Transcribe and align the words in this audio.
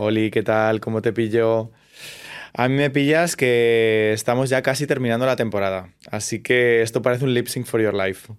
Oli, 0.00 0.30
¿qué 0.30 0.44
tal? 0.44 0.78
¿Cómo 0.78 1.02
te 1.02 1.12
pillo? 1.12 1.72
A 2.54 2.68
mí 2.68 2.76
me 2.76 2.88
pillas 2.88 3.34
que 3.34 4.12
estamos 4.12 4.48
ya 4.48 4.62
casi 4.62 4.86
terminando 4.86 5.26
la 5.26 5.34
temporada, 5.34 5.92
así 6.08 6.40
que 6.40 6.82
esto 6.82 7.02
parece 7.02 7.24
un 7.24 7.34
lip 7.34 7.48
sync 7.48 7.66
for 7.66 7.82
your 7.82 7.94
life. 7.94 8.32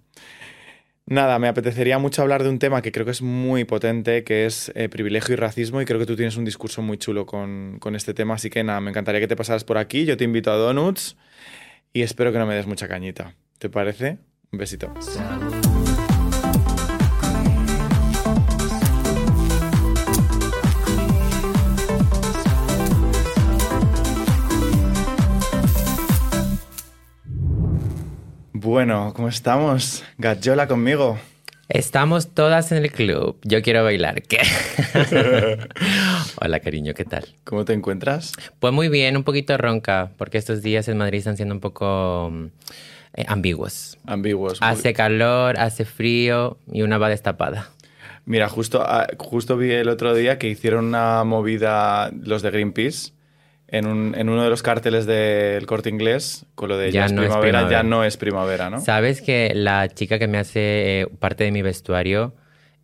Nada, 1.06 1.38
me 1.38 1.50
apetecería 1.50 2.00
mucho 2.00 2.22
hablar 2.22 2.44
de 2.44 2.50
un 2.50 2.60
tema 2.60 2.82
que 2.82 2.94
creo 2.94 3.04
que 3.04 3.12
es 3.12 3.22
muy 3.22 3.66
potente, 3.66 4.24
que 4.24 4.46
es 4.46 4.72
eh, 4.74 4.88
privilegio 4.88 5.34
y 5.34 5.36
racismo, 5.36 5.82
y 5.82 5.86
creo 5.86 6.00
que 6.00 6.06
tú 6.06 6.16
tienes 6.16 6.38
un 6.38 6.46
discurso 6.46 6.82
muy 6.82 6.98
chulo 6.98 7.26
con, 7.26 7.78
con, 7.80 7.94
este 7.94 8.14
tema, 8.14 8.36
así 8.36 8.50
que 8.50 8.64
nada, 8.64 8.80
me 8.80 8.92
encantaría 8.92 9.20
que 9.20 9.28
te 9.28 9.36
pasaras 9.36 9.66
por 9.66 9.78
aquí, 9.78 10.06
yo 10.06 10.16
te 10.16 10.24
invito 10.24 10.54
a 10.54 10.56
Donuts 10.56 11.18
y 11.92 12.04
espero 12.04 12.32
que 12.32 12.38
no 12.38 12.46
me 12.46 12.56
des 12.56 12.68
mucha 12.68 12.88
cañita. 12.88 13.36
¿Te 13.58 13.70
parece? 13.70 14.20
Un 14.54 14.60
besito. 14.60 14.94
Bueno, 28.70 29.14
¿cómo 29.16 29.30
estamos? 29.30 30.04
Gachola 30.20 30.68
conmigo. 30.68 31.18
Estamos 31.70 32.36
todas 32.36 32.72
en 32.72 32.84
el 32.84 32.92
club. 32.92 33.40
Yo 33.42 33.64
quiero 33.64 33.84
bailar. 33.84 34.22
¿Qué? 34.22 34.38
Hola, 36.40 36.60
cariño, 36.60 36.94
¿qué 36.94 37.04
tal? 37.04 37.26
¿Cómo 37.46 37.66
te 37.66 37.74
encuentras? 37.74 38.32
Pues 38.60 38.72
muy 38.72 38.88
bien, 38.88 39.18
un 39.18 39.24
poquito 39.24 39.58
ronca, 39.58 40.12
porque 40.18 40.38
estos 40.38 40.62
días 40.62 40.88
en 40.88 41.00
Madrid 41.00 41.18
están 41.18 41.36
siendo 41.36 41.56
un 41.56 41.62
poco 41.62 42.32
eh, 43.16 43.26
ambiguos. 43.28 43.98
Ambiguos. 44.06 44.60
Hace 44.62 44.94
calor, 44.94 45.58
hace 45.58 45.84
frío 45.84 46.60
y 46.72 46.84
una 46.84 47.00
va 47.00 47.10
destapada. 47.10 47.72
Mira, 48.26 48.50
justo, 48.50 48.84
ah, 48.86 49.08
justo 49.18 49.58
vi 49.58 49.72
el 49.72 49.90
otro 49.90 50.14
día 50.14 50.38
que 50.38 50.48
hicieron 50.48 50.86
una 50.86 51.24
movida 51.24 52.12
los 52.22 52.44
de 52.44 52.52
Greenpeace 52.52 53.14
en, 53.72 53.88
un, 53.88 54.16
en, 54.16 54.30
uno 54.30 54.44
de 54.44 54.50
los 54.50 54.62
carteles 54.64 55.06
del 55.06 55.66
corte 55.66 55.90
inglés, 55.90 56.46
con 56.56 56.70
lo 56.70 56.78
de 56.78 56.92
ya, 56.92 57.08
no 57.08 57.22
primavera, 57.22 57.36
es 57.36 57.42
primavera, 57.42 57.70
ya 57.70 57.84
no 57.84 58.04
es 58.04 58.18
primavera, 58.18 58.70
¿no? 58.70 58.82
Sabes 58.82 59.22
que 59.22 59.52
la 59.56 59.88
chica 59.90 60.20
que 60.20 60.28
me 60.28 60.38
hace 60.38 61.02
eh, 61.02 61.08
parte 61.20 61.44
de 61.44 61.52
mi 61.52 61.62
vestuario 61.62 62.34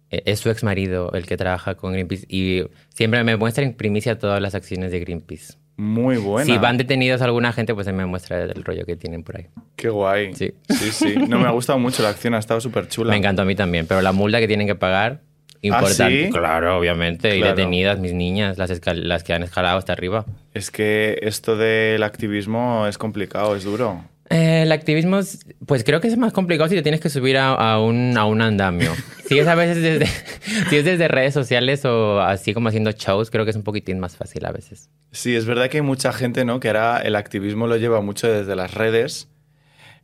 eh, 0.10 0.24
es 0.26 0.40
su 0.40 0.50
ex 0.50 0.64
marido, 0.64 1.12
el 1.14 1.26
que 1.26 1.38
trabaja 1.38 1.76
con 1.76 1.94
Greenpeace, 1.94 2.26
y 2.30 2.64
siempre 2.90 3.24
me 3.24 3.38
muestra 3.38 3.64
en 3.64 3.74
primicia 3.74 4.18
todas 4.18 4.42
las 4.42 4.56
acciones 4.56 4.92
de 4.92 5.00
Greenpeace. 5.00 5.56
Muy 5.78 6.18
buena. 6.18 6.46
Si 6.46 6.58
van 6.58 6.78
detenidos 6.78 7.22
alguna 7.22 7.52
gente, 7.52 7.74
pues 7.74 7.86
se 7.86 7.92
me 7.92 8.06
muestra 8.06 8.44
el 8.44 8.64
rollo 8.64 8.86
que 8.86 8.96
tienen 8.96 9.24
por 9.24 9.38
ahí. 9.38 9.48
Qué 9.76 9.90
guay. 9.90 10.34
Sí. 10.34 10.54
Sí, 10.70 10.92
sí. 10.92 11.16
No, 11.28 11.38
me 11.38 11.48
ha 11.48 11.52
gustado 11.52 11.80
mucho 11.80 12.02
la 12.02 12.10
acción, 12.10 12.34
ha 12.34 12.40
estado 12.40 12.62
súper 12.62 12.88
chula. 12.88 13.12
Me 13.12 13.18
encantó 13.18 13.42
a 13.42 13.46
mí 13.46 13.56
también, 13.56 13.86
pero 13.86 14.02
la 14.02 14.14
multa 14.14 14.40
que 14.40 14.48
tienen 14.48 14.68
que 14.68 14.76
pagar, 14.76 15.22
importante. 15.68 16.04
¿Ah, 16.04 16.28
sí? 16.28 16.30
Claro, 16.32 16.78
obviamente. 16.78 17.30
Claro. 17.30 17.46
Y 17.46 17.48
detenidas 17.50 18.00
mis 18.00 18.14
niñas, 18.14 18.58
las, 18.58 18.72
las 18.96 19.24
que 19.24 19.34
han 19.34 19.44
escalado 19.44 19.78
hasta 19.78 19.94
arriba. 19.94 20.26
Es 20.54 20.72
que 20.72 21.20
esto 21.22 21.58
del 21.58 22.04
activismo 22.04 22.88
es 22.88 22.98
complicado, 22.98 23.56
es 23.56 23.64
duro. 23.64 24.04
Eh, 24.30 24.64
el 24.64 24.72
activismo, 24.72 25.20
pues 25.68 25.84
creo 25.84 26.02
que 26.02 26.08
es 26.08 26.18
más 26.18 26.34
complicado 26.34 26.68
si 26.68 26.76
te 26.76 26.82
tienes 26.82 27.00
que 27.00 27.10
subir 27.10 27.38
a, 27.38 27.54
a, 27.54 27.80
un, 27.80 28.18
a 28.18 28.26
un, 28.26 28.42
andamio. 28.42 28.92
si 29.28 29.38
es 29.38 29.48
a 29.48 29.54
veces 29.54 29.82
desde, 29.82 30.08
si 30.70 30.78
es 30.78 30.86
desde 30.86 31.08
redes 31.08 31.34
sociales 31.34 31.86
o 31.86 32.20
así 32.20 32.54
como 32.54 32.70
haciendo 32.70 32.92
shows, 32.92 33.30
creo 33.30 33.46
que 33.46 33.52
es 33.52 33.58
un 33.58 33.64
poquitín 33.64 34.00
más 34.00 34.18
fácil 34.18 34.46
a 34.46 34.52
veces. 34.52 34.90
Sí, 35.12 35.36
es 35.36 35.46
verdad 35.46 35.70
que 35.70 35.78
hay 35.78 35.84
mucha 35.84 36.12
gente, 36.12 36.44
¿no? 36.44 36.60
Que 36.60 36.70
ahora 36.70 37.00
el 37.00 37.16
activismo 37.16 37.68
lo 37.68 37.78
lleva 37.78 38.02
mucho 38.02 38.28
desde 38.28 38.56
las 38.56 38.74
redes. 38.74 39.30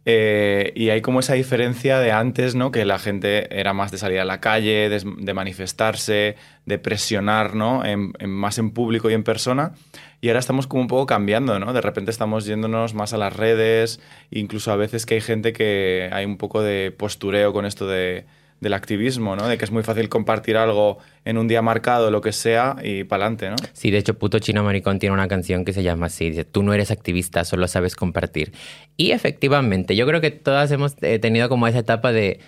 Eh, 0.06 0.74
y 0.76 0.90
hay 0.90 1.02
como 1.02 1.20
esa 1.20 1.34
diferencia 1.34 2.00
de 2.00 2.12
antes, 2.12 2.56
¿no? 2.56 2.72
Que 2.72 2.86
la 2.86 2.98
gente 2.98 3.60
era 3.60 3.74
más 3.74 3.92
de 3.92 3.98
salir 3.98 4.20
a 4.20 4.26
la 4.26 4.42
calle, 4.42 4.90
de, 4.90 5.34
manifestarse, 5.34 6.36
de 6.66 6.80
presionar, 6.80 7.54
¿no? 7.54 7.86
En, 7.86 8.14
más 8.28 8.58
en 8.58 8.72
público 8.72 9.10
y 9.10 9.14
en 9.14 9.24
persona. 9.24 9.74
Y 10.20 10.30
ahora 10.30 10.40
estamos 10.40 10.68
como 10.68 10.82
un 10.82 10.88
poco 10.88 11.06
cambiando, 11.06 11.60
¿no? 11.60 11.74
De 11.74 11.82
repente 11.82 12.12
estamos 12.12 12.46
yéndonos 12.46 12.94
más 12.94 13.14
a 13.14 13.18
las 13.18 13.36
redes, 13.36 14.00
incluso 14.32 14.72
a 14.72 14.76
veces 14.76 15.06
que 15.06 15.16
hay 15.16 15.22
gente 15.22 15.54
que 15.54 16.10
hay 16.12 16.26
un 16.26 16.38
poco 16.38 16.62
de 16.62 16.92
postureo 16.92 17.54
con 17.54 17.66
esto 17.66 17.88
de, 17.88 18.26
del 18.62 18.74
activismo, 18.74 19.36
¿no? 19.36 19.48
De 19.48 19.58
que 19.58 19.66
es 19.66 19.72
muy 19.72 19.84
fácil 19.84 20.08
compartir 20.08 20.56
algo 20.56 21.00
en 21.26 21.38
un 21.38 21.48
día 21.48 21.62
marcado, 21.62 22.12
lo 22.12 22.22
que 22.22 22.32
sea, 22.32 22.78
y 22.82 23.04
para 23.04 23.26
adelante, 23.26 23.50
¿no? 23.50 23.56
Sí, 23.74 23.92
de 23.92 23.98
hecho, 23.98 24.18
Puto 24.18 24.40
Chino 24.40 24.64
Maricón 24.64 25.00
tiene 25.00 25.14
una 25.14 25.28
canción 25.28 25.66
que 25.66 25.74
se 25.74 25.84
llama 25.84 26.06
así, 26.06 26.30
dice, 26.30 26.46
tú 26.46 26.62
no 26.62 26.74
eres 26.74 26.92
activista, 26.92 27.44
solo 27.44 27.68
sabes 27.68 27.96
compartir. 27.96 28.54
Y 28.98 29.12
efectivamente, 29.12 29.96
yo 29.96 30.06
creo 30.06 30.22
que 30.22 30.30
todas 30.30 30.72
hemos 30.72 30.96
eh, 31.02 31.18
tenido 31.18 31.50
como 31.50 31.68
esa 31.68 31.80
etapa 31.80 32.12
de 32.12 32.40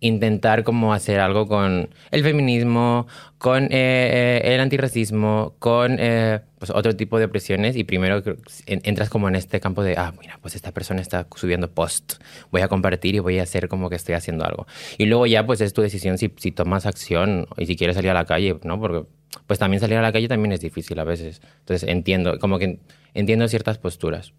intentar 0.00 0.62
como 0.64 0.92
hacer 0.92 1.20
algo 1.20 1.46
con 1.46 1.90
el 2.10 2.22
feminismo, 2.22 3.06
con 3.38 3.64
eh, 3.64 3.68
eh, 3.72 4.54
el 4.54 4.60
antirracismo, 4.60 5.54
con 5.58 5.96
eh, 5.98 6.40
pues 6.58 6.70
otro 6.70 6.94
tipo 6.96 7.18
de 7.18 7.28
presiones 7.28 7.76
y 7.76 7.84
primero 7.84 8.22
entras 8.66 9.08
como 9.08 9.28
en 9.28 9.36
este 9.36 9.60
campo 9.60 9.82
de, 9.82 9.94
ah, 9.96 10.12
mira, 10.20 10.38
pues 10.42 10.54
esta 10.54 10.72
persona 10.72 11.00
está 11.00 11.26
subiendo 11.34 11.70
post, 11.70 12.14
voy 12.50 12.62
a 12.62 12.68
compartir 12.68 13.14
y 13.14 13.18
voy 13.20 13.38
a 13.38 13.42
hacer 13.42 13.68
como 13.68 13.88
que 13.88 13.96
estoy 13.96 14.14
haciendo 14.14 14.44
algo. 14.44 14.66
Y 14.98 15.06
luego 15.06 15.26
ya 15.26 15.46
pues 15.46 15.60
es 15.60 15.72
tu 15.72 15.82
decisión 15.82 16.18
si, 16.18 16.32
si 16.36 16.52
tomas 16.52 16.86
acción 16.86 17.46
y 17.56 17.66
si 17.66 17.76
quieres 17.76 17.96
salir 17.96 18.10
a 18.10 18.14
la 18.14 18.24
calle, 18.24 18.58
¿no? 18.64 18.78
Porque 18.80 19.06
pues 19.46 19.58
también 19.58 19.80
salir 19.80 19.96
a 19.98 20.02
la 20.02 20.12
calle 20.12 20.28
también 20.28 20.52
es 20.52 20.60
difícil 20.60 20.98
a 20.98 21.04
veces. 21.04 21.40
Entonces 21.60 21.88
entiendo, 21.88 22.38
como 22.38 22.58
que 22.58 22.80
entiendo 23.14 23.48
ciertas 23.48 23.78
posturas. 23.78 24.32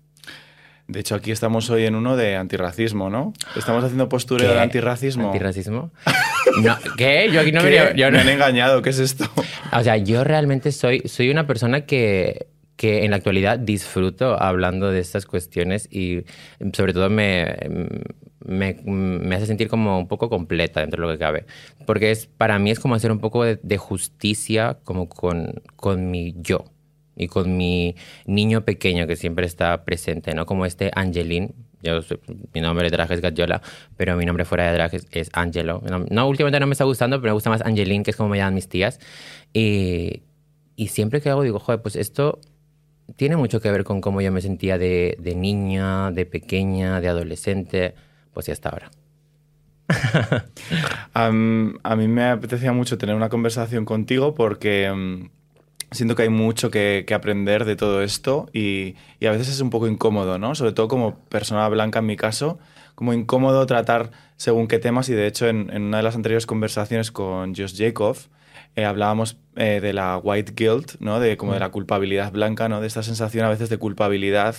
De 0.87 1.01
hecho, 1.01 1.15
aquí 1.15 1.31
estamos 1.31 1.69
hoy 1.69 1.85
en 1.85 1.95
uno 1.95 2.15
de 2.15 2.37
antirracismo, 2.37 3.09
¿no? 3.09 3.33
Estamos 3.57 3.83
haciendo 3.83 4.07
postureo 4.07 4.47
¿Qué? 4.49 4.55
de 4.55 4.61
antirracismo. 4.61 5.27
¿Antirracismo? 5.27 5.91
No, 6.63 6.77
¿Qué? 6.97 7.29
Yo 7.31 7.41
aquí 7.41 7.51
no 7.51 7.61
¿Qué? 7.61 7.91
me... 7.93 7.99
Yo 7.99 8.09
Me 8.09 8.19
han 8.19 8.29
engañado, 8.29 8.81
¿qué 8.81 8.91
es 8.91 8.99
esto? 8.99 9.29
O 9.73 9.83
sea, 9.83 9.97
yo 9.97 10.23
realmente 10.23 10.71
soy, 10.71 11.01
soy 11.05 11.29
una 11.29 11.45
persona 11.45 11.81
que, 11.81 12.47
que 12.77 13.03
en 13.03 13.11
la 13.11 13.17
actualidad 13.17 13.59
disfruto 13.59 14.41
hablando 14.41 14.89
de 14.89 15.01
estas 15.01 15.25
cuestiones 15.25 15.89
y 15.91 16.23
sobre 16.71 16.93
todo 16.93 17.09
me, 17.09 17.57
me, 18.45 18.79
me, 18.85 19.35
hace 19.35 19.45
sentir 19.45 19.67
como 19.67 19.99
un 19.99 20.07
poco 20.07 20.29
completa 20.29 20.79
dentro 20.79 21.01
de 21.01 21.07
lo 21.11 21.13
que 21.13 21.19
cabe. 21.19 21.45
Porque 21.85 22.11
es, 22.11 22.27
para 22.27 22.59
mí 22.59 22.71
es 22.71 22.79
como 22.79 22.95
hacer 22.95 23.11
un 23.11 23.19
poco 23.19 23.43
de, 23.43 23.59
de 23.61 23.77
justicia 23.77 24.77
como 24.85 25.09
con, 25.09 25.61
con 25.75 26.09
mi 26.09 26.33
yo 26.37 26.63
y 27.17 27.27
con 27.27 27.57
mi 27.57 27.95
niño 28.25 28.63
pequeño 28.63 29.07
que 29.07 29.15
siempre 29.15 29.45
está 29.45 29.83
presente, 29.83 30.33
¿no? 30.33 30.45
Como 30.45 30.65
este 30.65 30.91
Angelín. 30.93 31.55
Yo, 31.81 31.99
mi 32.53 32.61
nombre 32.61 32.89
de 32.89 32.95
drag 32.95 33.11
es 33.11 33.21
Gadiola, 33.21 33.61
pero 33.97 34.15
mi 34.15 34.25
nombre 34.25 34.45
fuera 34.45 34.67
de 34.67 34.73
drag 34.73 34.95
es, 34.95 35.07
es 35.11 35.29
Angelo. 35.33 35.81
No, 35.89 35.99
no, 36.09 36.27
últimamente 36.27 36.59
no 36.59 36.67
me 36.67 36.73
está 36.73 36.85
gustando, 36.85 37.19
pero 37.21 37.31
me 37.31 37.35
gusta 37.35 37.49
más 37.49 37.61
Angelín, 37.61 38.03
que 38.03 38.11
es 38.11 38.17
como 38.17 38.29
me 38.29 38.37
llaman 38.37 38.55
mis 38.55 38.69
tías. 38.69 38.99
Y, 39.53 40.23
y 40.75 40.87
siempre 40.87 41.21
que 41.21 41.29
hago 41.29 41.43
digo, 41.43 41.59
joder, 41.59 41.81
pues 41.81 41.95
esto 41.95 42.39
tiene 43.15 43.37
mucho 43.37 43.61
que 43.61 43.71
ver 43.71 43.83
con 43.83 44.01
cómo 44.01 44.21
yo 44.21 44.31
me 44.31 44.41
sentía 44.41 44.77
de, 44.77 45.17
de 45.19 45.35
niña, 45.35 46.11
de 46.11 46.25
pequeña, 46.25 46.99
de 46.99 47.07
adolescente, 47.07 47.95
pues 48.33 48.47
ya 48.47 48.53
hasta 48.53 48.69
ahora. 48.69 48.91
um, 51.15 51.73
a 51.83 51.95
mí 51.95 52.07
me 52.07 52.25
apetecía 52.25 52.73
mucho 52.73 52.97
tener 52.97 53.15
una 53.15 53.29
conversación 53.29 53.85
contigo 53.85 54.35
porque 54.35 54.91
um, 54.91 55.29
siento 55.91 56.15
que 56.15 56.23
hay 56.23 56.29
mucho 56.29 56.69
que, 56.69 57.05
aprender 57.13 57.65
de 57.65 57.75
todo 57.75 58.01
esto 58.01 58.49
y, 58.53 58.95
a 59.25 59.31
veces 59.31 59.49
es 59.49 59.61
un 59.61 59.69
poco 59.69 59.87
incómodo, 59.87 60.37
¿no? 60.37 60.55
Sobre 60.55 60.71
todo 60.71 60.87
como 60.87 61.19
persona 61.29 61.67
blanca 61.69 61.99
en 61.99 62.05
mi 62.05 62.17
caso, 62.17 62.59
como 62.95 63.13
incómodo 63.13 63.65
tratar 63.65 64.11
según 64.37 64.67
qué 64.67 64.79
temas 64.79 65.09
y 65.09 65.13
de 65.13 65.27
hecho 65.27 65.47
en, 65.47 65.69
en 65.71 65.83
una 65.83 65.97
de 65.97 66.03
las 66.03 66.15
anteriores 66.15 66.45
conversaciones 66.45 67.11
con 67.11 67.55
Josh 67.55 67.75
Jacob 67.77 68.17
eh, 68.77 68.85
hablábamos 68.85 69.37
eh, 69.55 69.79
de 69.81 69.91
la 69.91 70.17
white 70.17 70.53
guilt, 70.55 70.99
¿no? 70.99 71.19
De 71.19 71.35
como 71.35 71.53
de 71.53 71.59
la 71.59 71.69
culpabilidad 71.69 72.31
blanca, 72.31 72.69
¿no? 72.69 72.79
De 72.79 72.85
esta 72.85 73.01
sensación 73.01 73.43
a 73.43 73.49
veces 73.49 73.69
de 73.69 73.79
culpabilidad 73.79 74.55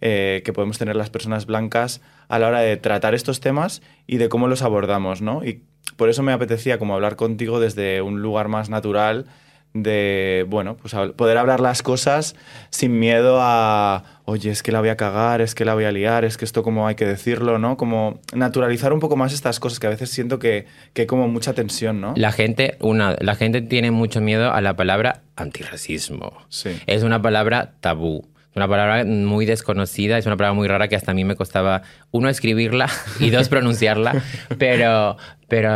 eh, 0.00 0.40
que 0.42 0.54
podemos 0.54 0.78
tener 0.78 0.96
las 0.96 1.10
personas 1.10 1.44
blancas 1.44 2.00
a 2.28 2.38
la 2.38 2.48
hora 2.48 2.60
de 2.60 2.78
tratar 2.78 3.14
estos 3.14 3.40
temas 3.40 3.82
y 4.06 4.16
de 4.16 4.30
cómo 4.30 4.48
los 4.48 4.62
abordamos, 4.62 5.20
¿no? 5.20 5.44
Y 5.44 5.64
por 5.98 6.08
eso 6.08 6.22
me 6.22 6.32
apetecía 6.32 6.78
como 6.78 6.94
hablar 6.94 7.16
contigo 7.16 7.60
desde 7.60 8.00
un 8.00 8.22
lugar 8.22 8.48
más 8.48 8.70
natural 8.70 9.26
de, 9.74 10.44
bueno, 10.48 10.76
pues 10.76 10.94
poder 11.16 11.38
hablar 11.38 11.60
las 11.60 11.82
cosas 11.82 12.36
sin 12.70 12.98
miedo 12.98 13.38
a, 13.40 14.04
oye, 14.24 14.50
es 14.50 14.62
que 14.62 14.72
la 14.72 14.80
voy 14.80 14.90
a 14.90 14.96
cagar, 14.96 15.40
es 15.40 15.54
que 15.54 15.64
la 15.64 15.74
voy 15.74 15.84
a 15.84 15.92
liar, 15.92 16.24
es 16.24 16.36
que 16.36 16.44
esto 16.44 16.62
como 16.62 16.86
hay 16.86 16.94
que 16.94 17.06
decirlo, 17.06 17.58
¿no? 17.58 17.76
Como 17.76 18.20
naturalizar 18.34 18.92
un 18.92 19.00
poco 19.00 19.16
más 19.16 19.32
estas 19.32 19.60
cosas 19.60 19.80
que 19.80 19.86
a 19.86 19.90
veces 19.90 20.10
siento 20.10 20.38
que, 20.38 20.66
que 20.92 21.02
hay 21.02 21.06
como 21.06 21.28
mucha 21.28 21.54
tensión, 21.54 22.00
¿no? 22.00 22.12
La 22.16 22.32
gente, 22.32 22.76
una, 22.80 23.16
la 23.20 23.34
gente 23.34 23.62
tiene 23.62 23.90
mucho 23.90 24.20
miedo 24.20 24.52
a 24.52 24.60
la 24.60 24.76
palabra 24.76 25.22
antirracismo. 25.36 26.32
Sí. 26.48 26.70
Es 26.86 27.02
una 27.02 27.22
palabra 27.22 27.74
tabú. 27.80 28.31
Es 28.52 28.56
una 28.56 28.68
palabra 28.68 29.06
muy 29.06 29.46
desconocida, 29.46 30.18
es 30.18 30.26
una 30.26 30.36
palabra 30.36 30.54
muy 30.54 30.68
rara 30.68 30.86
que 30.88 30.94
hasta 30.94 31.12
a 31.12 31.14
mí 31.14 31.24
me 31.24 31.36
costaba, 31.36 31.80
uno, 32.10 32.28
escribirla 32.28 32.86
y 33.18 33.30
dos, 33.30 33.48
pronunciarla, 33.48 34.22
pero, 34.58 35.16
pero 35.48 35.70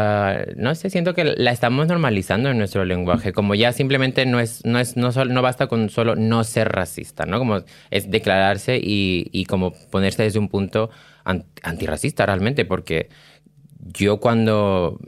no 0.56 0.74
sé, 0.74 0.90
siento 0.90 1.14
que 1.14 1.24
la 1.24 1.52
estamos 1.52 1.86
normalizando 1.88 2.50
en 2.50 2.58
nuestro 2.58 2.84
lenguaje, 2.84 3.32
como 3.32 3.54
ya 3.54 3.72
simplemente 3.72 4.26
no, 4.26 4.40
es, 4.40 4.62
no, 4.66 4.78
es, 4.78 4.94
no, 4.98 5.10
solo, 5.10 5.32
no 5.32 5.40
basta 5.40 5.68
con 5.68 5.88
solo 5.88 6.16
no 6.16 6.44
ser 6.44 6.68
racista, 6.70 7.24
¿no? 7.24 7.38
Como 7.38 7.62
es 7.90 8.10
declararse 8.10 8.76
y, 8.76 9.30
y 9.32 9.46
como 9.46 9.72
ponerse 9.90 10.24
desde 10.24 10.38
un 10.38 10.50
punto 10.50 10.90
antirracista 11.62 12.26
realmente, 12.26 12.66
porque 12.66 13.08
yo 13.80 14.18
cuando, 14.20 14.98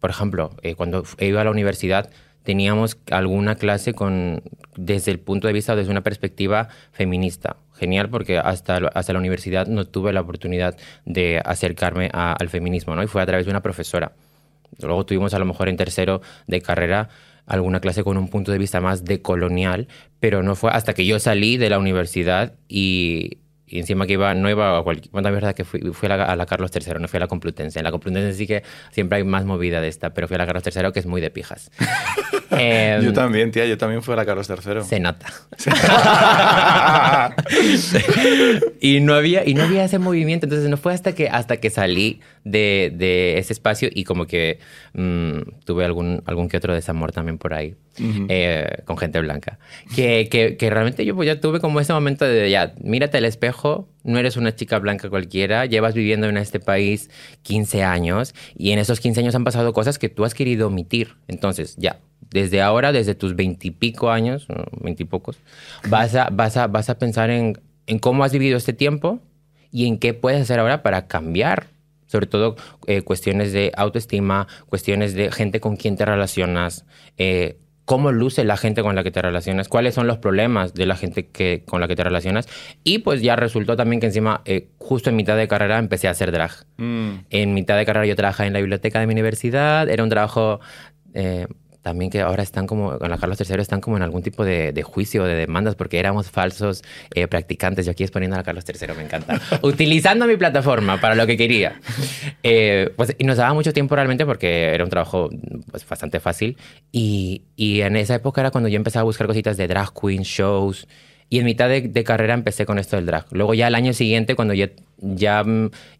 por 0.00 0.10
ejemplo, 0.10 0.56
eh, 0.62 0.74
cuando 0.74 1.04
iba 1.20 1.40
a 1.40 1.44
la 1.44 1.50
universidad, 1.52 2.10
teníamos 2.42 2.98
alguna 3.10 3.56
clase 3.56 3.92
con, 3.94 4.42
desde 4.76 5.10
el 5.12 5.20
punto 5.20 5.46
de 5.46 5.52
vista, 5.52 5.76
desde 5.76 5.90
una 5.90 6.02
perspectiva 6.02 6.68
feminista. 6.92 7.56
Genial, 7.74 8.10
porque 8.10 8.38
hasta, 8.38 8.76
hasta 8.76 9.12
la 9.14 9.18
universidad 9.18 9.66
no 9.66 9.86
tuve 9.86 10.12
la 10.12 10.20
oportunidad 10.20 10.76
de 11.06 11.40
acercarme 11.42 12.10
al 12.12 12.48
feminismo, 12.50 12.94
¿no? 12.94 13.02
Y 13.02 13.06
fue 13.06 13.22
a 13.22 13.26
través 13.26 13.46
de 13.46 13.50
una 13.50 13.62
profesora. 13.62 14.12
Luego 14.80 15.06
tuvimos 15.06 15.32
a 15.32 15.38
lo 15.38 15.46
mejor 15.46 15.70
en 15.70 15.78
tercero 15.78 16.20
de 16.46 16.60
carrera 16.60 17.08
alguna 17.46 17.80
clase 17.80 18.04
con 18.04 18.16
un 18.18 18.28
punto 18.28 18.52
de 18.52 18.58
vista 18.58 18.80
más 18.80 19.04
decolonial, 19.04 19.88
pero 20.20 20.42
no 20.42 20.54
fue 20.56 20.70
hasta 20.70 20.92
que 20.92 21.06
yo 21.06 21.18
salí 21.18 21.56
de 21.56 21.70
la 21.70 21.78
universidad 21.78 22.54
y, 22.68 23.38
y 23.70 23.78
encima 23.78 24.04
que 24.04 24.14
iba, 24.14 24.34
no 24.34 24.50
iba 24.50 24.78
a 24.78 24.82
cualquier... 24.82 25.12
Bueno, 25.12 25.28
la 25.28 25.32
verdad 25.32 25.54
que 25.54 25.64
fui, 25.64 25.80
fui 25.92 26.06
a, 26.10 26.16
la, 26.16 26.24
a, 26.24 26.34
la, 26.34 26.44
Carlos 26.44 26.72
III, 26.74 26.94
no 26.98 27.06
fui 27.06 27.18
a 27.18 27.20
la 27.20 27.28
Complutense. 27.28 27.78
En 27.78 27.84
la 27.84 27.92
Complutense 27.92 28.36
sí 28.36 28.44
que 28.46 28.64
siempre 28.90 29.18
hay 29.18 29.24
más 29.24 29.44
movida 29.44 29.80
de 29.80 29.86
esta, 29.86 30.12
pero 30.12 30.26
fui 30.26 30.34
a 30.34 30.38
la 30.38 30.46
Carlos 30.46 30.64
III, 30.66 30.90
que 30.92 30.98
es 30.98 31.06
muy 31.06 31.20
de 31.20 31.30
pijas. 31.30 31.70
eh, 32.50 32.98
yo 33.00 33.12
también, 33.12 33.52
tía, 33.52 33.66
yo 33.66 33.78
también 33.78 34.02
fui 34.02 34.12
a 34.14 34.16
la 34.16 34.26
Carlos 34.26 34.50
III. 34.50 34.82
Se 34.82 34.98
nota. 34.98 35.26
y, 38.80 38.98
no 38.98 39.14
había, 39.14 39.46
y 39.46 39.54
no 39.54 39.62
había 39.62 39.84
ese 39.84 40.00
movimiento, 40.00 40.46
entonces 40.46 40.68
no 40.68 40.76
fue 40.76 40.92
hasta 40.92 41.14
que, 41.14 41.28
hasta 41.28 41.58
que 41.58 41.70
salí 41.70 42.20
de, 42.42 42.92
de 42.92 43.38
ese 43.38 43.52
espacio 43.52 43.88
y 43.92 44.02
como 44.02 44.26
que 44.26 44.58
mmm, 44.94 45.42
tuve 45.64 45.84
algún, 45.84 46.24
algún 46.26 46.48
que 46.48 46.56
otro 46.56 46.74
desamor 46.74 47.12
también 47.12 47.38
por 47.38 47.54
ahí. 47.54 47.76
Uh 47.98 48.02
-huh. 48.02 48.26
eh, 48.28 48.82
con 48.84 48.96
gente 48.96 49.20
blanca. 49.20 49.58
Que, 49.94 50.28
que, 50.30 50.56
que, 50.56 50.70
realmente 50.70 51.04
yo 51.04 51.14
pues 51.16 51.26
ya 51.26 51.40
tuve 51.40 51.60
como 51.60 51.80
ese 51.80 51.92
momento 51.92 52.24
de 52.24 52.48
ya, 52.48 52.72
mírate 52.80 53.18
al 53.18 53.24
espejo, 53.24 53.59
no 54.04 54.18
eres 54.18 54.36
una 54.36 54.54
chica 54.54 54.78
blanca 54.78 55.10
cualquiera, 55.10 55.66
llevas 55.66 55.94
viviendo 55.94 56.28
en 56.28 56.36
este 56.36 56.60
país 56.60 57.10
15 57.42 57.82
años 57.84 58.34
y 58.56 58.72
en 58.72 58.78
esos 58.78 59.00
15 59.00 59.20
años 59.20 59.34
han 59.34 59.44
pasado 59.44 59.72
cosas 59.72 59.98
que 59.98 60.08
tú 60.08 60.24
has 60.24 60.34
querido 60.34 60.68
omitir. 60.68 61.16
Entonces, 61.28 61.76
ya, 61.76 62.00
desde 62.30 62.62
ahora, 62.62 62.92
desde 62.92 63.14
tus 63.14 63.36
veintipico 63.36 64.10
años, 64.10 64.46
veintipocos, 64.80 65.38
vas 65.88 66.14
a, 66.14 66.28
vas, 66.30 66.56
a, 66.56 66.66
vas 66.66 66.90
a 66.90 66.98
pensar 66.98 67.30
en, 67.30 67.60
en 67.86 67.98
cómo 67.98 68.24
has 68.24 68.32
vivido 68.32 68.56
este 68.56 68.72
tiempo 68.72 69.20
y 69.70 69.86
en 69.86 69.98
qué 69.98 70.14
puedes 70.14 70.40
hacer 70.40 70.58
ahora 70.58 70.82
para 70.82 71.06
cambiar 71.06 71.68
sobre 72.10 72.26
todo 72.26 72.56
eh, 72.88 73.02
cuestiones 73.02 73.52
de 73.52 73.70
autoestima, 73.76 74.48
cuestiones 74.68 75.14
de 75.14 75.30
gente 75.30 75.60
con 75.60 75.76
quien 75.76 75.96
te 75.96 76.04
relacionas, 76.04 76.84
eh, 77.18 77.60
cómo 77.90 78.12
luce 78.12 78.44
la 78.44 78.56
gente 78.56 78.82
con 78.82 78.94
la 78.94 79.02
que 79.02 79.10
te 79.10 79.20
relacionas, 79.20 79.66
cuáles 79.66 79.96
son 79.96 80.06
los 80.06 80.18
problemas 80.18 80.74
de 80.74 80.86
la 80.86 80.94
gente 80.94 81.26
que, 81.26 81.64
con 81.66 81.80
la 81.80 81.88
que 81.88 81.96
te 81.96 82.04
relacionas. 82.04 82.46
Y 82.84 82.98
pues 82.98 83.20
ya 83.20 83.34
resultó 83.34 83.76
también 83.76 83.98
que 83.98 84.06
encima, 84.06 84.42
eh, 84.44 84.68
justo 84.78 85.10
en 85.10 85.16
mitad 85.16 85.36
de 85.36 85.48
carrera, 85.48 85.76
empecé 85.76 86.06
a 86.06 86.12
hacer 86.12 86.30
drag. 86.30 86.52
Mm. 86.76 87.10
En 87.30 87.52
mitad 87.52 87.76
de 87.76 87.84
carrera 87.84 88.06
yo 88.06 88.14
trabajaba 88.14 88.46
en 88.46 88.52
la 88.52 88.60
biblioteca 88.60 89.00
de 89.00 89.08
mi 89.08 89.12
universidad, 89.14 89.88
era 89.88 90.04
un 90.04 90.08
trabajo... 90.08 90.60
Eh, 91.14 91.48
también 91.82 92.10
que 92.10 92.20
ahora 92.20 92.42
están 92.42 92.66
como, 92.66 92.98
con 92.98 93.10
la 93.10 93.16
Carlos 93.16 93.40
III 93.40 93.60
están 93.60 93.80
como 93.80 93.96
en 93.96 94.02
algún 94.02 94.22
tipo 94.22 94.44
de, 94.44 94.72
de 94.72 94.82
juicio, 94.82 95.24
de 95.24 95.34
demandas, 95.34 95.74
porque 95.74 95.98
éramos 95.98 96.30
falsos 96.30 96.82
eh, 97.14 97.26
practicantes. 97.26 97.86
Yo 97.86 97.92
aquí 97.92 98.02
exponiendo 98.02 98.36
a 98.36 98.40
la 98.40 98.44
Carlos 98.44 98.64
III, 98.66 98.94
me 98.94 99.04
encanta. 99.04 99.40
Utilizando 99.62 100.26
mi 100.26 100.36
plataforma 100.36 101.00
para 101.00 101.14
lo 101.14 101.26
que 101.26 101.36
quería. 101.36 101.80
Eh, 102.42 102.92
pues, 102.96 103.14
y 103.18 103.24
nos 103.24 103.38
daba 103.38 103.54
mucho 103.54 103.72
tiempo 103.72 103.94
realmente 103.94 104.26
porque 104.26 104.74
era 104.74 104.84
un 104.84 104.90
trabajo 104.90 105.30
pues, 105.70 105.88
bastante 105.88 106.20
fácil. 106.20 106.56
Y, 106.92 107.42
y 107.56 107.80
en 107.80 107.96
esa 107.96 108.16
época 108.16 108.42
era 108.42 108.50
cuando 108.50 108.68
yo 108.68 108.76
empezaba 108.76 109.02
a 109.02 109.04
buscar 109.04 109.26
cositas 109.26 109.56
de 109.56 109.66
drag 109.66 109.90
queen, 109.98 110.22
shows. 110.22 110.86
Y 111.30 111.38
en 111.38 111.44
mitad 111.44 111.68
de, 111.68 111.82
de, 111.82 112.04
carrera 112.04 112.34
empecé 112.34 112.66
con 112.66 112.78
esto 112.78 112.96
del 112.96 113.06
drag. 113.06 113.24
Luego 113.30 113.54
ya 113.54 113.68
el 113.68 113.76
año 113.76 113.92
siguiente, 113.92 114.34
cuando 114.34 114.52
ya, 114.52 114.68
ya 114.98 115.44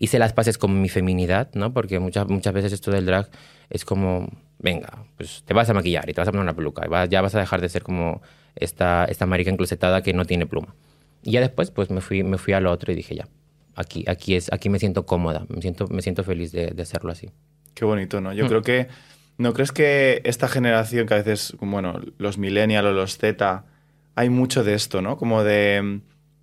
hice 0.01 0.19
las 0.19 0.33
paces 0.33 0.59
con 0.59 0.83
mi 0.83 0.89
feminidad, 0.89 1.49
¿no? 1.55 1.73
Porque 1.73 2.01
muchas, 2.01 2.27
muchas 2.27 2.53
veces 2.53 2.73
esto 2.73 2.91
del 2.91 3.07
drag 3.07 3.31
es 3.71 3.85
como 3.85 4.29
venga, 4.61 5.05
pues 5.17 5.43
te 5.45 5.55
vas 5.55 5.69
a 5.71 5.75
maquillar 5.75 6.09
y 6.09 6.13
te 6.13 6.21
vas 6.21 6.29
a 6.29 6.33
poner 6.33 6.43
una 6.43 6.55
peluca. 6.55 6.85
Y 6.87 6.89
vas, 6.89 7.09
ya 7.09 7.21
vas 7.21 7.35
a 7.35 7.41
dejar 7.41 7.61
de 7.61 7.69
ser 7.69 7.83
como 7.83 8.23
esta, 8.55 9.05
esta 9.07 9.27
marica 9.27 9.51
enclosetada 9.51 10.03
que 10.03 10.13
no 10.13 10.25
tiene 10.25 10.47
pluma. 10.47 10.75
Y 11.23 11.33
ya 11.33 11.41
después, 11.41 11.71
pues 11.71 11.91
me 11.91 12.01
fui, 12.01 12.23
me 12.23 12.39
fui 12.39 12.53
al 12.53 12.67
otro 12.67 12.93
y 12.93 12.95
dije, 12.95 13.15
ya, 13.15 13.29
aquí, 13.75 14.05
aquí, 14.07 14.35
es, 14.35 14.53
aquí 14.53 14.69
me 14.69 14.79
siento 14.79 15.07
cómoda, 15.07 15.45
me 15.49 15.61
siento, 15.61 15.87
me 15.89 16.03
siento 16.03 16.25
feliz 16.25 16.53
de, 16.53 16.69
de 16.69 16.83
hacerlo 16.83 17.13
así. 17.13 17.31
Qué 17.75 17.85
bonito, 17.85 18.21
¿no? 18.21 18.33
Yo 18.33 18.45
mm. 18.45 18.49
creo 18.49 18.63
que, 18.63 18.89
¿no 19.39 19.53
crees 19.53 19.73
que 19.73 20.21
esta 20.25 20.49
generación 20.49 21.07
que 21.07 21.15
a 21.15 21.19
veces, 21.19 21.55
bueno, 21.61 22.01
los 22.19 22.39
millennials 22.39 22.89
o 22.89 22.93
los 22.93 23.19
Z, 23.19 23.65
hay 24.15 24.31
mucho 24.31 24.65
de 24.65 24.75
esto, 24.75 25.03
¿no? 25.03 25.17
Como 25.17 25.45
de, 25.45 26.01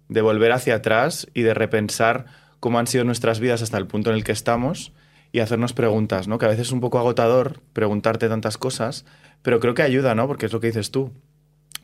de 0.09 0.21
volver 0.21 0.51
hacia 0.51 0.75
atrás 0.75 1.27
y 1.33 1.41
de 1.43 1.53
repensar 1.53 2.25
cómo 2.59 2.79
han 2.79 2.87
sido 2.87 3.03
nuestras 3.03 3.39
vidas 3.39 3.61
hasta 3.61 3.77
el 3.77 3.87
punto 3.87 4.09
en 4.09 4.15
el 4.15 4.23
que 4.23 4.31
estamos 4.31 4.93
y 5.31 5.39
hacernos 5.39 5.73
preguntas, 5.73 6.27
¿no? 6.27 6.37
Que 6.37 6.45
a 6.45 6.49
veces 6.49 6.67
es 6.67 6.71
un 6.71 6.79
poco 6.79 6.99
agotador 6.99 7.61
preguntarte 7.73 8.29
tantas 8.29 8.57
cosas, 8.57 9.05
pero 9.41 9.59
creo 9.59 9.73
que 9.73 9.81
ayuda, 9.81 10.15
¿no? 10.15 10.27
Porque 10.27 10.45
es 10.45 10.53
lo 10.53 10.59
que 10.59 10.67
dices 10.67 10.91
tú. 10.91 11.11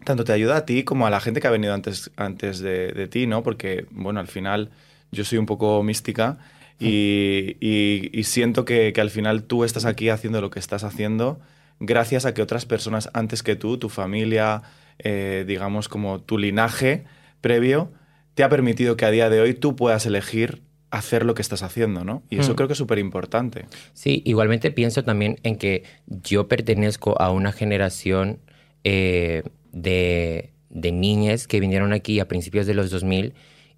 Tanto 0.04 0.24
te 0.24 0.34
ayuda 0.34 0.58
a 0.58 0.66
ti 0.66 0.84
como 0.84 1.08
a 1.08 1.10
la 1.10 1.20
gente 1.20 1.40
que 1.40 1.48
ha 1.48 1.52
venido 1.52 1.74
antes, 1.74 2.12
antes 2.18 2.60
de, 2.60 3.08
ti, 3.10 3.28
¿no? 3.28 3.44
Porque, 3.44 3.86
bueno, 3.92 4.20
al 4.20 4.28
final 4.28 4.72
yo 5.12 5.24
soy 5.24 5.38
un 5.38 5.46
poco 5.46 5.82
mística 5.84 6.38
y, 6.80 8.22
siento 8.24 8.66
que, 8.66 8.92
que, 8.94 9.02
al 9.02 9.10
final 9.10 9.44
tú 9.44 9.64
estás 9.64 9.86
aquí 9.86 10.10
haciendo 10.10 10.42
lo 10.42 10.50
que 10.50 10.60
estás 10.60 10.84
haciendo 10.84 11.40
gracias 11.80 12.26
a 12.26 12.34
que 12.34 12.42
otras 12.42 12.66
personas 12.66 13.10
antes 13.14 13.44
que 13.44 13.56
tú, 13.56 13.78
tu 13.78 13.90
familia, 13.90 14.64
eh, 15.00 15.44
digamos 15.48 15.90
como 15.90 16.22
tu 16.22 16.38
linaje 16.38 17.04
previo, 17.42 17.92
te 18.36 18.44
ha 18.44 18.50
permitido 18.50 18.98
que 18.98 19.06
a 19.06 19.12
día 19.12 19.30
de 19.30 19.42
hoy 19.42 19.54
tú 19.54 19.76
puedas 19.76 20.06
elegir 20.06 20.62
hacer 20.94 21.26
lo 21.26 21.34
que 21.34 21.42
estás 21.42 21.64
haciendo, 21.64 22.06
¿no? 22.06 22.22
Y 22.30 22.38
eso 22.38 22.54
mm. 22.54 22.56
creo 22.56 22.68
que 22.68 22.74
es 22.74 22.78
súper 22.78 23.00
importante. 23.00 23.66
Sí, 23.94 24.22
igualmente 24.26 24.70
pienso 24.70 25.04
también 25.04 25.40
en 25.42 25.58
que 25.58 25.84
yo 26.06 26.48
pertenezco 26.48 27.20
a 27.20 27.32
una 27.32 27.52
generación 27.52 28.38
eh, 28.84 29.42
de, 29.72 30.52
de 30.70 30.92
niñas 30.92 31.48
que 31.48 31.60
vinieron 31.60 31.94
aquí 31.94 32.20
a 32.20 32.28
principios 32.28 32.68
de 32.68 32.76
los 32.76 32.92
2000 32.92 33.34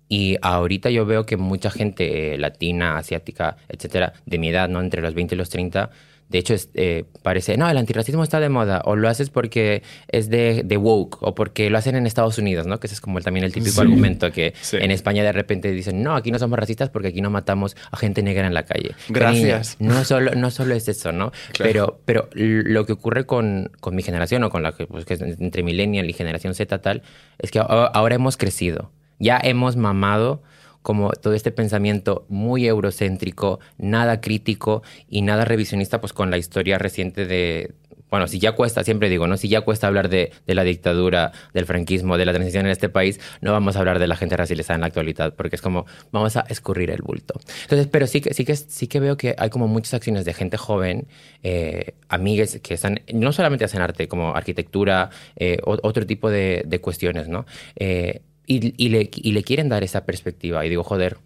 y 0.09 0.35
ahorita 0.41 0.89
yo 0.89 1.05
veo 1.05 1.25
que 1.25 1.37
mucha 1.37 1.71
gente 1.71 2.33
eh, 2.33 2.37
latina, 2.37 2.97
asiática, 2.97 3.55
etcétera, 3.69 4.11
de 4.25 4.37
mi 4.37 4.49
edad, 4.49 4.67
¿no? 4.67 4.81
Entre 4.81 5.01
los 5.01 5.13
20 5.13 5.35
y 5.35 5.37
los 5.37 5.49
30, 5.49 5.91
de 6.29 6.39
hecho, 6.39 6.55
es, 6.55 6.69
eh, 6.73 7.05
parece, 7.21 7.55
no, 7.55 7.69
el 7.69 7.77
antirracismo 7.77 8.23
está 8.23 8.39
de 8.39 8.49
moda, 8.49 8.81
o 8.85 8.95
lo 8.95 9.07
haces 9.07 9.29
porque 9.29 9.83
es 10.07 10.29
de, 10.29 10.63
de, 10.65 10.77
woke, 10.77 11.17
o 11.21 11.35
porque 11.35 11.69
lo 11.69 11.77
hacen 11.77 11.95
en 11.95 12.07
Estados 12.07 12.37
Unidos, 12.39 12.65
¿no? 12.65 12.79
Que 12.79 12.87
ese 12.87 12.95
es 12.95 13.01
como 13.01 13.19
el, 13.19 13.23
también 13.23 13.45
el 13.45 13.53
típico 13.53 13.75
sí, 13.75 13.81
argumento 13.81 14.31
que 14.31 14.53
sí. 14.59 14.77
en 14.79 14.89
España 14.89 15.23
de 15.23 15.31
repente 15.31 15.71
dicen, 15.71 16.01
no, 16.01 16.15
aquí 16.15 16.31
no 16.31 16.39
somos 16.39 16.57
racistas 16.57 16.89
porque 16.89 17.09
aquí 17.09 17.21
no 17.21 17.29
matamos 17.29 17.77
a 17.91 17.97
gente 17.97 18.23
negra 18.23 18.47
en 18.47 18.55
la 18.55 18.63
calle. 18.63 18.95
Gracias. 19.09 19.77
Niña, 19.79 19.93
no, 19.93 20.03
solo, 20.03 20.31
no 20.33 20.49
solo 20.49 20.73
es 20.73 20.87
eso, 20.87 21.11
¿no? 21.11 21.31
Claro. 21.53 21.71
Pero, 21.71 22.01
pero 22.05 22.29
lo 22.33 22.85
que 22.85 22.93
ocurre 22.93 23.25
con, 23.25 23.71
con 23.79 23.95
mi 23.95 24.01
generación, 24.01 24.43
o 24.43 24.49
con 24.49 24.63
la 24.63 24.71
que, 24.71 24.87
pues, 24.87 25.05
que 25.05 25.13
es 25.13 25.21
entre 25.21 25.61
millennial 25.61 26.09
y 26.09 26.13
generación 26.13 26.55
Z 26.55 26.81
tal, 26.81 27.03
es 27.37 27.51
que 27.51 27.59
ahora 27.59 28.15
hemos 28.15 28.35
crecido, 28.35 28.91
ya 29.19 29.39
hemos 29.41 29.75
mamado 29.75 30.41
como 30.85 31.09
todo 31.13 31.33
este 31.33 31.51
pensamiento 31.51 32.27
muy 32.29 32.67
eurocéntrico, 32.67 33.59
nada 33.79 34.21
crítico 34.21 34.83
y 35.09 35.23
nada 35.23 35.43
revisionista, 35.43 35.99
pues 35.99 36.13
con 36.13 36.29
la 36.29 36.37
historia 36.37 36.77
reciente 36.77 37.25
de, 37.25 37.73
bueno, 38.11 38.27
si 38.27 38.37
ya 38.37 38.51
cuesta, 38.51 38.83
siempre 38.83 39.09
digo, 39.09 39.25
¿no? 39.25 39.35
Si 39.35 39.49
ya 39.49 39.61
cuesta 39.61 39.87
hablar 39.87 40.09
de, 40.09 40.31
de, 40.45 40.53
la 40.53 40.63
dictadura, 40.63 41.31
del 41.55 41.65
franquismo, 41.65 42.19
de 42.19 42.25
la 42.27 42.33
transición 42.33 42.67
en 42.67 42.71
este 42.71 42.87
país, 42.87 43.19
no 43.41 43.51
vamos 43.51 43.75
a 43.75 43.79
hablar 43.79 43.97
de 43.97 44.05
la 44.05 44.15
gente 44.15 44.37
racializada 44.37 44.75
en 44.75 44.81
la 44.81 44.87
actualidad, 44.87 45.33
porque 45.33 45.55
es 45.55 45.61
como, 45.63 45.87
vamos 46.11 46.37
a 46.37 46.41
escurrir 46.49 46.91
el 46.91 47.01
bulto. 47.01 47.33
Entonces, 47.63 47.87
pero 47.87 48.05
sí 48.05 48.21
que, 48.21 48.35
sí 48.35 48.45
que, 48.45 48.55
sí 48.55 48.85
que 48.85 48.99
veo 48.99 49.17
que 49.17 49.33
hay 49.39 49.49
como 49.49 49.67
muchas 49.67 49.95
acciones 49.95 50.23
de 50.23 50.35
gente 50.35 50.55
joven, 50.55 51.07
eh, 51.41 51.95
amigues 52.09 52.59
que 52.61 52.75
están, 52.75 53.01
no 53.11 53.31
solamente 53.31 53.65
hacen 53.65 53.81
arte, 53.81 54.07
como 54.07 54.35
arquitectura, 54.35 55.09
eh, 55.35 55.57
otro 55.63 56.05
tipo 56.05 56.29
de, 56.29 56.61
de 56.63 56.79
cuestiones, 56.79 57.27
¿no? 57.27 57.47
Eh, 57.75 58.21
y, 58.45 58.73
y, 58.83 58.89
le, 58.89 59.09
y, 59.13 59.31
le, 59.31 59.43
quieren 59.43 59.69
dar 59.69 59.83
esa 59.83 60.05
perspectiva. 60.05 60.65
Y 60.65 60.69
digo, 60.69 60.83
joder, 60.83 61.17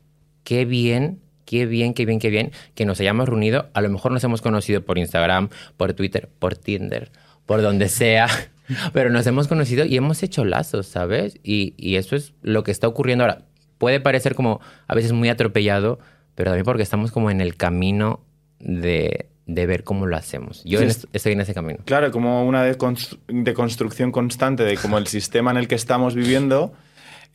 qué 0.43 0.65
bien, 0.65 1.19
qué 1.45 1.65
bien, 1.65 1.93
qué 1.93 2.05
bien, 2.05 2.19
qué 2.19 2.29
bien 2.29 2.51
que 2.75 2.85
nos 2.85 2.99
hayamos 2.99 3.27
reunido. 3.27 3.69
A 3.73 3.81
lo 3.81 3.89
mejor 3.89 4.11
nos 4.11 4.23
hemos 4.23 4.41
conocido 4.41 4.83
por 4.83 4.97
Instagram, 4.97 5.49
por 5.77 5.93
Twitter, 5.93 6.29
por 6.39 6.55
Tinder, 6.55 7.11
por 7.45 7.61
donde 7.61 7.89
sea. 7.89 8.27
Pero 8.93 9.09
nos 9.09 9.25
hemos 9.27 9.47
conocido 9.47 9.85
y 9.85 9.97
hemos 9.97 10.21
hecho 10.23 10.45
lazos, 10.45 10.87
¿sabes? 10.87 11.39
Y, 11.43 11.73
y 11.77 11.95
eso 11.95 12.15
es 12.15 12.33
lo 12.41 12.63
que 12.63 12.71
está 12.71 12.87
ocurriendo 12.87 13.23
ahora. 13.23 13.45
Puede 13.77 13.99
parecer 13.99 14.35
como 14.35 14.59
a 14.87 14.93
veces 14.93 15.13
muy 15.13 15.29
atropellado, 15.29 15.99
pero 16.35 16.51
también 16.51 16.65
porque 16.65 16.83
estamos 16.83 17.11
como 17.11 17.31
en 17.31 17.41
el 17.41 17.55
camino 17.55 18.21
de, 18.59 19.29
de 19.49 19.65
ver 19.65 19.83
cómo 19.83 20.05
lo 20.05 20.15
hacemos. 20.15 20.63
Yo 20.63 20.79
sí, 20.79 21.07
estoy 21.11 21.33
en 21.33 21.41
ese 21.41 21.53
camino. 21.53 21.79
Claro, 21.85 22.11
como 22.11 22.45
una 22.45 22.63
deconstrucción 22.63 24.11
constante 24.11 24.63
de 24.63 24.77
como 24.77 24.97
el 24.97 25.07
sistema 25.07 25.49
en 25.51 25.57
el 25.57 25.67
que 25.67 25.75
estamos 25.75 26.13
viviendo 26.13 26.73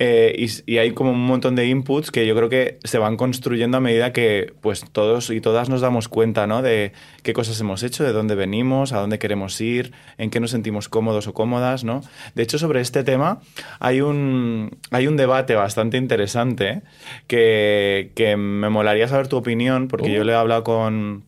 eh, 0.01 0.35
y, 0.37 0.73
y, 0.73 0.79
hay 0.79 0.91
como 0.91 1.13
un 1.13 1.25
montón 1.25 1.55
de 1.55 1.69
inputs 1.69 2.11
que 2.11 2.27
yo 2.27 2.35
creo 2.35 2.49
que 2.49 2.79
se 2.83 2.99
van 2.99 3.17
construyendo 3.17 3.77
a 3.77 3.81
medida 3.81 4.13
que 4.13 4.53
pues 4.61 4.85
todos 4.91 5.31
y 5.31 5.41
todas 5.41 5.69
nos 5.69 5.83
damos 5.83 6.09
cuenta 6.09 6.49
¿no? 6.49 6.63
de 6.63 6.93
qué 7.23 7.33
cosas 7.33 7.61
hemos 7.61 7.85
hecho, 7.85 8.03
de 8.03 8.13
dónde 8.13 8.35
venimos, 8.35 8.93
a 8.93 8.99
dónde 8.99 9.21
queremos 9.21 9.61
ir, 9.61 9.93
en 10.19 10.31
qué 10.31 10.41
nos 10.41 10.51
sentimos 10.51 10.89
cómodos 10.89 11.29
o 11.29 11.33
cómodas. 11.35 11.85
¿no? 11.85 12.03
De 12.35 12.43
hecho, 12.43 12.59
sobre 12.59 12.81
este 12.81 13.05
tema 13.05 13.41
hay 13.79 14.01
un, 14.01 14.77
hay 14.91 15.07
un 15.07 15.17
debate 15.17 15.55
bastante 15.55 15.97
interesante 15.97 16.83
que, 17.29 18.11
que 18.17 18.37
me 18.37 18.71
molaría 18.71 19.07
saber 19.07 19.29
tu 19.29 19.37
opinión, 19.37 19.87
porque 19.87 20.11
uh. 20.11 20.15
yo 20.15 20.25
le 20.25 20.33
he 20.33 20.37
hablado 20.37 20.65
con 20.65 21.23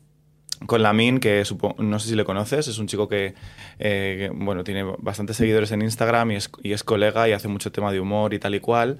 con 0.64 0.82
Lamin, 0.82 1.20
que 1.20 1.42
no 1.78 1.98
sé 1.98 2.08
si 2.08 2.14
le 2.14 2.24
conoces, 2.24 2.68
es 2.68 2.78
un 2.78 2.86
chico 2.86 3.08
que, 3.08 3.34
eh, 3.78 4.30
bueno, 4.34 4.64
tiene 4.64 4.84
bastantes 4.98 5.36
seguidores 5.36 5.70
en 5.72 5.82
Instagram 5.82 6.30
y 6.30 6.36
es, 6.36 6.50
y 6.62 6.72
es, 6.72 6.82
colega 6.82 7.28
y 7.28 7.32
hace 7.32 7.48
mucho 7.48 7.72
tema 7.72 7.92
de 7.92 8.00
humor 8.00 8.32
y 8.32 8.38
tal 8.38 8.54
y 8.54 8.60
cual. 8.60 8.98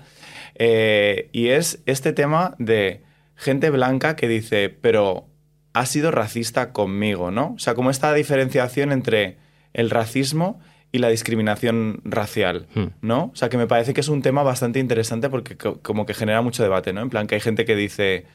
Eh, 0.55 1.31
y 1.33 1.49
es 1.49 1.83
este 1.87 2.13
tema 2.13 2.55
de 2.59 3.03
gente 3.37 3.71
blanca 3.71 4.17
que 4.17 4.29
dice, 4.29 4.69
pero 4.69 5.27
ha 5.73 5.87
sido 5.87 6.11
racista 6.11 6.73
conmigo, 6.73 7.31
¿no? 7.31 7.55
O 7.57 7.59
sea, 7.59 7.75
como 7.75 7.91
esta 7.91 8.13
diferenciación 8.13 8.93
entre 8.93 9.39
el 9.73 9.91
racismo 9.91 10.61
y 10.93 10.99
la 10.99 11.09
discriminación 11.09 12.01
racial, 12.05 12.67
hmm. 12.75 12.87
¿no? 13.03 13.31
O 13.33 13.37
sea, 13.37 13.49
que 13.49 13.59
me 13.59 13.67
parece 13.67 13.93
que 13.93 14.01
es 14.01 14.09
un 14.09 14.23
tema 14.23 14.43
bastante 14.43 14.79
interesante 14.79 15.29
porque 15.29 15.57
como 15.57 16.07
que 16.07 16.15
genera 16.15 16.41
mucho 16.43 16.63
debate, 16.63 16.93
¿no? 16.93 17.03
En 17.03 17.11
plan, 17.11 17.27
que 17.27 17.35
hay 17.35 17.41
gente 17.41 17.65
que 17.65 17.77
dice, 17.77 18.27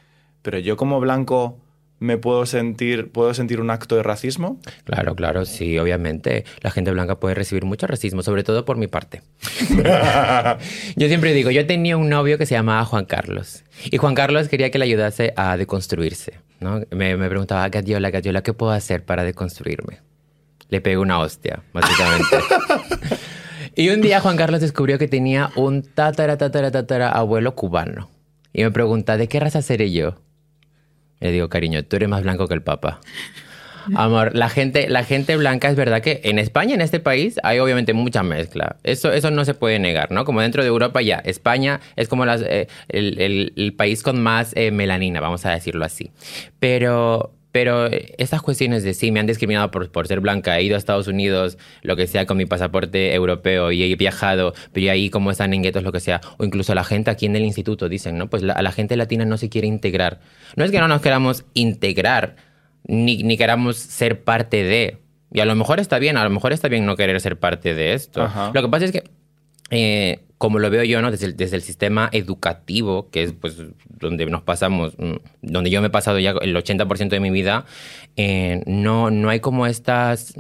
pero 0.42 0.60
yo 0.60 0.78
como 0.78 1.00
blanco 1.00 1.60
me 2.02 2.18
puedo 2.18 2.48
sentir, 2.48 3.12
puedo 3.12 3.32
sentir 3.36 3.62
un 3.62 3.70
acto 3.70 3.96
de 3.96 4.02
racismo? 4.02 4.60
Claro, 4.86 5.16
claro, 5.16 5.46
sí, 5.46 5.78
obviamente. 5.78 6.46
La 6.62 6.72
gente 6.72 6.90
blanca 6.90 7.20
puede 7.20 7.36
recibir 7.36 7.64
mucho 7.64 7.86
racismo, 7.86 8.24
sobre 8.24 8.44
todo 8.44 8.66
por 8.66 8.76
mi 8.76 8.88
parte. 8.88 9.22
yo 10.96 11.08
siempre 11.08 11.34
digo, 11.34 11.52
yo 11.52 11.68
tenía 11.68 11.98
un 11.98 12.10
novio 12.10 12.40
que 12.40 12.48
se 12.48 12.56
llamaba 12.56 12.84
Juan 12.86 13.06
Carlos. 13.06 13.64
Y 13.86 13.98
Juan 13.98 14.16
Carlos 14.16 14.50
quería 14.50 14.72
que 14.72 14.80
le 14.80 14.86
ayudase 14.86 15.34
a 15.38 15.56
deconstruirse. 15.58 16.40
¿no? 16.60 16.82
Me, 16.90 17.16
me 17.18 17.30
preguntaba, 17.30 17.70
Gadiola, 17.70 18.10
Gadiola, 18.10 18.42
¿qué 18.42 18.54
puedo 18.54 18.72
hacer 18.72 19.06
para 19.06 19.24
deconstruirme? 19.24 20.00
Le 20.70 20.82
pegué 20.82 20.98
una 20.98 21.20
hostia, 21.20 21.62
básicamente. 21.72 22.38
y 23.76 23.90
un 23.90 24.02
día 24.02 24.22
Juan 24.22 24.38
Carlos 24.38 24.62
descubrió 24.62 24.98
que 24.98 25.08
tenía 25.08 25.52
un 25.56 25.84
tatara, 25.84 26.36
tatara, 26.36 26.72
tatara 26.72 27.10
abuelo 27.10 27.54
cubano. 27.54 28.10
Y 28.54 28.64
me 28.64 28.72
pregunta, 28.72 29.18
¿de 29.18 29.28
qué 29.28 29.40
raza 29.40 29.62
seré 29.62 29.92
yo? 29.92 30.16
Le 31.22 31.32
digo, 31.32 31.48
cariño, 31.48 31.84
tú 31.84 31.96
eres 31.96 32.10
más 32.10 32.24
blanco 32.24 32.48
que 32.48 32.54
el 32.56 32.62
Papa. 32.62 33.00
Amor, 33.96 34.36
la 34.36 34.50
gente, 34.50 34.90
la 34.90 35.04
gente 35.04 35.36
blanca 35.38 35.70
es 35.70 35.76
verdad 35.76 36.02
que 36.02 36.22
en 36.24 36.40
España, 36.40 36.76
en 36.76 36.82
este 36.82 37.00
país, 37.00 37.40
hay 37.44 37.60
obviamente 37.60 37.94
mucha 37.94 38.24
mezcla. 38.24 38.78
Eso, 38.84 39.12
eso 39.12 39.32
no 39.32 39.46
se 39.46 39.54
puede 39.54 39.80
negar, 39.80 40.12
¿no? 40.12 40.26
Como 40.26 40.42
dentro 40.42 40.62
de 40.62 40.70
Europa 40.70 41.02
ya, 41.02 41.18
España 41.18 41.80
es 41.96 42.08
como 42.08 42.26
eh, 42.26 42.68
el, 42.90 43.74
país 43.78 44.04
con 44.04 44.22
más 44.22 44.54
eh, 44.56 44.72
melanina, 44.72 45.20
vamos 45.20 45.46
a 45.46 45.52
decirlo 45.52 45.86
así. 45.86 46.12
Pero, 46.60 47.34
pero 47.52 47.88
estas 48.18 48.42
cuestiones 48.42 48.84
de 48.84 48.94
sí, 48.94 49.12
me 49.12 49.20
han 49.20 49.28
discriminado 49.28 49.72
por, 49.72 49.92
por, 49.92 50.08
ser 50.08 50.20
blanca, 50.20 50.58
he 50.58 50.64
ido 50.64 50.76
a 50.76 50.78
Estados 50.78 51.08
Unidos, 51.08 51.58
lo 51.82 51.96
que 51.96 52.08
sea, 52.08 52.26
con 52.26 52.38
mi 52.38 52.46
pasaporte 52.46 53.14
europeo 53.14 53.72
y 53.72 53.84
he 53.84 53.96
viajado, 53.96 54.54
pero 54.72 54.92
ahí 54.92 55.10
como 55.10 55.32
están 55.32 55.54
en 55.54 55.64
guetos, 55.64 55.84
lo 55.84 55.92
que 55.92 56.00
sea, 56.00 56.22
o 56.38 56.46
incluso 56.46 56.74
la 56.74 56.84
gente 56.84 57.12
aquí 57.12 57.26
en 57.26 57.36
el 57.36 57.44
instituto 57.44 57.90
dicen, 57.90 58.18
¿no? 58.18 58.30
Pues 58.30 58.44
la, 58.44 58.62
la 58.62 58.72
gente 58.72 58.96
latina 58.96 59.26
no 59.26 59.38
se 59.38 59.50
quiere 59.50 59.68
integrar. 59.68 60.20
No 60.56 60.64
es 60.64 60.72
que 60.72 60.80
no 60.80 60.88
nos 60.88 61.02
queramos 61.02 61.46
integrar, 61.54 62.36
ni, 62.88 63.24
ni 63.24 63.38
queramos 63.38 63.78
ser 63.78 64.24
parte 64.24 64.64
de. 64.64 64.98
Y 65.34 65.40
a 65.40 65.46
lo 65.46 65.56
mejor 65.56 65.80
está 65.80 66.00
bien, 66.00 66.18
a 66.18 66.24
lo 66.24 66.30
mejor 66.30 66.54
está 66.54 66.68
bien 66.68 66.86
no 66.86 66.96
querer 66.96 67.20
ser 67.22 67.38
parte 67.38 67.74
de 67.74 67.94
esto. 67.94 68.30
Lo 68.54 68.62
que 68.62 68.68
pasa 68.68 68.86
es 68.86 68.92
que 68.92 69.04
eh, 69.70 70.20
como 70.42 70.58
lo 70.58 70.72
veo 70.72 70.84
yo, 70.84 71.04
¿no? 71.04 71.12
Desde 71.12 71.28
el, 71.28 71.38
desde 71.38 71.56
el, 71.56 71.62
sistema 71.62 72.10
educativo, 72.12 73.12
que 73.12 73.22
es 73.22 73.32
pues 73.32 73.58
donde 73.88 74.26
nos 74.26 74.42
pasamos, 74.42 74.96
mm, 74.98 75.18
donde 75.44 75.70
yo 75.70 75.82
me 75.82 75.88
he 75.88 75.92
pasado 75.92 76.18
ya 76.18 76.32
el 76.32 76.56
80% 76.56 77.10
de 77.10 77.20
mi 77.20 77.30
vida, 77.30 77.66
eh, 78.16 78.64
no, 78.66 79.12
no 79.12 79.30
hay 79.30 79.40
como 79.40 79.68
estas 79.68 80.34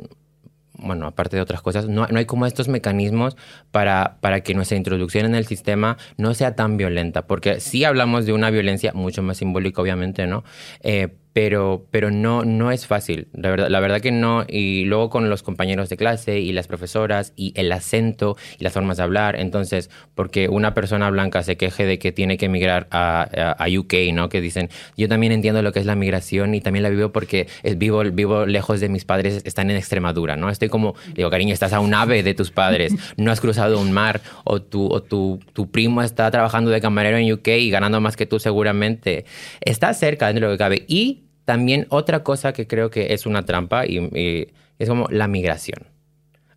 bueno, 0.73 1.05
aparte 1.05 1.35
de 1.35 1.43
otras 1.43 1.61
cosas, 1.61 1.87
no, 1.87 2.07
no, 2.07 2.17
hay 2.17 2.25
como 2.25 2.47
estos 2.47 2.67
mecanismos 2.67 3.37
para, 3.69 4.17
para 4.21 4.41
que 4.41 4.55
nuestra 4.55 4.75
introducción 4.75 5.27
en 5.27 5.35
el 5.35 5.45
sistema 5.45 5.97
no 6.17 6.33
sea 6.33 6.55
tan 6.55 6.77
violenta, 6.77 7.27
porque 7.27 7.59
sí 7.59 7.83
hablamos 7.83 8.25
de 8.25 8.33
una 8.33 8.49
violencia 8.49 8.91
mucho 8.93 9.21
más 9.21 9.37
simbólica, 9.37 9.83
obviamente, 9.83 10.25
¿no? 10.25 10.43
Eh, 10.81 11.09
pero, 11.33 11.87
pero 11.91 12.11
no, 12.11 12.43
no 12.43 12.71
es 12.71 12.87
fácil, 12.87 13.27
la 13.33 13.49
verdad, 13.49 13.69
la 13.69 13.79
verdad 13.79 14.01
que 14.01 14.11
no. 14.11 14.43
Y 14.47 14.83
luego 14.85 15.09
con 15.09 15.29
los 15.29 15.43
compañeros 15.43 15.87
de 15.89 15.95
clase 15.95 16.39
y 16.39 16.51
las 16.51 16.67
profesoras 16.67 17.31
y 17.35 17.53
el 17.55 17.71
acento 17.71 18.35
y 18.59 18.63
las 18.63 18.73
formas 18.73 18.97
de 18.97 19.03
hablar. 19.03 19.39
Entonces, 19.39 19.89
porque 20.13 20.49
una 20.49 20.73
persona 20.73 21.09
blanca 21.09 21.41
se 21.43 21.55
queje 21.55 21.85
de 21.85 21.99
que 21.99 22.11
tiene 22.11 22.37
que 22.37 22.47
emigrar 22.47 22.87
a, 22.91 23.55
a, 23.57 23.67
UK, 23.69 23.93
¿no? 24.13 24.27
Que 24.27 24.41
dicen, 24.41 24.69
yo 24.97 25.07
también 25.07 25.31
entiendo 25.31 25.61
lo 25.61 25.71
que 25.71 25.79
es 25.79 25.85
la 25.85 25.95
migración 25.95 26.53
y 26.53 26.61
también 26.61 26.83
la 26.83 26.89
vivo 26.89 27.11
porque 27.11 27.47
vivo, 27.77 28.03
vivo 28.03 28.45
lejos 28.45 28.81
de 28.81 28.89
mis 28.89 29.05
padres, 29.05 29.41
están 29.45 29.71
en 29.71 29.77
Extremadura, 29.77 30.35
¿no? 30.35 30.49
Estoy 30.49 30.67
como, 30.67 30.95
digo, 31.13 31.29
cariño, 31.29 31.53
estás 31.53 31.71
a 31.71 31.79
un 31.79 31.93
ave 31.93 32.23
de 32.23 32.33
tus 32.33 32.51
padres, 32.51 32.93
no 33.17 33.31
has 33.31 33.39
cruzado 33.39 33.79
un 33.79 33.93
mar 33.93 34.21
o 34.43 34.61
tu, 34.61 34.87
o 34.87 35.01
tu, 35.01 35.39
tu 35.53 35.71
primo 35.71 36.01
está 36.01 36.29
trabajando 36.29 36.71
de 36.71 36.81
camarero 36.81 37.17
en 37.17 37.31
UK 37.31 37.47
y 37.47 37.69
ganando 37.69 38.01
más 38.01 38.17
que 38.17 38.25
tú 38.25 38.39
seguramente. 38.39 39.25
Estás 39.61 39.97
cerca 39.97 40.27
dentro 40.27 40.47
de 40.47 40.51
lo 40.51 40.57
que 40.57 40.63
cabe. 40.63 40.85
Y 40.87 41.20
también 41.45 41.87
otra 41.89 42.23
cosa 42.23 42.53
que 42.53 42.67
creo 42.67 42.89
que 42.89 43.13
es 43.13 43.25
una 43.25 43.45
trampa 43.45 43.85
y, 43.85 44.47
es 44.79 44.89
como 44.89 45.07
la 45.09 45.27
migración. 45.27 45.87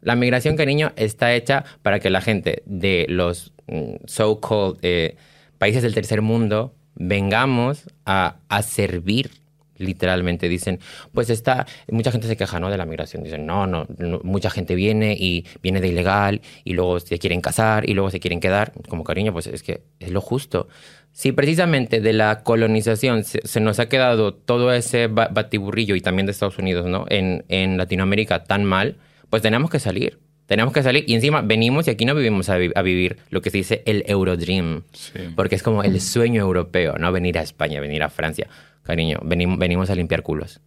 La 0.00 0.16
migración, 0.16 0.56
cariño, 0.56 0.92
está 0.96 1.34
hecha 1.34 1.64
para 1.82 1.98
que 1.98 2.10
la 2.10 2.20
gente 2.20 2.62
de 2.66 3.06
los 3.08 3.52
mm, 3.66 3.94
so-called 4.06 4.78
eh, 4.82 5.16
países 5.58 5.82
del 5.82 5.94
tercer 5.94 6.20
mundo 6.20 6.74
vengamos 6.94 7.88
a, 8.04 8.36
servir 8.62 9.30
literalmente 9.76 10.48
dicen, 10.48 10.78
pues 11.12 11.30
está, 11.30 11.66
mucha 11.90 12.12
gente 12.12 12.28
se 12.28 12.36
queja, 12.36 12.60
¿no? 12.60 12.70
De 12.70 12.78
la 12.78 12.86
migración. 12.86 13.24
Dicen, 13.24 13.44
no, 13.44 13.66
no, 13.66 13.86
mucha 14.22 14.48
gente 14.48 14.76
viene 14.76 15.16
y 15.18 15.46
viene 15.62 15.80
de 15.80 15.88
ilegal 15.88 16.42
y 16.62 16.74
luego 16.74 17.00
se 17.00 17.18
quieren 17.18 17.40
casar 17.40 17.88
y 17.88 17.94
luego 17.94 18.10
se 18.10 18.20
quieren 18.20 18.38
quedar. 18.38 18.72
Como 18.88 19.02
cariño, 19.02 19.32
pues 19.32 19.48
es 19.48 19.62
que 19.62 19.82
es 19.98 20.12
lo 20.12 20.20
justo. 20.20 20.68
Si 21.14 21.30
precisamente 21.30 22.00
de 22.00 22.12
la 22.12 22.42
colonización 22.42 23.22
se, 23.22 23.60
nos 23.60 23.78
ha 23.78 23.88
quedado 23.88 24.34
todo 24.34 24.72
ese 24.72 25.06
batiburrillo 25.06 25.94
y 25.94 26.00
también 26.00 26.26
de 26.26 26.32
Estados 26.32 26.58
Unidos, 26.58 26.86
¿no? 26.86 27.06
En, 27.08 27.44
en, 27.48 27.76
Latinoamérica 27.76 28.42
tan 28.42 28.64
mal, 28.64 28.96
pues 29.30 29.40
tenemos 29.40 29.70
que 29.70 29.78
salir. 29.78 30.18
Tenemos 30.46 30.74
que 30.74 30.82
salir 30.82 31.04
y 31.06 31.14
encima 31.14 31.40
venimos 31.40 31.86
y 31.86 31.90
aquí 31.90 32.04
no 32.04 32.16
vivimos 32.16 32.48
a, 32.48 32.56
vivir 32.56 33.18
lo 33.30 33.42
que 33.42 33.50
se 33.50 33.58
dice 33.58 33.82
el 33.86 34.02
Eurodream. 34.08 34.82
Porque 35.36 35.54
es 35.54 35.62
como 35.62 35.84
el 35.84 36.00
sueño 36.00 36.42
europeo, 36.42 36.98
¿no? 36.98 37.12
Venir 37.12 37.38
a 37.38 37.42
España, 37.42 37.80
venir 37.80 38.02
a 38.02 38.10
Francia. 38.10 38.48
Cariño, 38.82 39.20
venimos, 39.22 39.56
venimos 39.56 39.90
a 39.90 39.94
limpiar 39.94 40.24
culos. 40.24 40.60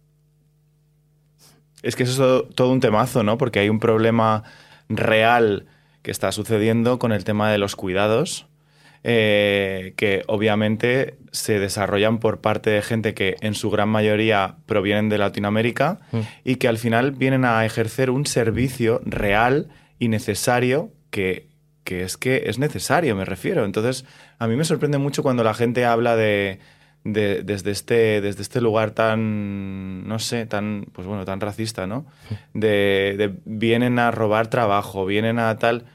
Es 1.82 1.94
que 1.94 2.04
eso 2.04 2.46
es 2.48 2.54
todo 2.54 2.72
un 2.72 2.80
temazo, 2.80 3.22
¿no? 3.22 3.36
Porque 3.36 3.58
hay 3.60 3.68
un 3.68 3.80
problema 3.80 4.44
real 4.88 5.66
que 6.00 6.10
está 6.10 6.32
sucediendo 6.32 6.98
con 6.98 7.12
el 7.12 7.24
tema 7.24 7.52
de 7.52 7.58
los 7.58 7.76
cuidados 7.76 8.47
eh, 9.10 9.94
que 9.96 10.22
obviamente 10.26 11.16
se 11.32 11.58
desarrollan 11.58 12.18
por 12.18 12.42
parte 12.42 12.68
de 12.68 12.82
gente 12.82 13.14
que 13.14 13.36
en 13.40 13.54
su 13.54 13.70
gran 13.70 13.88
mayoría 13.88 14.56
provienen 14.66 15.08
de 15.08 15.16
Latinoamérica 15.16 16.00
mm. 16.12 16.18
y 16.44 16.56
que 16.56 16.68
al 16.68 16.76
final 16.76 17.12
vienen 17.12 17.46
a 17.46 17.64
ejercer 17.64 18.10
un 18.10 18.26
servicio 18.26 19.00
real 19.06 19.68
y 19.98 20.08
necesario 20.08 20.92
que, 21.10 21.48
es 21.86 22.18
que 22.18 22.42
es 22.48 22.58
necesario, 22.58 23.16
me 23.16 23.24
refiero. 23.24 23.64
Entonces, 23.64 24.04
a 24.38 24.46
mí 24.46 24.56
me 24.56 24.64
sorprende 24.66 24.98
mucho 24.98 25.22
cuando 25.22 25.42
la 25.42 25.54
gente 25.54 25.86
habla 25.86 26.14
de, 26.14 26.58
desde, 27.02 27.70
este, 27.70 28.20
desde 28.20 28.42
este 28.42 28.60
lugar 28.60 28.90
tan, 28.90 30.06
no 30.06 30.18
sé, 30.18 30.44
tan, 30.44 30.84
pues 30.92 31.06
bueno, 31.06 31.24
tan 31.24 31.40
racista, 31.40 31.86
¿no? 31.86 32.04
Mm. 32.52 32.60
de 32.60 33.34
vienen 33.46 33.98
a 34.00 34.10
robar 34.10 34.48
trabajo, 34.48 35.06
vienen 35.06 35.38
a 35.38 35.56
tal... 35.56 35.86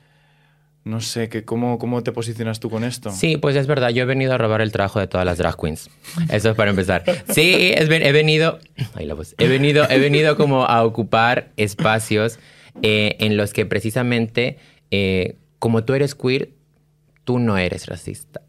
No 0.83 0.99
sé, 0.99 1.29
que 1.29 1.45
cómo, 1.45 1.79
¿cómo 1.79 2.03
te 2.03 2.11
posicionas 2.11 2.59
tú 2.59 2.69
con 2.69 2.83
esto? 2.83 3.09
Sí, 3.09 3.37
pues 3.37 3.55
es 3.55 3.67
verdad, 3.67 3.89
yo 3.89 4.03
he 4.03 4.05
venido 4.05 4.33
a 4.33 4.37
robar 4.37 4.59
el 4.59 4.73
trabajo 4.73 4.99
de 4.99 5.07
todas 5.07 5.25
las 5.25 5.37
drag 5.37 5.55
queens. 5.55 5.89
Eso 6.29 6.49
es 6.49 6.55
para 6.55 6.71
empezar. 6.71 7.03
Sí, 7.29 7.71
he 7.73 8.11
venido, 8.11 8.59
la 8.99 9.15
he 9.37 9.47
venido, 9.47 9.89
he 9.89 9.99
venido 9.99 10.35
como 10.35 10.65
a 10.65 10.83
ocupar 10.83 11.51
espacios 11.55 12.37
eh, 12.81 13.15
en 13.19 13.37
los 13.37 13.53
que 13.53 13.65
precisamente, 13.65 14.57
eh, 14.91 15.37
como 15.59 15.85
tú 15.85 15.93
eres 15.93 16.15
queer, 16.15 16.49
tú 17.23 17.39
no 17.39 17.57
eres 17.57 17.85
racista. 17.85 18.41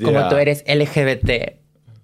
Como 0.00 0.28
tú 0.28 0.36
eres 0.36 0.64
LGBT, 0.68 1.56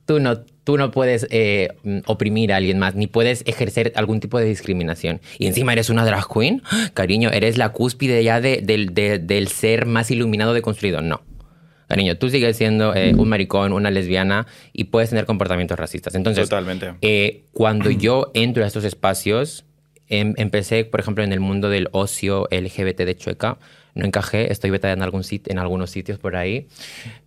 tú 0.07 0.19
no 0.19 0.41
tú 0.69 0.77
no 0.77 0.91
puedes 0.91 1.27
eh, 1.31 1.71
oprimir 2.05 2.53
a 2.53 2.57
alguien 2.57 2.79
más, 2.79 2.95
ni 2.95 3.07
puedes 3.07 3.43
ejercer 3.47 3.91
algún 3.97 4.21
tipo 4.21 4.39
de 4.39 4.45
discriminación. 4.45 5.23
Y 5.39 5.47
encima 5.47 5.73
eres 5.73 5.89
una 5.89 6.05
drag 6.05 6.27
queen, 6.31 6.63
cariño, 6.93 7.31
eres 7.31 7.57
la 7.57 7.71
cúspide 7.71 8.23
ya 8.23 8.43
del 8.43 9.49
ser 9.49 9.87
más 9.87 10.11
iluminado 10.11 10.53
de 10.53 10.61
construido. 10.61 11.01
No. 11.01 11.23
Cariño, 11.89 12.19
tú 12.19 12.29
sigues 12.29 12.59
siendo 12.59 12.95
eh, 12.95 13.15
un 13.17 13.31
maricón, 13.31 13.73
una 13.73 13.91
lesbiana 13.91 14.47
y 14.75 14.85
puedes 14.85 15.09
tener 15.09 15.25
comportamientos 15.25 15.79
racistas. 15.79 16.15
Entonces, 16.15 16.51
Totalmente. 16.51 16.97
Eh, 17.01 17.45
cuando 17.55 17.91
yo 17.91 18.31
entro 18.35 18.63
a 18.63 18.67
estos 18.67 18.85
espacios, 18.85 19.65
em, 20.07 20.35
empecé, 20.37 20.85
por 20.85 21.01
ejemplo, 21.01 21.25
en 21.25 21.33
el 21.33 21.41
mundo 21.41 21.71
del 21.71 21.89
ocio 21.93 22.47
LGBT 22.51 23.07
de 23.07 23.17
Chueca. 23.17 23.57
No 23.95 24.05
encajé, 24.05 24.53
estoy 24.53 24.69
beta 24.69 24.93
en, 24.93 25.01
algún 25.01 25.23
en 25.31 25.59
algunos 25.59 25.89
sitios 25.89 26.19
por 26.19 26.37
ahí. 26.37 26.67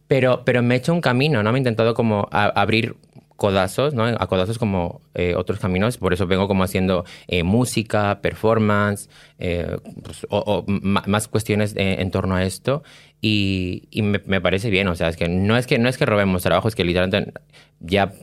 Pero, 0.07 0.43
pero 0.45 0.61
me 0.61 0.75
he 0.75 0.77
hecho 0.77 0.93
un 0.93 1.01
camino, 1.01 1.41
¿no? 1.41 1.51
Me 1.51 1.57
he 1.57 1.61
intentado 1.61 1.95
como 1.95 2.29
abrir 2.31 2.97
codazos, 3.41 3.95
¿no? 3.95 4.05
A 4.05 4.27
codazos 4.27 4.59
como 4.59 5.01
eh, 5.15 5.33
otros 5.35 5.57
caminos, 5.57 5.97
por 5.97 6.13
eso 6.13 6.27
vengo 6.27 6.47
como 6.47 6.63
haciendo 6.63 7.05
eh, 7.25 7.41
música, 7.41 8.21
performance, 8.21 9.09
eh, 9.39 9.79
pues, 10.03 10.27
o, 10.29 10.63
más 10.67 11.27
cuestiones 11.27 11.73
en 11.75 12.11
torno 12.11 12.35
a 12.35 12.43
esto 12.43 12.83
y, 13.19 13.87
y 13.89 14.03
me, 14.03 14.21
me, 14.27 14.41
parece 14.41 14.69
bien, 14.69 14.87
o 14.89 14.95
sea, 14.95 15.09
es 15.09 15.17
que 15.17 15.27
no 15.27 15.57
es 15.57 15.65
que, 15.65 15.79
no 15.79 15.89
es 15.89 15.97
que 15.97 16.05
robemos 16.05 16.43
trabajo, 16.43 16.67
es 16.67 16.75
que 16.75 16.83
literalmente 16.83 17.33
ya 17.79 18.13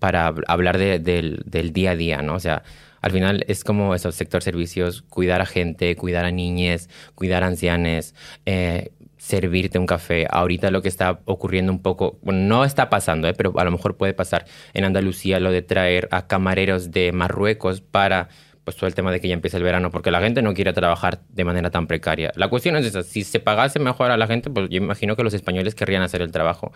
para 0.00 0.34
hablar 0.48 0.76
de, 0.76 0.98
del, 0.98 1.44
del 1.46 1.72
día 1.72 1.92
a 1.92 1.96
día, 1.96 2.20
¿no? 2.20 2.34
O 2.34 2.40
sea, 2.40 2.64
al 3.00 3.12
final 3.12 3.44
es 3.46 3.62
como 3.62 3.94
esos 3.94 4.16
sector 4.16 4.42
servicios, 4.42 5.02
cuidar 5.02 5.40
a 5.40 5.46
gente, 5.46 5.94
cuidar 5.94 6.24
a 6.24 6.32
niñes, 6.32 6.90
cuidar 7.14 7.44
a 7.44 7.46
ancianes, 7.46 8.16
eh, 8.44 8.90
servirte 9.22 9.78
un 9.78 9.86
café. 9.86 10.26
Ahorita 10.28 10.72
lo 10.72 10.82
que 10.82 10.88
está 10.88 11.20
ocurriendo 11.26 11.70
un 11.70 11.80
poco, 11.80 12.18
no 12.22 12.64
está 12.64 12.90
pasando, 12.90 13.28
¿eh? 13.28 13.34
pero 13.34 13.56
a 13.56 13.62
lo 13.62 13.70
mejor 13.70 13.96
puede 13.96 14.14
pasar 14.14 14.46
en 14.74 14.82
Andalucía 14.82 15.38
lo 15.38 15.52
de 15.52 15.62
traer 15.62 16.08
a 16.10 16.26
camareros 16.26 16.90
de 16.90 17.12
Marruecos 17.12 17.80
para 17.80 18.28
pues 18.64 18.76
todo 18.76 18.88
el 18.88 18.96
tema 18.96 19.12
de 19.12 19.20
que 19.20 19.28
ya 19.28 19.34
empieza 19.34 19.58
el 19.58 19.62
verano, 19.62 19.92
porque 19.92 20.10
la 20.10 20.20
gente 20.20 20.42
no 20.42 20.54
quiere 20.54 20.72
trabajar 20.72 21.20
de 21.28 21.44
manera 21.44 21.70
tan 21.70 21.86
precaria. 21.86 22.32
La 22.34 22.48
cuestión 22.48 22.74
es 22.74 22.84
esa, 22.84 23.04
si 23.04 23.22
se 23.22 23.38
pagase 23.38 23.78
mejor 23.78 24.10
a 24.10 24.16
la 24.16 24.26
gente, 24.26 24.50
pues 24.50 24.68
yo 24.70 24.78
imagino 24.78 25.14
que 25.14 25.22
los 25.22 25.34
españoles 25.34 25.76
querrían 25.76 26.02
hacer 26.02 26.20
el 26.20 26.32
trabajo 26.32 26.72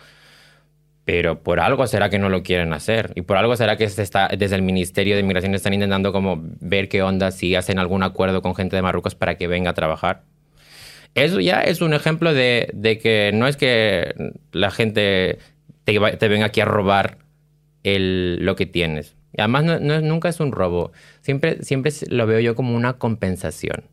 pero 1.03 1.41
por 1.41 1.61
algo 1.61 1.87
será 1.87 2.09
que 2.09 2.19
no 2.19 2.27
lo 2.27 2.43
quieren 2.43 2.73
hacer 2.73 3.13
y 3.15 3.21
por 3.21 3.37
algo 3.37 3.55
será 3.55 3.77
que 3.77 3.87
se 3.87 4.03
está, 4.03 4.27
desde 4.27 4.57
el 4.57 4.61
Ministerio 4.61 5.15
de 5.15 5.21
Inmigración 5.21 5.55
están 5.55 5.73
intentando 5.73 6.11
como 6.11 6.37
ver 6.41 6.89
qué 6.89 7.01
onda 7.01 7.31
si 7.31 7.55
hacen 7.55 7.79
algún 7.79 8.03
acuerdo 8.03 8.41
con 8.41 8.55
gente 8.55 8.75
de 8.75 8.81
Marruecos 8.81 9.15
para 9.15 9.35
que 9.35 9.47
venga 9.47 9.69
a 9.69 9.73
trabajar. 9.73 10.23
Eso 11.17 11.39
ya 11.39 11.61
es 11.61 11.81
un 11.81 11.95
ejemplo 11.95 12.31
de, 12.31 12.99
que 13.01 13.31
no 13.33 13.47
es 13.47 13.57
que 13.57 14.13
la 14.51 14.69
gente 14.69 15.39
te, 15.83 15.97
venga 15.97 16.45
aquí 16.45 16.61
a 16.61 16.65
robar 16.65 17.17
el, 17.83 18.37
lo 18.45 18.55
que 18.55 18.67
tienes. 18.67 19.15
Además 19.35 19.81
nunca 19.81 20.29
es 20.29 20.39
un 20.39 20.51
robo, 20.51 20.91
siempre, 21.21 21.63
siempre 21.63 21.91
lo 22.09 22.27
veo 22.27 22.39
yo 22.39 22.53
como 22.53 22.75
una 22.75 22.93
compensación. 22.99 23.85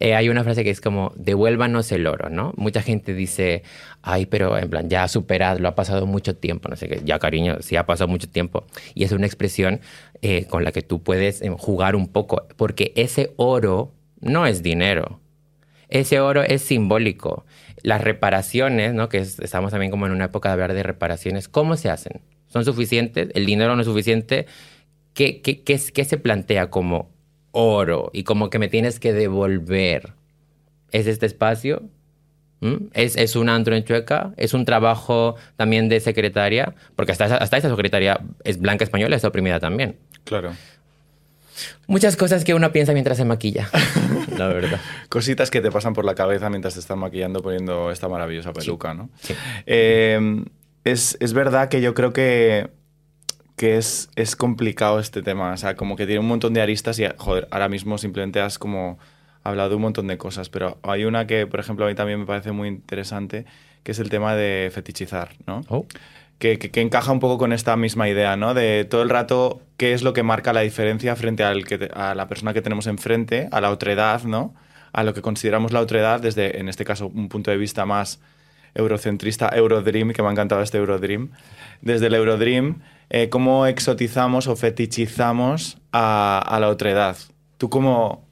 Eh, 0.00 0.16
hay 0.16 0.30
una 0.30 0.42
frase 0.42 0.64
que 0.64 0.70
es 0.70 0.80
como, 0.80 1.12
devuélvanos 1.14 1.92
el 1.92 2.08
oro, 2.08 2.28
¿no? 2.28 2.54
Mucha 2.56 2.82
gente 2.82 3.14
dice, 3.14 3.62
ay, 4.02 4.26
pero 4.26 4.58
en 4.58 4.68
plan, 4.68 4.90
ya 4.90 5.06
lo 5.60 5.68
ha 5.68 5.74
pasado 5.76 6.06
mucho 6.06 6.34
tiempo, 6.34 6.68
no 6.68 6.74
sé 6.74 6.88
qué, 6.88 7.02
ya 7.04 7.20
cariño, 7.20 7.58
sí 7.60 7.76
ha 7.76 7.86
pasado 7.86 8.08
mucho 8.08 8.28
tiempo. 8.28 8.66
Y 8.94 9.04
es 9.04 9.12
una 9.12 9.26
expresión 9.26 9.80
eh, 10.22 10.46
con 10.46 10.64
la 10.64 10.72
que 10.72 10.82
tú 10.82 11.04
puedes 11.04 11.40
eh, 11.40 11.54
jugar 11.56 11.94
un 11.94 12.08
poco, 12.08 12.48
porque 12.56 12.92
ese 12.96 13.32
oro 13.36 13.92
no 14.20 14.46
es 14.46 14.64
dinero, 14.64 15.21
ese 15.92 16.20
oro 16.20 16.42
es 16.42 16.62
simbólico. 16.62 17.44
Las 17.82 18.00
reparaciones, 18.00 18.94
¿no? 18.94 19.08
Que 19.08 19.18
estamos 19.18 19.70
también 19.70 19.90
como 19.90 20.06
en 20.06 20.12
una 20.12 20.26
época 20.26 20.48
de 20.48 20.52
hablar 20.54 20.74
de 20.74 20.82
reparaciones, 20.82 21.48
¿cómo 21.48 21.76
se 21.76 21.90
hacen? 21.90 22.20
¿Son 22.48 22.64
suficientes? 22.64 23.28
¿El 23.34 23.46
dinero 23.46 23.74
no 23.74 23.82
es 23.82 23.86
suficiente? 23.86 24.46
¿Qué, 25.14 25.40
qué, 25.40 25.62
qué, 25.62 25.80
qué 25.92 26.04
se 26.04 26.16
plantea 26.18 26.70
como 26.70 27.12
oro 27.52 28.10
y 28.12 28.24
como 28.24 28.50
que 28.50 28.58
me 28.58 28.68
tienes 28.68 28.98
que 28.98 29.12
devolver. 29.12 30.14
¿Es 30.90 31.06
este 31.06 31.26
espacio? 31.26 31.82
¿Mm? 32.60 32.88
¿Es, 32.92 33.16
¿Es 33.16 33.36
un 33.36 33.48
antro 33.48 33.76
en 33.76 33.84
Chueca? 33.84 34.34
¿Es 34.36 34.52
un 34.54 34.64
trabajo 34.64 35.36
también 35.56 35.88
de 35.88 36.00
secretaria? 36.00 36.74
Porque 36.96 37.12
hasta, 37.12 37.36
hasta 37.36 37.56
esa 37.56 37.70
secretaria 37.70 38.20
es 38.44 38.58
blanca 38.58 38.84
española, 38.84 39.16
es 39.16 39.24
oprimida 39.24 39.60
también. 39.60 39.98
Claro. 40.24 40.52
Muchas 41.86 42.16
cosas 42.16 42.44
que 42.44 42.54
uno 42.54 42.72
piensa 42.72 42.92
mientras 42.92 43.18
se 43.18 43.24
maquilla, 43.24 43.68
la 44.36 44.48
verdad. 44.48 44.80
Cositas 45.08 45.50
que 45.50 45.60
te 45.60 45.70
pasan 45.70 45.92
por 45.92 46.04
la 46.04 46.14
cabeza 46.14 46.50
mientras 46.50 46.74
te 46.74 46.80
estás 46.80 46.96
maquillando 46.96 47.42
poniendo 47.42 47.90
esta 47.90 48.08
maravillosa 48.08 48.52
peluca, 48.52 48.94
¿no? 48.94 49.10
Eh, 49.66 50.44
es, 50.84 51.16
es 51.20 51.32
verdad 51.32 51.68
que 51.68 51.80
yo 51.80 51.94
creo 51.94 52.12
que 52.12 52.70
que 53.62 53.76
es, 53.76 54.10
es 54.16 54.34
complicado 54.34 54.98
este 54.98 55.22
tema. 55.22 55.52
O 55.52 55.56
sea, 55.56 55.76
como 55.76 55.94
que 55.94 56.06
tiene 56.06 56.18
un 56.18 56.26
montón 56.26 56.52
de 56.52 56.60
aristas 56.60 56.98
y, 56.98 57.06
joder, 57.16 57.46
ahora 57.52 57.68
mismo 57.68 57.96
simplemente 57.96 58.40
has 58.40 58.58
como 58.58 58.98
hablado 59.44 59.70
de 59.70 59.76
un 59.76 59.82
montón 59.82 60.08
de 60.08 60.18
cosas. 60.18 60.48
Pero 60.48 60.78
hay 60.82 61.04
una 61.04 61.28
que, 61.28 61.46
por 61.46 61.60
ejemplo, 61.60 61.84
a 61.84 61.88
mí 61.88 61.94
también 61.94 62.18
me 62.18 62.26
parece 62.26 62.50
muy 62.50 62.66
interesante, 62.66 63.44
que 63.84 63.92
es 63.92 63.98
el 63.98 64.10
tema 64.10 64.34
de 64.34 64.70
fetichizar, 64.72 65.30
¿no? 65.46 65.60
Oh. 65.68 65.86
Que, 66.42 66.58
encaja 66.80 67.12
un 67.12 67.20
poco 67.20 67.38
con 67.38 67.52
esta 67.52 67.76
misma 67.76 68.08
idea, 68.08 68.36
¿no? 68.36 68.52
De 68.52 68.84
todo 68.84 69.02
el 69.02 69.10
rato 69.10 69.62
qué 69.76 69.92
es 69.92 70.02
lo 70.02 70.12
que 70.12 70.24
marca 70.24 70.52
la 70.52 70.62
diferencia 70.62 71.14
frente 71.14 71.44
al 71.44 71.64
que, 71.64 71.88
a 71.94 72.16
la 72.16 72.26
persona 72.26 72.52
que 72.52 72.60
tenemos 72.60 72.88
enfrente, 72.88 73.48
a 73.52 73.60
la 73.60 73.70
otredad, 73.70 74.24
¿no? 74.24 74.52
A 74.92 75.04
lo 75.04 75.14
que 75.14 75.22
consideramos 75.22 75.70
la 75.70 75.78
otredad 75.78 76.20
desde, 76.20 76.58
en 76.58 76.68
este 76.68 76.84
caso, 76.84 77.06
un 77.06 77.28
punto 77.28 77.52
de 77.52 77.58
vista 77.58 77.86
más 77.86 78.20
eurocentrista, 78.74 79.50
Eurodream, 79.54 80.12
que 80.12 80.20
me 80.20 80.28
ha 80.28 80.32
encantado 80.32 80.62
este 80.62 80.78
Eurodream. 80.78 81.30
Desde 81.80 82.08
el 82.08 82.14
Eurodream 82.14 82.82
eh, 83.10 83.28
cómo 83.28 83.66
exotizamos 83.66 84.48
o 84.48 84.56
fetichizamos 84.56 85.78
a, 85.92 86.40
a, 86.40 86.58
la 86.58 86.70
otredad. 86.70 87.18
¿Tú 87.56 87.70
cómo, 87.70 88.26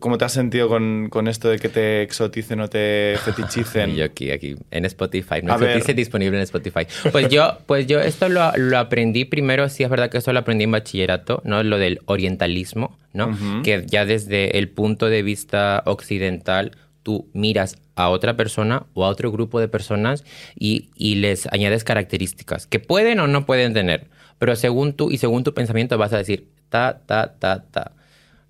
cómo 0.00 0.18
te 0.18 0.24
has 0.24 0.32
sentido 0.32 0.68
con, 0.68 1.08
con, 1.10 1.28
esto 1.28 1.48
de 1.48 1.58
que 1.58 1.68
te 1.68 2.02
exoticen 2.02 2.60
o 2.60 2.68
te 2.68 3.16
fetichicen? 3.24 3.94
yo 3.94 4.04
aquí, 4.04 4.30
aquí, 4.30 4.56
en 4.70 4.84
Spotify. 4.84 5.42
No 5.42 5.54
exotice 5.54 5.94
disponible 5.94 6.36
en 6.36 6.42
Spotify. 6.42 6.86
Pues 7.12 7.28
yo, 7.28 7.58
pues 7.66 7.86
yo 7.86 8.00
esto 8.00 8.28
lo, 8.28 8.52
lo, 8.56 8.78
aprendí 8.78 9.24
primero, 9.24 9.68
sí 9.68 9.82
es 9.82 9.90
verdad 9.90 10.10
que 10.10 10.18
esto 10.18 10.32
lo 10.32 10.40
aprendí 10.40 10.64
en 10.64 10.70
bachillerato, 10.70 11.42
¿no? 11.44 11.62
Lo 11.62 11.78
del 11.78 12.00
orientalismo, 12.06 12.98
¿no? 13.12 13.28
Uh 13.28 13.32
-huh. 13.32 13.62
Que 13.62 13.84
ya 13.86 14.04
desde 14.04 14.58
el 14.58 14.68
punto 14.68 15.08
de 15.08 15.22
vista 15.22 15.82
occidental 15.86 16.72
tú 17.02 17.28
miras 17.32 17.78
a 17.94 18.10
otra 18.10 18.36
persona 18.36 18.86
o 18.94 19.04
a 19.04 19.08
otro 19.08 19.32
grupo 19.32 19.60
de 19.60 19.68
personas 19.68 20.24
y, 20.58 20.90
y, 20.94 21.16
les 21.16 21.46
añades 21.46 21.82
características 21.82 22.66
que 22.66 22.80
pueden 22.80 23.18
o 23.20 23.26
no 23.26 23.46
pueden 23.46 23.72
tener, 23.72 24.08
pero 24.38 24.54
según 24.56 24.92
tú 24.92 25.10
y 25.10 25.18
según 25.18 25.42
tu 25.42 25.54
pensamiento 25.54 25.96
vas 25.98 26.12
a 26.12 26.18
decir 26.18 26.48
ta, 26.68 27.00
ta, 27.06 27.34
ta, 27.38 27.64
ta. 27.70 27.92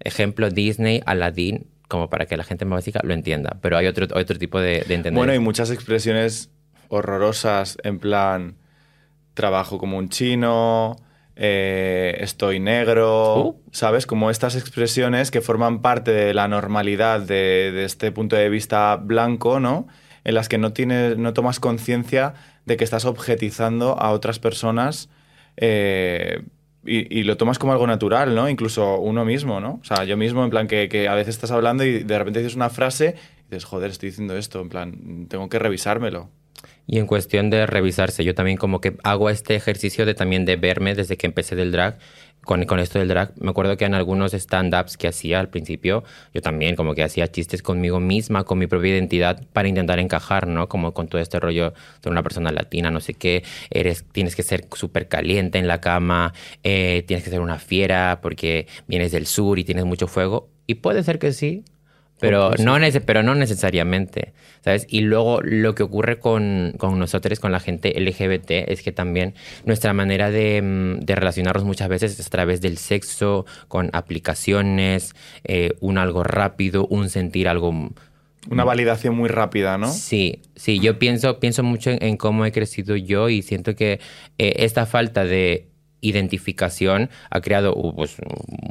Ejemplo, 0.00 0.50
Disney, 0.50 1.02
Aladdin, 1.06 1.66
como 1.88 2.10
para 2.10 2.26
que 2.26 2.36
la 2.36 2.44
gente 2.44 2.64
más 2.64 2.78
básica 2.78 3.00
lo 3.02 3.14
entienda, 3.14 3.58
pero 3.60 3.76
hay 3.76 3.86
otro, 3.86 4.06
otro 4.14 4.38
tipo 4.38 4.60
de, 4.60 4.84
de 4.86 4.94
entender. 4.94 5.14
Bueno, 5.14 5.32
hay 5.32 5.38
muchas 5.38 5.70
expresiones 5.70 6.50
horrorosas 6.88 7.78
en 7.82 7.98
plan 7.98 8.56
trabajo 9.34 9.78
como 9.78 9.98
un 9.98 10.08
chino, 10.08 10.96
eh, 11.36 12.16
estoy 12.18 12.58
negro, 12.58 13.36
uh. 13.38 13.62
¿sabes? 13.70 14.06
Como 14.06 14.30
estas 14.30 14.56
expresiones 14.56 15.30
que 15.30 15.40
forman 15.40 15.80
parte 15.80 16.10
de 16.10 16.34
la 16.34 16.48
normalidad 16.48 17.20
de, 17.20 17.70
de, 17.72 17.84
este 17.84 18.10
punto 18.10 18.34
de 18.34 18.48
vista 18.48 18.96
blanco, 18.96 19.60
¿no? 19.60 19.86
En 20.24 20.34
las 20.34 20.48
que 20.48 20.58
no, 20.58 20.72
tienes, 20.72 21.16
no 21.16 21.32
tomas 21.32 21.60
conciencia 21.60 22.34
de 22.66 22.76
que 22.76 22.82
estás 22.82 23.04
objetizando 23.04 23.96
a 24.00 24.10
otras 24.10 24.40
personas 24.40 25.08
eh, 25.56 26.42
y, 26.84 27.22
lo 27.24 27.36
tomas 27.36 27.58
como 27.58 27.72
algo 27.72 27.86
natural, 27.86 28.34
¿no? 28.34 28.48
Incluso 28.48 28.98
uno 28.98 29.24
mismo, 29.24 29.60
¿no? 29.60 29.78
O 29.82 29.84
sea, 29.84 30.04
yo 30.04 30.16
mismo, 30.16 30.44
en 30.44 30.50
plan, 30.50 30.66
que, 30.66 30.88
que 30.88 31.08
a 31.08 31.14
veces 31.14 31.34
estás 31.34 31.50
hablando 31.50 31.84
y 31.84 32.04
de 32.04 32.18
repente 32.18 32.40
dices 32.40 32.56
una 32.56 32.70
frase 32.70 33.16
y 33.40 33.50
dices, 33.50 33.64
joder, 33.64 33.90
estoy 33.90 34.10
diciendo 34.10 34.36
esto, 34.36 34.60
en 34.60 34.68
plan, 34.68 35.26
tengo 35.28 35.48
que 35.48 35.58
revisármelo. 35.58 36.30
Y 36.86 36.98
en 36.98 37.06
cuestión 37.06 37.50
de 37.50 37.66
revisarse, 37.66 38.24
yo 38.24 38.34
también 38.34 38.56
como 38.56 38.80
que 38.80 38.96
hago 39.02 39.28
este 39.28 39.54
ejercicio 39.54 40.06
de 40.06 40.14
también 40.14 40.46
de 40.46 40.56
verme 40.56 40.94
desde 40.94 41.18
que 41.18 41.26
empecé 41.26 41.54
del 41.54 41.70
drag, 41.70 41.98
con, 42.48 42.64
con 42.64 42.80
esto 42.80 42.98
del 42.98 43.08
drag. 43.08 43.34
Me 43.38 43.50
acuerdo 43.50 43.76
que 43.76 43.84
en 43.84 43.92
algunos 43.92 44.32
stand-ups 44.32 44.96
que 44.96 45.06
hacía 45.06 45.38
al 45.38 45.50
principio, 45.50 46.02
yo 46.32 46.40
también 46.40 46.76
como 46.76 46.94
que 46.94 47.02
hacía 47.02 47.28
chistes 47.28 47.60
conmigo 47.62 48.00
misma, 48.00 48.44
con 48.44 48.56
mi 48.58 48.66
propia 48.66 48.92
identidad, 48.92 49.46
para 49.52 49.68
intentar 49.68 49.98
encajar, 49.98 50.46
¿no? 50.46 50.66
Como 50.66 50.94
con 50.94 51.08
todo 51.08 51.20
este 51.20 51.38
rollo 51.38 51.74
de 52.02 52.08
una 52.08 52.22
persona 52.22 52.50
latina, 52.50 52.90
no 52.90 53.00
sé 53.00 53.12
qué, 53.12 53.44
eres, 53.68 54.06
tienes 54.12 54.34
que 54.34 54.42
ser 54.42 54.64
súper 54.72 55.08
caliente 55.08 55.58
en 55.58 55.68
la 55.68 55.82
cama, 55.82 56.32
eh, 56.64 57.04
tienes 57.06 57.22
que 57.22 57.28
ser 57.28 57.40
una 57.40 57.58
fiera 57.58 58.20
porque 58.22 58.66
vienes 58.86 59.12
del 59.12 59.26
sur 59.26 59.58
y 59.58 59.64
tienes 59.64 59.84
mucho 59.84 60.06
fuego. 60.06 60.48
Y 60.66 60.76
puede 60.76 61.02
ser 61.02 61.18
que 61.18 61.32
sí, 61.34 61.64
pero 62.20 62.50
no, 62.58 62.76
pero 63.04 63.22
no 63.22 63.34
necesariamente, 63.34 64.32
¿sabes? 64.64 64.86
Y 64.88 65.02
luego 65.02 65.40
lo 65.42 65.74
que 65.74 65.82
ocurre 65.82 66.18
con, 66.18 66.74
con, 66.76 66.98
nosotros, 66.98 67.38
con 67.40 67.52
la 67.52 67.60
gente 67.60 67.98
LGBT, 67.98 68.50
es 68.68 68.82
que 68.82 68.92
también 68.92 69.34
nuestra 69.64 69.92
manera 69.92 70.30
de, 70.30 70.96
de, 71.00 71.14
relacionarnos 71.14 71.64
muchas 71.64 71.88
veces 71.88 72.18
es 72.18 72.26
a 72.26 72.30
través 72.30 72.60
del 72.60 72.76
sexo, 72.78 73.46
con 73.68 73.90
aplicaciones, 73.92 75.14
eh, 75.44 75.72
un 75.80 75.98
algo 75.98 76.24
rápido, 76.24 76.86
un 76.86 77.08
sentir 77.08 77.48
algo... 77.48 77.90
Una 78.50 78.64
validación 78.64 79.14
muy 79.14 79.28
rápida, 79.28 79.76
¿no? 79.76 79.92
Sí, 79.92 80.42
sí, 80.56 80.80
yo 80.80 80.98
pienso, 80.98 81.38
pienso 81.38 81.62
mucho 81.62 81.90
en, 81.90 82.02
en 82.02 82.16
cómo 82.16 82.46
he 82.46 82.52
crecido 82.52 82.96
yo 82.96 83.28
y 83.28 83.42
siento 83.42 83.76
que 83.76 84.00
eh, 84.38 84.54
esta 84.58 84.86
falta 84.86 85.24
de 85.24 85.68
identificación 86.00 87.10
ha 87.30 87.40
creado 87.40 87.74
uh, 87.74 87.94
pues, 87.94 88.16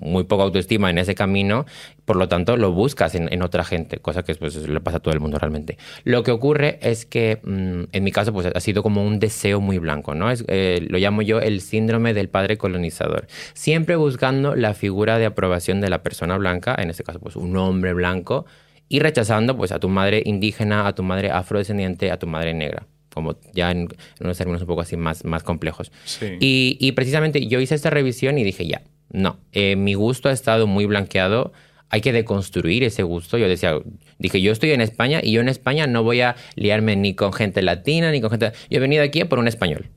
muy 0.02 0.24
poca 0.24 0.44
autoestima 0.44 0.90
en 0.90 0.98
ese 0.98 1.16
camino, 1.16 1.66
por 2.06 2.16
lo 2.16 2.28
tanto 2.28 2.58
lo 2.58 2.72
buscas 2.72 3.16
en, 3.16 3.32
en 3.32 3.42
otra 3.42 3.64
gente, 3.64 3.98
cosa 3.98 4.24
que 4.24 4.36
pues, 4.36 4.56
le 4.56 4.80
pasa 4.80 4.98
a 4.98 5.00
todo 5.00 5.14
el 5.14 5.20
mundo 5.20 5.38
realmente. 5.38 5.78
Lo 6.04 6.24
que 6.24 6.32
ocurre 6.32 6.80
es 6.82 7.06
que 7.06 7.40
mmm, 7.44 7.84
en 7.92 8.04
mi 8.04 8.12
caso 8.12 8.34
pues, 8.34 8.48
ha 8.54 8.60
sido 8.60 8.84
como 8.84 9.06
un 9.06 9.20
deseo 9.20 9.60
muy 9.60 9.78
blanco, 9.78 10.16
¿no? 10.16 10.32
Es, 10.32 10.46
eh, 10.48 10.86
lo 10.90 10.98
llamo 10.98 11.22
yo 11.22 11.40
el 11.40 11.62
síndrome 11.62 12.14
del 12.14 12.30
padre 12.30 12.58
colonizador, 12.58 13.28
siempre 13.54 13.96
buscando 13.96 14.56
la 14.56 14.74
figura 14.74 15.18
de 15.18 15.26
aprobación 15.26 15.82
de 15.82 15.90
la 15.90 16.04
persona 16.04 16.38
blanca, 16.38 16.76
en 16.78 16.90
este 16.90 17.04
caso 17.04 17.20
pues 17.20 17.36
un 17.36 17.56
hombre 17.58 17.94
blanco, 17.94 18.46
y 18.90 19.00
rechazando 19.00 19.58
pues 19.58 19.72
a 19.74 19.80
tu 19.80 19.90
madre 19.90 20.22
indígena, 20.26 20.88
a 20.88 20.96
tu 20.96 21.04
madre 21.04 21.30
afrodescendiente, 21.30 22.10
a 22.12 22.18
tu 22.18 22.28
madre 22.28 22.54
negra 22.54 22.88
como 23.18 23.38
ya 23.54 23.72
en, 23.72 23.90
unos 24.20 24.38
términos 24.38 24.62
un 24.62 24.68
poco 24.68 24.82
así 24.82 24.96
más, 24.96 25.26
más 25.26 25.44
complejos. 25.44 25.92
Sí. 26.06 26.38
Y, 26.40 26.78
y 26.80 26.94
precisamente 26.94 27.46
yo 27.48 27.60
hice 27.60 27.76
esta 27.76 27.90
revisión 27.90 28.38
y 28.38 28.44
dije, 28.44 28.66
ya, 28.66 28.82
no, 29.12 29.40
eh, 29.52 29.76
mi 29.76 29.94
gusto 29.94 30.30
ha 30.30 30.32
estado 30.32 30.68
muy 30.68 30.86
blanqueado, 30.86 31.54
hay 31.90 32.02
que 32.02 32.12
deconstruir 32.12 32.84
ese 32.84 33.04
gusto. 33.04 33.38
Yo 33.38 33.48
decía, 33.48 33.74
dije, 34.20 34.42
yo 34.42 34.52
estoy 34.52 34.72
en 34.72 34.82
España 34.82 35.20
y 35.24 35.32
yo 35.32 35.42
en 35.42 35.50
España 35.50 35.88
no 35.88 36.04
voy 36.04 36.22
a 36.22 36.36
liarme 36.56 36.96
ni 36.96 37.16
con 37.16 37.34
gente 37.34 37.62
latina, 37.62 38.12
ni 38.12 38.22
con 38.22 38.30
gente... 38.30 38.52
Yo 38.70 38.78
he 38.78 38.80
venido 38.80 39.04
aquí 39.04 39.24
por 39.24 39.40
un 39.40 39.48
español 39.48 39.90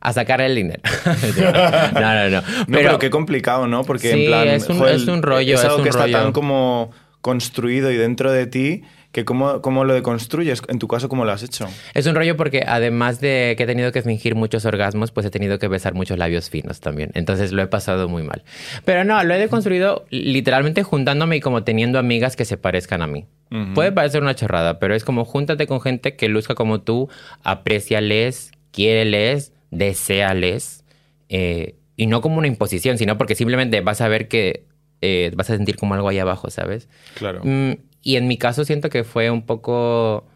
a 0.00 0.12
sacar 0.12 0.40
el 0.40 0.54
dinero. 0.54 0.82
no, 1.94 2.00
no, 2.00 2.30
no. 2.30 2.42
Pero, 2.42 2.66
pero, 2.66 2.98
qué 2.98 3.10
complicado, 3.10 3.66
¿no? 3.66 3.84
Porque 3.84 4.12
sí, 4.12 4.24
en 4.24 4.26
plan, 4.26 4.48
es 4.48 4.68
un, 4.68 4.78
joder, 4.78 4.96
es 4.96 5.06
un 5.06 5.22
rollo. 5.22 5.54
es 5.54 5.64
algo 5.64 5.76
es 5.76 5.78
un 5.78 5.84
que 5.84 5.90
está 5.90 6.02
rollo. 6.02 6.18
tan 6.18 6.32
como 6.32 6.90
construido 7.22 7.90
y 7.90 7.96
dentro 7.96 8.30
de 8.30 8.46
ti 8.46 8.82
que 9.14 9.24
cómo, 9.24 9.62
cómo 9.62 9.84
lo 9.84 9.94
deconstruyes. 9.94 10.60
En 10.66 10.80
tu 10.80 10.88
caso, 10.88 11.08
¿cómo 11.08 11.24
lo 11.24 11.30
has 11.30 11.44
hecho? 11.44 11.68
Es 11.94 12.04
un 12.08 12.16
rollo 12.16 12.36
porque 12.36 12.64
además 12.66 13.20
de 13.20 13.54
que 13.56 13.62
he 13.62 13.66
tenido 13.66 13.92
que 13.92 14.02
fingir 14.02 14.34
muchos 14.34 14.64
orgasmos, 14.64 15.12
pues 15.12 15.24
he 15.24 15.30
tenido 15.30 15.60
que 15.60 15.68
besar 15.68 15.94
muchos 15.94 16.18
labios 16.18 16.50
finos 16.50 16.80
también. 16.80 17.12
Entonces 17.14 17.52
lo 17.52 17.62
he 17.62 17.68
pasado 17.68 18.08
muy 18.08 18.24
mal. 18.24 18.42
Pero 18.84 19.04
no, 19.04 19.22
lo 19.22 19.32
he 19.32 19.38
deconstruido 19.38 20.04
literalmente 20.10 20.82
juntándome 20.82 21.36
y 21.36 21.40
como 21.40 21.62
teniendo 21.62 22.00
amigas 22.00 22.34
que 22.34 22.44
se 22.44 22.56
parezcan 22.56 23.02
a 23.02 23.06
mí. 23.06 23.26
Uh 23.52 23.54
-huh. 23.54 23.74
Puede 23.74 23.92
parecer 23.92 24.20
una 24.20 24.34
chorrada, 24.34 24.80
pero 24.80 24.96
es 24.96 25.04
como 25.04 25.24
júntate 25.24 25.68
con 25.68 25.80
gente 25.80 26.16
que 26.16 26.28
luzca 26.28 26.56
como 26.56 26.80
tú, 26.80 27.08
apréciales, 27.44 28.50
quiéreles, 28.72 29.52
deséales. 29.70 30.84
Eh, 31.28 31.76
y 31.96 32.08
no 32.08 32.20
como 32.20 32.38
una 32.38 32.48
imposición, 32.48 32.98
sino 32.98 33.16
porque 33.16 33.36
simplemente 33.36 33.80
vas 33.80 34.00
a 34.00 34.08
ver 34.08 34.26
que 34.26 34.64
eh, 35.02 35.30
vas 35.36 35.50
a 35.50 35.56
sentir 35.56 35.76
como 35.76 35.94
algo 35.94 36.08
ahí 36.08 36.18
abajo, 36.18 36.50
¿sabes? 36.50 36.88
Claro. 37.14 37.42
Mm, 37.44 37.74
y 38.04 38.16
en 38.16 38.28
mi 38.28 38.36
caso 38.36 38.64
siento 38.64 38.90
que 38.90 39.02
fue 39.02 39.30
un 39.30 39.42
poco 39.42 40.26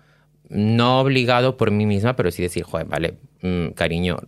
no 0.49 1.01
obligado 1.01 1.57
por 1.57 1.71
mí 1.71 1.87
misma, 1.87 2.17
pero 2.17 2.31
sí 2.31 2.43
decir, 2.43 2.65
joder, 2.65 2.87
vale, 2.87 3.15
mmm, 3.43 3.69
cariño, 3.69 4.19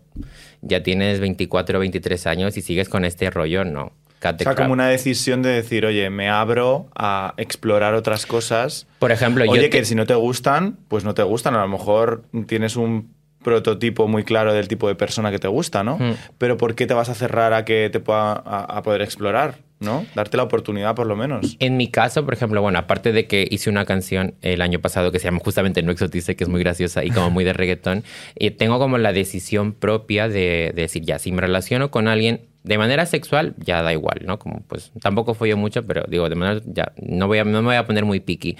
ya 0.60 0.82
tienes 0.82 1.18
24 1.18 1.78
o 1.78 1.80
23 1.80 2.26
años 2.26 2.56
y 2.56 2.62
sigues 2.62 2.88
con 2.88 3.04
este 3.04 3.30
rollo, 3.30 3.64
no. 3.64 3.92
O 4.22 4.38
sea, 4.38 4.54
como 4.54 4.74
una 4.74 4.88
decisión 4.88 5.40
de 5.40 5.48
decir, 5.48 5.86
oye, 5.86 6.10
me 6.10 6.28
abro 6.28 6.90
a 6.94 7.32
explorar 7.38 7.94
otras 7.94 8.26
cosas. 8.26 8.86
Por 8.98 9.12
ejemplo, 9.12 9.44
oye, 9.48 9.62
yo 9.62 9.70
que 9.70 9.82
si 9.86 9.94
no 9.94 10.04
te 10.04 10.14
gustan, 10.14 10.76
pues 10.88 11.04
no 11.04 11.14
te 11.14 11.22
gustan. 11.22 11.54
A 11.54 11.62
lo 11.62 11.68
mejor 11.68 12.24
tienes 12.46 12.76
un 12.76 13.14
prototipo 13.42 14.06
muy 14.08 14.24
claro 14.24 14.52
del 14.52 14.68
tipo 14.68 14.88
de 14.88 14.94
persona 14.94 15.30
que 15.30 15.38
te 15.38 15.48
gusta, 15.48 15.82
¿no? 15.82 15.96
Hmm. 15.96 16.10
Mm. 16.10 16.16
Pero 16.38 16.56
¿por 16.56 16.74
qué 16.74 16.86
te 16.86 16.94
vas 16.94 17.08
a 17.08 17.14
cerrar 17.14 17.52
a 17.52 17.64
que 17.64 17.88
te 17.90 18.00
pueda 18.00 18.32
a, 18.32 18.64
a, 18.64 18.82
poder 18.82 19.02
explorar, 19.02 19.58
¿no? 19.78 20.04
Darte 20.14 20.36
la 20.36 20.42
oportunidad 20.42 20.94
por 20.94 21.06
lo 21.06 21.16
menos. 21.16 21.56
En 21.58 21.76
mi 21.76 21.88
caso, 21.88 22.24
por 22.24 22.34
ejemplo, 22.34 22.60
bueno, 22.60 22.78
aparte 22.78 23.12
de 23.12 23.26
que 23.26 23.46
hice 23.50 23.70
una 23.70 23.84
canción 23.84 24.34
el 24.42 24.60
año 24.60 24.80
pasado 24.80 25.12
que 25.12 25.18
se 25.18 25.26
llama 25.26 25.40
justamente 25.42 25.82
No 25.82 25.92
Exotice, 25.92 26.36
que 26.36 26.44
es 26.44 26.50
muy 26.50 26.60
graciosa 26.60 27.04
y 27.04 27.10
como 27.10 27.30
muy 27.30 27.44
de 27.44 27.52
reggaetón, 27.52 28.04
y 28.38 28.50
tengo 28.50 28.78
como 28.78 28.98
la 28.98 29.12
decisión 29.12 29.72
propia 29.72 30.28
de, 30.28 30.72
de 30.74 30.82
decir, 30.82 31.02
ya, 31.04 31.18
si 31.18 31.32
me 31.32 31.40
relaciono 31.40 31.90
con 31.90 32.08
alguien 32.08 32.49
de 32.62 32.78
manera 32.78 33.06
sexual, 33.06 33.54
ya 33.58 33.82
da 33.82 33.92
igual, 33.92 34.20
¿no? 34.26 34.38
Como 34.38 34.60
pues 34.62 34.92
tampoco 35.00 35.34
fue 35.34 35.48
yo 35.48 35.56
mucho, 35.56 35.86
pero 35.86 36.04
digo, 36.08 36.28
de 36.28 36.34
manera, 36.34 36.60
ya, 36.66 36.92
no, 37.00 37.26
voy 37.26 37.38
a, 37.38 37.44
no 37.44 37.62
me 37.62 37.68
voy 37.68 37.76
a 37.76 37.86
poner 37.86 38.04
muy 38.04 38.20
picky. 38.20 38.56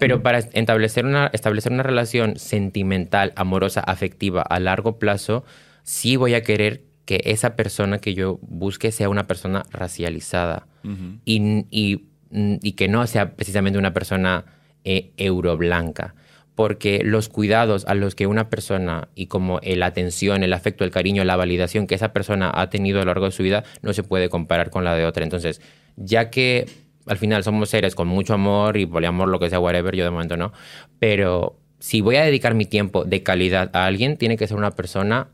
Pero 0.00 0.22
para 0.22 0.38
establecer 0.38 1.04
una, 1.04 1.28
establecer 1.32 1.72
una 1.72 1.82
relación 1.82 2.36
sentimental, 2.36 3.32
amorosa, 3.36 3.80
afectiva 3.80 4.42
a 4.42 4.58
largo 4.58 4.98
plazo, 4.98 5.44
sí 5.82 6.16
voy 6.16 6.34
a 6.34 6.42
querer 6.42 6.84
que 7.04 7.20
esa 7.24 7.56
persona 7.56 7.98
que 7.98 8.14
yo 8.14 8.38
busque 8.42 8.90
sea 8.92 9.08
una 9.08 9.26
persona 9.26 9.64
racializada 9.70 10.66
uh 10.84 10.88
-huh. 10.88 11.18
y, 11.24 11.66
y, 11.70 12.06
y, 12.30 12.72
que 12.72 12.88
no 12.88 13.06
sea 13.06 13.34
precisamente 13.34 13.78
una 13.78 13.92
persona 13.92 14.44
eh, 14.84 15.10
euroblanca 15.16 16.14
porque 16.54 17.00
los 17.02 17.28
cuidados 17.28 17.86
a 17.86 17.94
los 17.94 18.14
que 18.14 18.26
una 18.26 18.50
persona 18.50 19.08
y 19.14 19.26
como 19.26 19.60
la 19.62 19.86
atención, 19.86 20.42
el 20.42 20.52
afecto, 20.52 20.84
el 20.84 20.90
cariño, 20.90 21.24
la 21.24 21.36
validación 21.36 21.86
que 21.86 21.94
esa 21.94 22.12
persona 22.12 22.50
ha 22.54 22.68
tenido 22.68 23.00
a 23.00 23.04
lo 23.04 23.10
largo 23.10 23.26
de 23.26 23.32
su 23.32 23.42
vida 23.42 23.64
no 23.80 23.92
se 23.92 24.02
puede 24.02 24.28
comparar 24.28 24.70
con 24.70 24.84
la 24.84 24.94
de 24.94 25.06
otra. 25.06 25.24
Entonces, 25.24 25.62
ya 25.96 26.30
que 26.30 26.66
al 27.06 27.16
final 27.16 27.42
somos 27.42 27.70
seres 27.70 27.94
con 27.94 28.08
mucho 28.08 28.34
amor 28.34 28.76
y 28.76 28.86
poliamor, 28.86 29.28
lo 29.28 29.38
que 29.38 29.48
sea, 29.48 29.60
whatever, 29.60 29.96
yo 29.96 30.04
de 30.04 30.10
momento 30.10 30.36
no, 30.36 30.52
pero 30.98 31.58
si 31.78 32.00
voy 32.00 32.16
a 32.16 32.24
dedicar 32.24 32.54
mi 32.54 32.64
tiempo 32.64 33.04
de 33.04 33.22
calidad 33.22 33.70
a 33.74 33.86
alguien, 33.86 34.16
tiene 34.16 34.36
que 34.36 34.46
ser 34.46 34.56
una 34.56 34.70
persona 34.72 35.28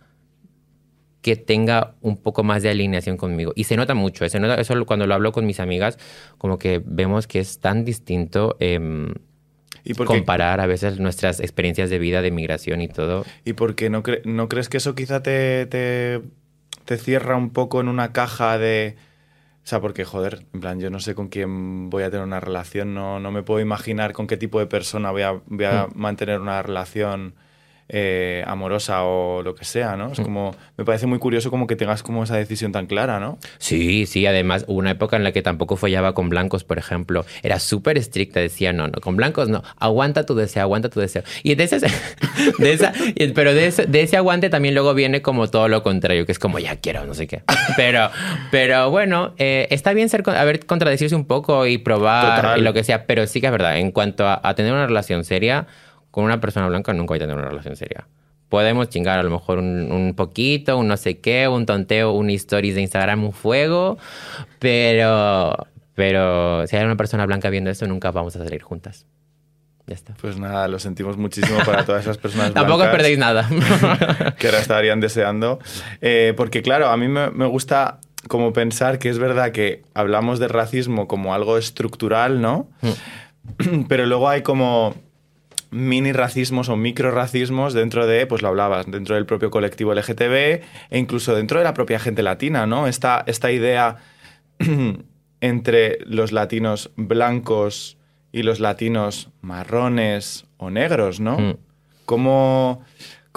que 1.21 1.37
tenga 1.37 1.97
un 2.01 2.17
poco 2.17 2.45
más 2.45 2.63
de 2.63 2.71
alineación 2.71 3.17
conmigo. 3.17 3.53
Y 3.57 3.65
se 3.65 3.77
nota 3.77 3.95
mucho, 3.95 4.25
¿eh? 4.25 4.31
se 4.31 4.39
nota, 4.39 4.55
eso 4.55 4.87
cuando 4.87 5.07
lo 5.07 5.15
hablo 5.15 5.33
con 5.33 5.45
mis 5.45 5.61
amigas, 5.61 5.99
como 6.39 6.59
que 6.59 6.81
vemos 6.85 7.27
que 7.27 7.41
es 7.41 7.59
tan 7.59 7.85
distinto. 7.85 8.57
Eh, 8.61 8.79
¿Y 9.89 9.95
por 9.95 10.07
comparar 10.07 10.61
a 10.61 10.67
veces 10.67 11.01
nuestras 11.01 11.41
experiencias 11.41 11.91
de 11.91 11.99
vida, 11.99 12.23
de 12.23 12.31
migración 12.31 12.81
y 12.81 12.89
todo. 12.89 13.25
¿Y 13.45 13.55
por 13.55 13.75
qué 13.75 13.91
no, 13.91 14.03
cre 14.03 14.23
no 14.25 14.49
crees 14.49 14.69
que 14.69 14.77
eso 14.77 14.95
quizá 14.95 15.23
te, 15.23 15.67
te, 15.67 16.21
te, 16.85 16.97
cierra 16.99 17.37
un 17.37 17.51
poco 17.51 17.81
en 17.81 17.89
una 17.89 18.13
caja 18.13 18.59
de... 18.59 18.97
O 19.65 19.67
sea, 19.69 19.81
porque, 19.81 20.05
joder, 20.05 20.47
en 20.55 20.61
plan, 20.61 20.81
yo 20.81 20.91
no 20.91 21.01
sé 21.01 21.15
con 21.15 21.29
quién 21.29 21.91
voy 21.91 22.03
a 22.03 22.11
tener 22.11 22.25
una 22.25 22.41
relación, 22.41 22.95
no, 22.95 23.21
no 23.21 23.31
me 23.31 23.43
puedo 23.43 23.61
imaginar 23.61 24.13
con 24.13 24.27
qué 24.27 24.37
tipo 24.37 24.61
de 24.61 24.67
persona 24.67 25.11
voy 25.11 25.23
a, 25.23 25.33
voy 25.33 25.65
a 25.65 25.87
mm. 25.87 25.99
mantener 25.99 26.41
una 26.41 26.63
relación 26.63 27.35
eh, 27.91 28.45
amorosa 28.47 29.05
o 29.05 29.43
lo 29.43 29.55
que 29.55 29.65
sea, 29.65 29.97
¿no? 29.97 30.13
Es 30.13 30.21
como, 30.21 30.55
me 30.77 30.85
parece 30.85 31.07
muy 31.07 31.19
curioso 31.19 31.51
como 31.51 31.67
que 31.67 31.75
tengas 31.75 32.03
como 32.03 32.23
esa 32.23 32.37
decisión 32.37 32.71
tan 32.71 32.87
clara, 32.87 33.19
¿no? 33.19 33.39
Sí, 33.57 34.05
sí, 34.05 34.27
además 34.27 34.67
hubo 34.69 34.79
una 34.79 34.91
época 34.91 35.17
en 35.17 35.25
la 35.25 35.33
que 35.33 35.41
tampoco 35.41 35.77
follaba 35.77 36.13
con 36.13 36.29
blancos, 36.29 36.65
por 36.65 36.79
ejemplo. 36.79 37.25
Era 37.43 37.59
súper 37.59 37.97
estricta, 37.97 38.41
decía, 38.41 38.75
no, 38.75 38.89
no, 38.89 39.01
con 39.01 39.17
blancos 39.17 39.49
no, 39.49 39.63
aguanta 39.79 40.27
tu 40.27 40.35
deseo, 40.35 40.63
aguanta 40.63 40.91
tu 40.91 41.01
deseo. 41.01 41.23
Y 41.43 41.55
de 41.55 41.65
ese, 41.65 41.79
de 42.59 42.73
esa, 42.73 42.93
pero 43.35 43.55
de 43.55 43.69
ese, 43.69 43.87
de 43.87 44.03
ese 44.03 44.19
aguante 44.19 44.51
también 44.51 44.75
luego 44.75 44.93
viene 44.93 45.23
como 45.23 45.49
todo 45.49 45.69
lo 45.69 45.83
contrario, 45.83 46.27
que 46.27 46.33
es 46.33 46.39
como, 46.39 46.59
ya 46.59 46.77
quiero, 46.77 47.07
no 47.07 47.15
sé 47.15 47.27
qué. 47.27 47.43
Pero, 47.77 48.11
pero 48.51 48.91
bueno, 48.91 49.35
eh, 49.39 49.67
está 49.71 49.95
bien 49.95 50.11
ser, 50.11 50.29
a 50.29 50.45
ver, 50.45 50.67
contradecirse 50.67 51.15
un 51.15 51.25
poco 51.25 51.67
y 51.67 51.79
probar 51.79 52.43
Total. 52.43 52.59
y 52.59 52.63
lo 52.63 52.73
que 52.75 52.85
sea, 52.85 53.07
pero 53.07 53.27
sí 53.27 53.41
que 53.41 53.47
es 53.47 53.53
verdad, 53.53 53.79
en 53.79 53.93
cuanto 53.93 54.27
a, 54.27 54.41
a 54.43 54.55
tener 54.55 54.73
una 54.73 54.87
relación 54.87 55.25
seria, 55.25 55.67
con 56.19 56.25
una 56.25 56.41
persona 56.41 56.67
blanca 56.67 56.93
nunca 56.93 57.13
voy 57.13 57.19
a 57.19 57.21
tener 57.21 57.37
una 57.37 57.49
relación 57.49 57.77
seria. 57.77 58.09
Podemos 58.49 58.89
chingar 58.89 59.21
a 59.21 59.23
lo 59.23 59.31
mejor 59.31 59.59
un, 59.59 59.93
un, 59.93 60.15
poquito, 60.17 60.77
un 60.77 60.89
no 60.89 60.97
sé 60.97 61.21
qué, 61.21 61.47
un 61.47 61.65
tonteo, 61.65 62.11
un 62.11 62.29
stories 62.31 62.75
de 62.75 62.81
Instagram, 62.81 63.23
un 63.23 63.33
fuego, 63.33 63.99
pero, 64.59 65.57
pero 65.95 66.67
si 66.67 66.75
hay 66.75 66.85
una 66.85 66.97
persona 66.97 67.25
blanca 67.25 67.51
viendo 67.51 67.71
esto, 67.71 67.87
nunca 67.87 68.11
vamos 68.11 68.35
a 68.35 68.41
salir 68.41 68.63
juntas. 68.63 69.07
Ya 69.87 69.95
está. 69.95 70.15
Pues 70.21 70.41
nada, 70.41 70.67
lo 70.67 70.81
sentimos 70.81 71.17
muchísimo 71.17 71.61
para 71.65 71.85
todas 71.85 72.03
esas 72.03 72.19
personas 72.19 72.53
Tampoco 72.53 72.83
perdéis 72.91 73.17
nada. 73.17 73.49
que 74.41 74.49
ahora 74.49 74.59
estarían 74.59 74.99
deseando. 74.99 75.61
Eh, 76.01 76.35
porque 76.37 76.63
claro, 76.63 76.89
a 76.89 76.97
mí 76.97 77.07
me, 77.07 77.31
me 77.31 77.47
gusta 77.47 78.01
como 78.27 78.53
pensar 78.53 78.99
que 78.99 79.09
es 79.09 79.21
verdad 79.21 79.53
que 79.53 79.85
hablamos 79.95 80.41
de 80.41 80.49
racismo 80.49 81.07
como 81.07 81.33
algo 81.33 81.59
estructural, 81.59 82.41
¿no? 82.41 82.69
Mm. 82.81 83.83
Pero 83.89 84.05
luego 84.07 84.29
hay 84.29 84.43
como 84.43 84.97
mini 85.71 86.13
racismos 86.13 86.69
o 86.69 86.77
micro 86.77 87.11
racismos 87.11 87.75
dentro 87.75 88.07
de, 88.07 88.27
pues 88.27 88.43
lo 88.43 88.49
hablabas, 88.49 88.87
dentro 88.87 89.15
del 89.15 89.27
propio 89.27 89.51
colectivo 89.51 89.95
LGTB 89.95 90.35
e 90.91 90.99
incluso 90.99 91.35
dentro 91.35 91.59
de 91.59 91.65
la 91.65 91.75
propia 91.75 91.99
gente 91.99 92.23
latina, 92.23 92.67
¿no? 92.67 92.87
Esta, 92.87 93.25
esta 93.27 93.53
idea 93.53 93.97
entre 95.41 95.99
los 96.05 96.33
latinos 96.33 96.91
blancos 96.97 97.99
y 98.33 98.43
los 98.43 98.61
latinos 98.61 99.31
marrones 99.41 100.47
o 100.57 100.71
negros, 100.71 101.21
¿no? 101.21 101.39
Mm. 101.39 101.57
¿Cómo, 102.05 102.83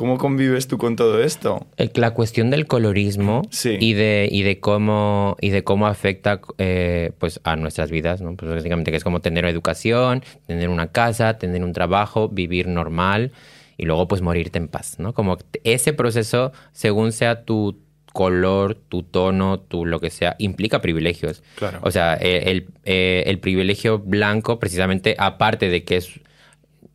¿Cómo 0.02 0.18
convives 0.18 0.68
tú 0.68 0.80
con 0.80 0.96
todo 0.96 1.22
esto? 1.22 1.68
La 1.94 2.10
cuestión 2.16 2.50
del 2.50 2.66
colorismo 2.66 3.44
sí. 3.52 3.78
y, 3.80 3.94
de, 3.94 4.28
y, 4.32 4.42
de 4.42 4.60
cómo, 4.60 5.38
y 5.40 5.52
de 5.52 5.64
cómo 5.64 5.86
afecta 5.86 6.42
eh, 6.58 7.12
pues 7.20 7.40
a 7.44 7.56
nuestras 7.56 7.92
vidas, 7.92 8.20
¿no? 8.20 8.36
Pues 8.36 8.52
básicamente 8.52 8.90
que 8.90 8.98
es 8.98 9.04
como 9.04 9.20
tener 9.20 9.46
educación, 9.46 10.24
tener 10.48 10.70
una 10.70 10.88
casa, 10.88 11.38
tener 11.38 11.64
un 11.64 11.72
trabajo, 11.72 12.30
vivir 12.30 12.68
normal 12.68 13.32
y 13.78 13.86
luego 13.86 14.08
pues 14.08 14.24
morirte 14.24 14.58
en 14.58 14.70
paz, 14.70 14.96
¿no? 14.98 15.14
Como 15.14 15.38
ese 15.64 15.94
proceso, 15.94 16.52
según 16.72 17.12
sea 17.12 17.44
tu 17.44 17.78
color, 18.12 18.74
tu 18.74 19.04
tono, 19.04 19.60
tu 19.60 19.86
lo 19.86 20.00
que 20.00 20.10
sea, 20.10 20.36
implica 20.40 20.82
privilegios. 20.82 21.44
Claro. 21.58 21.78
O 21.84 21.92
sea, 21.92 22.16
el, 22.16 22.48
el, 22.48 22.68
eh, 22.86 23.24
el 23.28 23.38
privilegio 23.38 24.00
blanco, 24.00 24.58
precisamente, 24.58 25.16
aparte 25.20 25.70
de 25.70 25.84
que 25.84 25.98
es... 25.98 26.10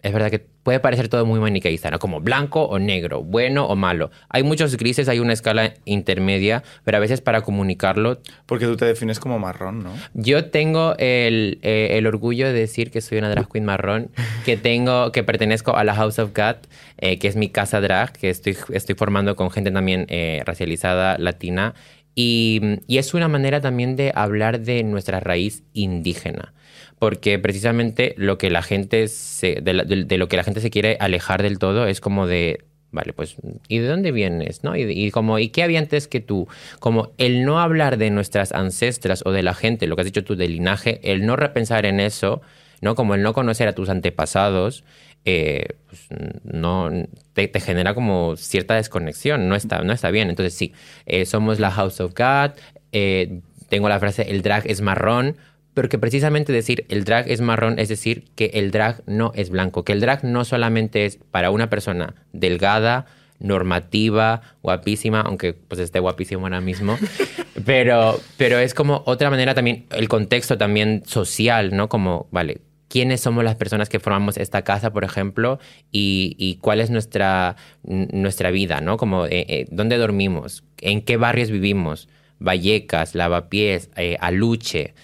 Es 0.03 0.13
verdad 0.13 0.31
que 0.31 0.56
puede 0.67 0.81
parecer 0.81 1.07
todo 1.07 1.25
muy 1.25 1.39
maniqueísta, 1.39 1.93
¿no? 1.93 2.01
Como 2.01 2.21
blanco 2.21 2.65
o 2.65 2.81
negro, 2.81 3.23
bueno 3.23 3.67
o 3.67 3.77
malo. 3.77 4.11
Hay 4.29 4.43
muchos 4.43 4.77
grises, 4.77 5.09
hay 5.09 5.21
una 5.21 5.33
escala 5.33 5.75
intermedia, 5.85 6.65
pero 6.83 6.97
a 6.97 7.01
veces 7.01 7.21
para 7.21 7.43
comunicarlo... 7.43 8.21
Porque 8.47 8.67
tú 8.67 8.77
te 8.77 8.85
defines 8.85 9.21
como 9.21 9.39
marrón, 9.39 9.85
¿no? 9.85 9.93
Yo 10.15 10.47
tengo 10.47 10.97
el, 10.99 11.61
eh, 11.63 11.91
el 11.93 12.09
orgullo 12.09 12.49
de 12.49 12.53
decir 12.53 12.91
que 12.91 13.01
soy 13.01 13.19
una 13.19 13.31
drag 13.31 13.49
queen 13.49 13.65
marrón, 13.65 14.11
que 14.45 14.57
tengo, 14.57 15.13
que 15.13 15.23
pertenezco 15.23 15.77
a 15.77 15.85
la 15.85 15.95
House 15.95 16.19
of 16.19 16.33
God, 16.35 16.57
eh, 16.99 17.21
que 17.21 17.29
es 17.29 17.37
mi 17.37 17.49
casa 17.49 17.81
drag, 17.81 18.11
que 18.11 18.29
estoy, 18.29 18.57
estoy 18.73 18.97
formando 18.97 19.37
con 19.37 19.53
gente 19.53 19.71
también 19.71 20.07
eh, 20.09 20.43
racializada, 20.45 21.17
latina, 21.17 21.77
y, 22.17 22.81
y 22.89 22.99
es 22.99 23.15
una 23.15 23.29
manera 23.29 23.61
también 23.61 23.95
de 23.95 24.11
hablar 24.17 24.59
de 24.59 24.83
nuestra 24.83 25.21
raíz 25.21 25.63
indígena 25.75 26.55
porque 26.99 27.39
precisamente 27.39 28.15
lo 28.17 28.39
que 28.39 28.51
la 28.51 28.63
gente 28.63 29.09
se, 29.09 29.61
de, 29.61 29.75
lo 30.19 30.29
que 30.29 30.37
la 30.37 30.45
gente 30.45 30.61
se 30.61 30.71
quiere 30.71 30.97
alejar 31.01 31.43
del 31.43 31.59
todo 31.59 31.87
es 31.87 32.01
como 32.01 32.27
de, 32.27 32.65
Vale, 32.93 33.13
pues, 33.13 33.37
¿y 33.69 33.79
de 33.79 33.89
dónde 33.89 34.11
vienes? 34.11 34.65
¿no? 34.65 34.75
Y, 34.75 34.85
y, 34.85 35.11
como, 35.11 35.39
¿y 35.39 35.49
qué 35.49 35.63
había 35.63 35.81
antes 35.81 36.09
que 36.09 36.21
tú? 36.21 36.49
Como 36.79 37.13
el 37.19 37.45
no 37.45 37.61
hablar 37.61 37.99
de 37.99 38.11
nuestras 38.11 38.53
ancestras 38.53 39.23
o 39.27 39.33
de 39.33 39.43
la 39.43 39.53
gente, 39.53 39.87
lo 39.87 39.97
que 39.97 40.03
has 40.03 40.07
dicho 40.07 40.25
tú 40.25 40.35
del 40.35 40.53
linaje, 40.53 41.01
el 41.03 41.27
no 41.27 41.37
repensar 41.37 41.85
en 41.85 42.01
eso, 42.01 42.41
¿no? 42.81 42.95
Como 42.95 43.15
el 43.15 43.23
no 43.23 43.35
conocer 43.35 43.69
a 43.69 43.75
tus 43.75 43.91
antepasados, 43.91 44.85
eh, 45.27 45.67
pues, 45.89 46.07
no 46.45 46.91
te, 47.33 47.49
te, 47.49 47.61
genera 47.61 47.95
como 47.95 48.37
cierta 48.37 48.77
desconexión, 48.77 49.49
no 49.49 49.57
está, 49.57 49.83
no 49.83 49.93
está 49.93 50.11
bien. 50.11 50.31
Entonces 50.31 50.55
sí, 50.55 50.73
eh, 51.05 51.27
somos 51.27 51.59
la 51.59 51.73
House 51.73 52.01
of 52.01 52.15
God, 52.15 52.53
eh, 52.93 53.41
tengo 53.69 53.89
la 53.89 53.99
frase 53.99 54.31
el 54.31 54.43
drag 54.43 54.67
es 54.71 54.81
marrón, 54.81 55.37
pero 55.77 55.91
que 55.91 55.99
precisamente 55.99 56.55
decir 56.55 56.87
el 56.89 57.05
drag 57.05 57.31
es 57.31 57.43
marrón 57.43 57.79
es 57.79 57.91
decir 57.91 58.25
que 58.35 58.47
el 58.55 58.71
drag 58.71 59.03
no 59.05 59.33
es 59.35 59.51
blanco, 59.51 59.85
que 59.85 59.93
el 59.93 60.01
drag 60.01 60.25
no 60.25 60.47
solamente 60.47 61.05
es 61.05 61.19
para 61.31 61.51
una 61.51 61.69
persona 61.69 62.15
delgada, 62.33 63.05
normativa, 63.41 64.41
guapísima, 64.63 65.21
aunque 65.21 65.53
pues 65.53 65.79
esté 65.79 66.01
guapísimo 66.01 66.47
ahora 66.47 66.63
mismo, 66.63 66.97
pero, 67.67 68.19
pero 68.39 68.59
es 68.59 68.73
como 68.73 69.03
otra 69.05 69.29
manera 69.29 69.53
también, 69.53 69.85
el 69.91 70.09
contexto 70.09 70.57
también 70.57 71.03
social, 71.05 71.77
¿no? 71.77 71.91
Como, 71.91 72.27
vale, 72.31 72.63
quiénes 72.89 73.21
somos 73.21 73.45
las 73.45 73.57
personas 73.57 73.91
que 73.91 74.01
formamos 74.01 74.39
esta 74.39 74.63
casa, 74.63 74.95
por 74.95 75.05
ejemplo, 75.05 75.59
y, 75.93 76.37
y 76.39 76.57
cuál 76.57 76.81
es 76.81 76.89
nuestra, 76.89 77.57
nuestra 77.83 78.51
vida, 78.51 78.81
¿no? 78.81 78.97
Como, 78.97 79.27
eh, 79.27 79.45
eh, 79.47 79.67
¿dónde 79.71 79.99
dormimos? 79.99 80.65
¿En 80.79 81.03
qué 81.03 81.19
barrios 81.19 81.51
vivimos? 81.51 82.09
Vallecas, 82.39 83.15
Lavapiés, 83.15 83.91
eh, 83.97 84.17
Aluche. 84.21 84.95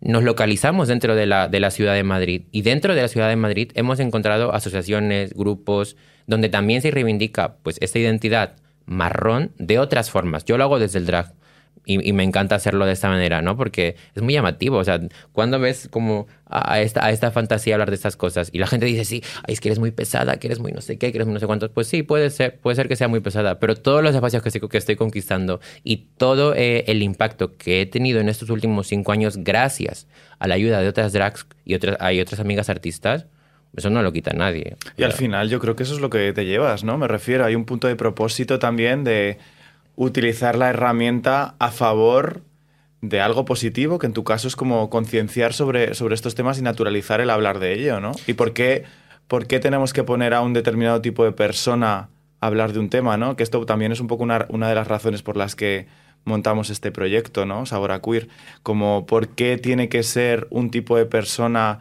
Nos 0.00 0.22
localizamos 0.24 0.88
dentro 0.88 1.14
de 1.14 1.26
la, 1.26 1.48
de 1.48 1.60
la 1.60 1.70
ciudad 1.70 1.94
de 1.94 2.02
Madrid 2.02 2.42
y 2.52 2.62
dentro 2.62 2.94
de 2.94 3.02
la 3.02 3.08
ciudad 3.08 3.28
de 3.28 3.36
Madrid 3.36 3.70
hemos 3.74 4.00
encontrado 4.00 4.54
asociaciones, 4.54 5.34
grupos, 5.34 5.96
donde 6.26 6.48
también 6.48 6.80
se 6.80 6.90
reivindica 6.90 7.56
pues 7.62 7.76
esta 7.80 7.98
identidad 7.98 8.56
marrón 8.86 9.52
de 9.58 9.78
otras 9.78 10.10
formas. 10.10 10.44
Yo 10.44 10.56
lo 10.56 10.64
hago 10.64 10.78
desde 10.78 10.98
el 10.98 11.06
drag. 11.06 11.34
Y, 11.90 12.08
y, 12.08 12.12
me 12.12 12.22
encanta 12.22 12.54
hacerlo 12.54 12.86
de 12.86 12.92
esta 12.92 13.08
manera, 13.08 13.42
¿no? 13.42 13.56
Porque 13.56 13.96
es 14.14 14.22
muy 14.22 14.32
llamativo. 14.32 14.76
O 14.76 14.84
sea, 14.84 15.00
cuando 15.32 15.58
ves 15.58 15.88
como 15.90 16.28
a, 16.46 16.74
a, 16.74 16.80
esta, 16.80 17.04
a 17.04 17.10
esta 17.10 17.32
fantasía 17.32 17.74
hablar 17.74 17.90
de 17.90 17.96
estas 17.96 18.16
cosas 18.16 18.48
y 18.52 18.58
la 18.58 18.68
gente 18.68 18.86
dice, 18.86 19.04
sí, 19.04 19.24
ay, 19.46 19.54
es 19.54 19.60
que 19.60 19.70
eres 19.70 19.80
muy 19.80 19.90
pesada, 19.90 20.36
que 20.36 20.46
eres 20.46 20.60
muy 20.60 20.70
no 20.70 20.82
sé 20.82 20.98
qué, 20.98 21.10
que 21.10 21.18
eres 21.18 21.26
muy 21.26 21.34
no 21.34 21.40
sé 21.40 21.46
cuántos. 21.46 21.70
Pues 21.70 21.88
sí, 21.88 22.04
puede 22.04 22.30
ser, 22.30 22.60
puede 22.60 22.76
ser 22.76 22.86
que 22.86 22.94
sea 22.94 23.08
muy 23.08 23.18
pesada, 23.18 23.58
pero 23.58 23.74
todos 23.74 24.04
los 24.04 24.14
espacios 24.14 24.40
que 24.40 24.50
estoy, 24.50 24.68
que 24.68 24.78
estoy 24.78 24.94
conquistando 24.94 25.60
y 25.82 26.08
todo 26.16 26.54
eh, 26.54 26.84
el 26.86 27.02
impacto 27.02 27.56
que 27.56 27.80
he 27.80 27.86
tenido 27.86 28.20
en 28.20 28.28
estos 28.28 28.50
últimos 28.50 28.86
cinco 28.86 29.10
años 29.10 29.38
gracias 29.38 30.06
a 30.38 30.46
la 30.46 30.54
ayuda 30.54 30.80
de 30.80 30.88
otras 30.88 31.12
drags 31.12 31.46
y 31.64 31.74
otras, 31.74 31.96
hay 31.98 32.20
otras 32.20 32.40
amigas 32.40 32.70
artistas, 32.70 33.26
eso 33.76 33.90
no 33.90 34.02
lo 34.02 34.12
quita 34.12 34.32
nadie. 34.32 34.76
Y 34.96 35.02
al 35.02 35.12
final 35.12 35.48
yo 35.48 35.60
creo 35.60 35.76
que 35.76 35.82
eso 35.82 35.94
es 35.94 36.00
lo 36.00 36.10
que 36.10 36.32
te 36.32 36.44
llevas, 36.44 36.84
¿no? 36.84 36.98
Me 36.98 37.08
refiero, 37.08 37.44
hay 37.44 37.54
un 37.54 37.64
punto 37.64 37.88
de 37.88 37.96
propósito 37.96 38.58
también 38.58 39.04
de 39.04 39.38
utilizar 40.04 40.56
la 40.56 40.70
herramienta 40.70 41.56
a 41.58 41.70
favor 41.70 42.40
de 43.02 43.20
algo 43.20 43.44
positivo, 43.44 43.98
que 43.98 44.06
en 44.06 44.14
tu 44.14 44.24
caso 44.24 44.48
es 44.48 44.56
como 44.56 44.88
concienciar 44.88 45.52
sobre, 45.52 45.94
sobre 45.94 46.14
estos 46.14 46.34
temas 46.34 46.58
y 46.58 46.62
naturalizar 46.62 47.20
el 47.20 47.28
hablar 47.28 47.58
de 47.58 47.74
ello, 47.74 48.00
¿no? 48.00 48.12
¿Y 48.26 48.32
por 48.32 48.54
qué, 48.54 48.84
por 49.28 49.46
qué 49.46 49.60
tenemos 49.60 49.92
que 49.92 50.02
poner 50.02 50.32
a 50.32 50.40
un 50.40 50.54
determinado 50.54 51.02
tipo 51.02 51.22
de 51.22 51.32
persona 51.32 52.08
a 52.40 52.46
hablar 52.46 52.72
de 52.72 52.78
un 52.78 52.88
tema, 52.88 53.18
¿no? 53.18 53.36
Que 53.36 53.42
esto 53.42 53.66
también 53.66 53.92
es 53.92 54.00
un 54.00 54.06
poco 54.06 54.22
una, 54.22 54.46
una 54.48 54.70
de 54.70 54.74
las 54.74 54.88
razones 54.88 55.22
por 55.22 55.36
las 55.36 55.54
que 55.54 55.86
montamos 56.24 56.70
este 56.70 56.90
proyecto, 56.92 57.44
¿no? 57.44 57.66
Sabora 57.66 58.00
Queer, 58.00 58.28
como 58.62 59.04
por 59.04 59.28
qué 59.28 59.58
tiene 59.58 59.90
que 59.90 60.02
ser 60.02 60.46
un 60.48 60.70
tipo 60.70 60.96
de 60.96 61.04
persona 61.04 61.80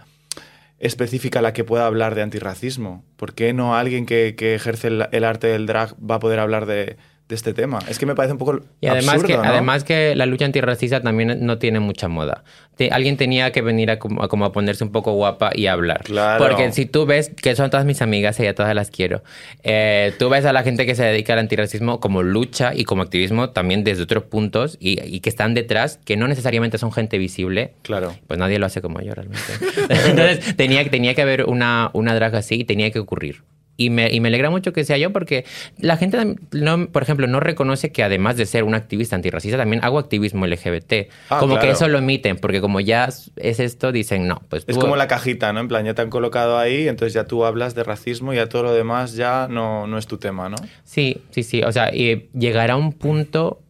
específica 0.77 1.41
la 1.41 1.53
que 1.53 1.63
pueda 1.63 1.85
hablar 1.85 2.15
de 2.15 2.23
antirracismo. 2.23 3.05
¿Por 3.15 3.33
qué 3.33 3.53
no 3.53 3.77
alguien 3.77 4.05
que, 4.05 4.35
que 4.35 4.55
ejerce 4.55 4.89
el 4.89 5.23
arte 5.23 5.47
del 5.47 5.67
drag 5.67 5.95
va 5.99 6.15
a 6.15 6.19
poder 6.19 6.39
hablar 6.39 6.65
de, 6.65 6.97
de 7.29 7.35
este 7.35 7.53
tema. 7.53 7.77
Es 7.87 7.99
que 7.99 8.07
me 8.07 8.15
parece 8.15 8.33
un 8.33 8.39
poco 8.39 8.59
y 8.81 8.87
además 8.87 9.15
absurdo, 9.15 9.27
que 9.27 9.37
¿no? 9.37 9.43
además 9.43 9.83
que 9.83 10.15
la 10.15 10.25
lucha 10.25 10.45
antirracista 10.45 11.01
también 11.01 11.45
no 11.45 11.59
tiene 11.59 11.79
mucha 11.79 12.07
moda. 12.07 12.43
Te, 12.75 12.89
alguien 12.89 13.17
tenía 13.17 13.51
que 13.51 13.61
venir 13.61 13.91
a 13.91 13.99
como, 13.99 14.23
a 14.23 14.27
como, 14.27 14.45
a 14.45 14.51
ponerse 14.51 14.83
un 14.83 14.91
poco 14.91 15.13
guapa 15.13 15.51
y 15.53 15.67
hablar. 15.67 16.01
Claro. 16.05 16.43
Porque 16.43 16.71
si 16.71 16.87
tú 16.87 17.05
ves 17.05 17.29
que 17.29 17.55
son 17.55 17.69
todas 17.69 17.85
mis 17.85 18.01
amigas 18.01 18.39
y 18.39 18.47
a 18.47 18.55
todas 18.55 18.73
las 18.73 18.89
quiero, 18.89 19.21
eh, 19.61 20.11
tú 20.17 20.27
ves 20.29 20.43
a 20.45 20.53
la 20.53 20.63
gente 20.63 20.87
que 20.87 20.95
se 20.95 21.03
dedica 21.03 21.33
al 21.33 21.39
antirracismo 21.39 21.99
como 21.99 22.23
lucha 22.23 22.71
y 22.73 22.83
como 22.83 23.03
activismo 23.03 23.51
también 23.51 23.83
desde 23.83 24.01
otros 24.03 24.23
puntos 24.23 24.77
y, 24.79 24.99
y 25.03 25.19
que 25.19 25.29
están 25.29 25.53
detrás, 25.53 25.99
que 26.03 26.17
no 26.17 26.27
necesariamente 26.27 26.79
son 26.79 26.91
gente 26.91 27.19
visible. 27.19 27.73
Claro. 27.83 28.15
Pues 28.25 28.39
nadie 28.39 28.57
lo 28.57 28.65
hace 28.65 28.81
como 28.81 29.01
yo 29.01 29.13
realmente. 29.13 29.53
Entonces 30.07 30.55
tenía, 30.55 30.89
tenía 30.89 31.13
que 31.13 31.21
haber 31.21 31.45
una, 31.45 31.91
una 31.93 32.15
drag 32.15 32.35
así 32.35 32.55
y 32.55 32.63
tenía 32.63 32.89
que 32.89 32.97
ocurrir. 32.97 33.43
Y 33.79 33.91
me, 33.91 34.11
y 34.11 34.19
me, 34.19 34.27
alegra 34.27 34.49
mucho 34.49 34.73
que 34.73 34.83
sea 34.83 34.97
yo 34.97 35.13
porque 35.13 35.45
la 35.77 35.95
gente, 35.95 36.35
no, 36.51 36.87
por 36.87 37.01
ejemplo, 37.01 37.27
no 37.27 37.39
reconoce 37.39 37.93
que 37.93 38.03
además 38.03 38.35
de 38.35 38.45
ser 38.45 38.65
un 38.65 38.75
activista 38.75 39.15
antirracista, 39.15 39.57
también 39.57 39.81
hago 39.85 39.99
activismo 39.99 40.45
LGBT. 40.45 41.07
Ah, 41.29 41.39
como 41.39 41.53
claro. 41.53 41.61
que 41.61 41.71
eso 41.71 41.87
lo 41.87 41.99
omiten, 41.99 42.35
porque 42.35 42.59
como 42.59 42.81
ya 42.81 43.05
es 43.05 43.59
esto, 43.61 43.93
dicen, 43.93 44.27
no, 44.27 44.41
pues... 44.49 44.65
Tú... 44.65 44.73
Es 44.73 44.77
como 44.77 44.97
la 44.97 45.07
cajita, 45.07 45.53
¿no? 45.53 45.61
En 45.61 45.69
plan, 45.69 45.85
ya 45.85 45.93
te 45.93 46.01
han 46.01 46.09
colocado 46.09 46.57
ahí, 46.57 46.89
entonces 46.89 47.13
ya 47.13 47.23
tú 47.23 47.45
hablas 47.45 47.73
de 47.73 47.85
racismo 47.85 48.33
y 48.33 48.35
ya 48.35 48.49
todo 48.49 48.63
lo 48.63 48.73
demás 48.73 49.13
ya 49.13 49.47
no, 49.49 49.87
no 49.87 49.97
es 49.97 50.07
tu 50.07 50.17
tema, 50.17 50.49
¿no? 50.49 50.57
Sí, 50.83 51.21
sí, 51.31 51.43
sí. 51.43 51.63
O 51.63 51.71
sea, 51.71 51.95
y 51.95 52.29
llegará 52.33 52.75
un 52.75 52.91
punto 52.91 53.61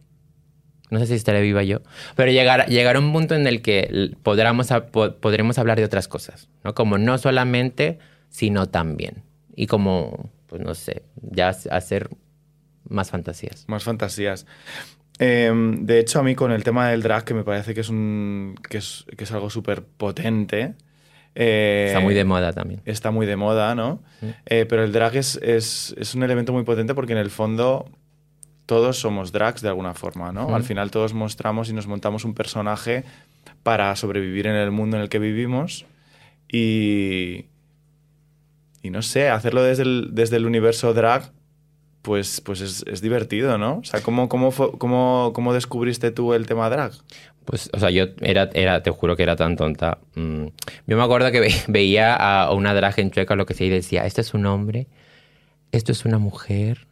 no 0.90 0.98
sé 0.98 1.06
si 1.06 1.14
estaré 1.14 1.40
viva 1.40 1.62
yo, 1.62 1.82
pero 2.16 2.32
llegar, 2.32 2.66
llegará 2.66 2.98
un 2.98 3.12
punto 3.12 3.36
en 3.36 3.46
el 3.46 3.62
que 3.62 4.10
podremos, 4.24 4.70
podremos 5.20 5.56
hablar 5.56 5.78
de 5.78 5.84
otras 5.84 6.08
cosas, 6.08 6.48
¿no? 6.64 6.74
Como 6.74 6.98
no 6.98 7.16
solamente, 7.16 8.00
sino 8.28 8.68
también 8.68 9.29
y 9.54 9.66
como, 9.66 10.30
pues 10.46 10.62
no 10.62 10.74
sé, 10.74 11.02
ya 11.20 11.48
hacer 11.48 12.10
más 12.88 13.10
fantasías. 13.10 13.64
Más 13.68 13.84
fantasías. 13.84 14.46
Eh, 15.18 15.52
de 15.54 15.98
hecho, 15.98 16.18
a 16.18 16.22
mí 16.22 16.34
con 16.34 16.50
el 16.50 16.64
tema 16.64 16.88
del 16.88 17.02
drag, 17.02 17.24
que 17.24 17.34
me 17.34 17.44
parece 17.44 17.74
que 17.74 17.80
es, 17.80 17.88
un, 17.88 18.56
que 18.68 18.78
es, 18.78 19.04
que 19.16 19.24
es 19.24 19.32
algo 19.32 19.50
súper 19.50 19.84
potente. 19.84 20.74
Eh, 21.34 21.84
está 21.88 22.00
muy 22.00 22.14
de 22.14 22.24
moda 22.24 22.52
también. 22.52 22.80
Está 22.84 23.10
muy 23.10 23.26
de 23.26 23.36
moda, 23.36 23.74
¿no? 23.74 24.02
Mm. 24.20 24.26
Eh, 24.46 24.66
pero 24.66 24.82
el 24.82 24.92
drag 24.92 25.16
es, 25.16 25.36
es, 25.42 25.94
es, 25.98 26.14
un 26.14 26.22
elemento 26.22 26.52
muy 26.52 26.64
potente 26.64 26.94
porque 26.94 27.12
en 27.12 27.18
el 27.18 27.30
fondo 27.30 27.90
todos 28.66 28.98
somos 28.98 29.30
drags 29.30 29.60
de 29.62 29.68
alguna 29.68 29.94
forma, 29.94 30.32
¿no? 30.32 30.48
Mm. 30.48 30.54
Al 30.54 30.62
final 30.62 30.90
todos 30.90 31.12
mostramos 31.12 31.68
y 31.68 31.74
nos 31.74 31.86
montamos 31.86 32.24
un 32.24 32.34
personaje 32.34 33.04
para 33.62 33.94
sobrevivir 33.96 34.46
en 34.46 34.56
el 34.56 34.70
mundo 34.70 34.96
en 34.96 35.02
el 35.02 35.08
que 35.08 35.18
vivimos 35.18 35.86
y, 36.50 37.46
y 38.82 38.90
no 38.90 39.02
sé, 39.02 39.28
hacerlo 39.28 39.62
desde 39.62 39.82
el, 39.82 40.08
desde 40.12 40.36
el 40.36 40.46
universo 40.46 40.94
drag, 40.94 41.32
pues, 42.02 42.40
pues 42.40 42.60
es, 42.60 42.84
es, 42.86 43.02
divertido, 43.02 43.58
¿no? 43.58 43.78
O 43.78 43.84
sea, 43.84 44.02
¿cómo, 44.02 44.28
cómo, 44.28 44.52
cómo, 44.52 45.32
¿cómo 45.34 45.52
descubriste 45.52 46.10
tú 46.10 46.32
el 46.32 46.46
tema 46.46 46.70
drag? 46.70 46.92
Pues, 47.44 47.68
o 47.72 47.78
sea, 47.78 47.90
yo 47.90 48.06
era, 48.20 48.48
era, 48.54 48.82
te 48.82 48.90
juro 48.90 49.16
que 49.16 49.22
era 49.22 49.36
tan 49.36 49.56
tonta. 49.56 49.98
Mm. 50.14 50.46
Yo 50.86 50.96
me 50.96 51.02
acuerdo 51.02 51.30
que 51.30 51.40
ve, 51.40 51.52
veía 51.68 52.14
a 52.14 52.52
una 52.52 52.74
drag 52.74 52.98
en 53.00 53.10
Chueca 53.10 53.36
lo 53.36 53.46
que 53.46 53.54
sea 53.54 53.66
y 53.66 53.70
decía, 53.70 54.06
esto 54.06 54.20
es 54.20 54.34
un 54.34 54.46
hombre, 54.46 54.86
esto 55.72 55.92
es 55.92 56.04
una 56.04 56.18
mujer, 56.18 56.86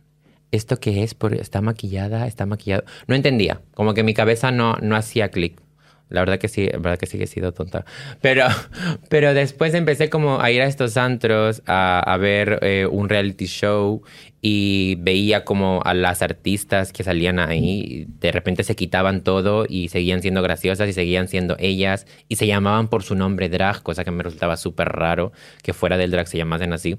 ¿esto 0.50 0.78
qué 0.78 1.02
es? 1.02 1.16
¿Está 1.40 1.60
maquillada? 1.60 2.26
¿Está 2.26 2.44
maquillado? 2.44 2.84
No 3.06 3.14
entendía, 3.14 3.62
como 3.74 3.94
que 3.94 4.02
mi 4.02 4.14
cabeza 4.14 4.50
no, 4.50 4.76
no 4.82 4.96
hacía 4.96 5.30
clic. 5.30 5.60
La 6.08 6.20
verdad 6.20 6.38
que 6.38 6.48
sí, 6.48 6.66
la 6.66 6.78
verdad 6.78 6.98
que 6.98 7.06
sí 7.06 7.18
que 7.18 7.24
he 7.24 7.28
sido 7.28 7.52
tonta. 7.52 7.84
Pero, 8.20 8.46
pero 9.08 9.34
después 9.34 9.74
empecé 9.74 10.08
como 10.08 10.40
a 10.40 10.50
ir 10.50 10.62
a 10.62 10.66
estos 10.66 10.96
antros, 10.96 11.62
a, 11.66 12.00
a 12.00 12.16
ver 12.16 12.58
eh, 12.62 12.86
un 12.90 13.08
reality 13.08 13.46
show 13.46 14.02
y 14.40 14.96
veía 15.00 15.44
como 15.44 15.82
a 15.84 15.94
las 15.94 16.22
artistas 16.22 16.92
que 16.92 17.02
salían 17.02 17.40
ahí, 17.40 18.06
de 18.20 18.30
repente 18.30 18.62
se 18.62 18.76
quitaban 18.76 19.22
todo 19.22 19.66
y 19.68 19.88
seguían 19.88 20.22
siendo 20.22 20.42
graciosas 20.42 20.88
y 20.88 20.92
seguían 20.92 21.28
siendo 21.28 21.56
ellas 21.58 22.06
y 22.28 22.36
se 22.36 22.46
llamaban 22.46 22.88
por 22.88 23.02
su 23.02 23.14
nombre 23.16 23.48
drag, 23.48 23.82
cosa 23.82 24.04
que 24.04 24.10
me 24.10 24.22
resultaba 24.22 24.56
súper 24.56 24.90
raro 24.90 25.32
que 25.62 25.72
fuera 25.72 25.96
del 25.96 26.12
drag 26.12 26.28
se 26.28 26.38
llamasen 26.38 26.72
así, 26.72 26.96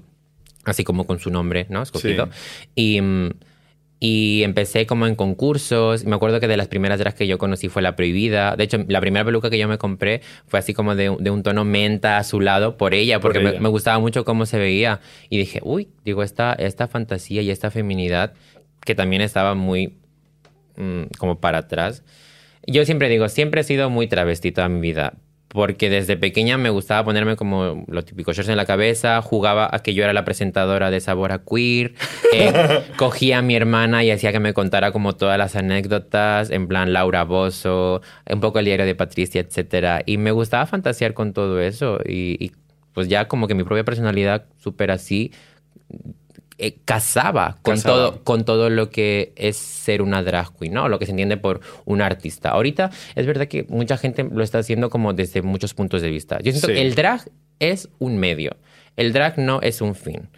así 0.66 0.84
como 0.84 1.08
con 1.08 1.20
su 1.20 1.30
nombre, 1.30 1.66
¿no? 1.70 1.82
Escogido. 1.82 2.30
Sí. 2.76 3.00
Y... 3.00 3.02
Y 4.00 4.44
empecé 4.44 4.86
como 4.86 5.08
en 5.08 5.16
concursos. 5.16 6.06
Me 6.06 6.16
acuerdo 6.16 6.40
que 6.40 6.48
de 6.48 6.56
las 6.56 6.68
primeras 6.68 7.00
drags 7.00 7.18
que 7.18 7.28
yo 7.28 7.38
conocí 7.38 7.68
fue 7.68 7.82
La 7.82 7.96
Prohibida. 7.96 8.56
De 8.56 8.64
hecho, 8.64 8.86
la 8.88 9.02
primera 9.02 9.26
peluca 9.26 9.50
que 9.50 9.58
yo 9.58 9.68
me 9.68 9.78
compré 9.78 10.22
fue 10.48 10.60
así 10.60 10.74
como 10.74 10.96
de, 10.96 11.16
de 11.20 11.30
un 11.30 11.44
tono 11.44 11.66
menta 11.66 12.18
azulado 12.18 12.78
por 12.78 12.94
ella, 12.94 13.20
porque 13.20 13.40
por 13.40 13.50
ella. 13.50 13.60
Me, 13.60 13.64
me, 13.64 13.70
gustaba 13.70 14.00
mucho 14.00 14.24
cómo 14.24 14.46
se 14.46 14.58
veía. 14.58 15.02
Y 15.30 15.38
dije, 15.38 15.60
uy, 15.64 15.90
digo, 16.06 16.24
esta, 16.24 16.54
esta 16.54 16.88
fantasía 16.88 17.42
y 17.42 17.52
esta 17.52 17.72
feminidad 17.72 18.34
que 18.86 18.96
también 18.96 19.22
estaba 19.22 19.54
muy 19.54 19.98
mmm, 20.78 21.04
como 21.18 21.40
para 21.40 21.60
atrás. 21.60 22.04
Yo 22.66 22.86
siempre 22.86 23.10
digo, 23.10 23.30
siempre 23.30 23.62
he 23.62 23.64
sido 23.64 23.90
muy 23.90 24.08
travesti 24.08 24.52
toda 24.52 24.70
mi 24.70 24.80
vida, 24.80 25.14
porque 25.50 25.90
desde 25.90 26.16
pequeña 26.16 26.58
me 26.58 26.70
gustaba 26.70 27.04
ponerme 27.04 27.36
como 27.36 27.84
lo 27.88 28.04
típico 28.06 28.32
shorts 28.32 28.50
en 28.50 28.58
la 28.58 28.66
cabeza, 28.66 29.22
jugaba 29.22 29.68
a 29.72 29.80
que 29.80 29.94
yo 29.94 30.04
era 30.04 30.14
la 30.14 30.24
presentadora 30.24 30.92
de 30.92 31.00
Sabor 31.02 31.32
a 31.32 31.40
Queer, 31.44 31.96
eh, 32.34 32.84
cogía 32.98 33.40
a 33.40 33.42
mi 33.42 33.56
hermana 33.56 34.04
y 34.04 34.12
hacía 34.12 34.32
que 34.32 34.40
me 34.40 34.54
contara 34.54 34.92
como 34.92 35.16
todas 35.16 35.38
las 35.38 35.56
anécdotas, 35.56 36.52
en 36.52 36.68
plan 36.68 36.94
Laura 36.94 37.24
Bozo, 37.24 38.02
un 38.30 38.40
poco 38.40 38.60
el 38.60 38.66
diario 38.66 38.86
de 38.86 38.96
Patricia, 38.96 39.42
etc. 39.42 40.04
Y 40.06 40.18
me 40.18 40.32
gustaba 40.32 40.68
fantasear 40.68 41.16
con 41.16 41.34
todo 41.34 41.60
eso 41.60 42.00
y, 42.06 42.38
y 42.40 42.52
pues 42.94 43.08
ya 43.08 43.28
como 43.28 43.48
que 43.48 43.56
mi 43.56 43.64
propia 43.64 43.84
personalidad 43.84 44.46
súper 44.58 44.92
así 44.92 45.32
eh, 46.60 46.78
casaba 46.86 47.58
con 47.62 47.76
Casaba. 47.76 47.96
todo 48.12 48.24
con 48.24 48.46
todo 48.46 48.70
lo 48.70 48.90
que 48.90 49.34
es 49.36 49.58
ser 49.58 50.02
una 50.02 50.22
drag 50.22 50.56
queen, 50.58 50.74
¿no? 50.74 50.90
Lo 50.90 51.00
que 51.00 51.06
se 51.06 51.12
entiende 51.12 51.38
por 51.38 51.62
un 51.86 52.02
artista. 52.02 52.50
Ahorita 52.50 52.92
es 53.16 53.26
verdad 53.26 53.48
que 53.48 53.66
mucha 53.70 53.98
gente 53.98 54.24
lo 54.24 54.44
está 54.44 54.60
haciendo 54.60 54.90
como 54.90 55.14
desde 55.14 55.42
muchos 55.42 55.74
puntos 55.74 56.02
de 56.02 56.10
vista. 56.10 56.38
Yo 56.44 56.52
siento 56.52 56.68
Sí. 56.68 56.74
que 56.74 56.82
el 56.82 56.96
drag 56.96 57.30
es 57.60 57.90
un 58.00 58.18
medio. 58.18 58.58
El 58.96 59.14
drag 59.14 59.38
no 59.40 59.62
es 59.62 59.82
un 59.82 59.96
fin. 59.96 60.30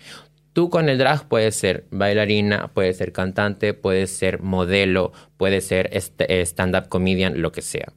Tú 0.53 0.69
con 0.69 0.89
el 0.89 0.97
drag 0.97 1.27
puedes 1.27 1.55
ser 1.55 1.85
bailarina, 1.91 2.71
puedes 2.73 2.97
ser 2.97 3.11
cantante, 3.13 3.73
puedes 3.73 4.11
ser 4.11 4.41
modelo, 4.41 5.13
puedes 5.37 5.65
ser 5.65 5.89
eh, 5.93 6.41
stand-up 6.45 6.89
comedian, 6.89 7.41
lo 7.41 7.51
que 7.51 7.61
sea. 7.61 7.93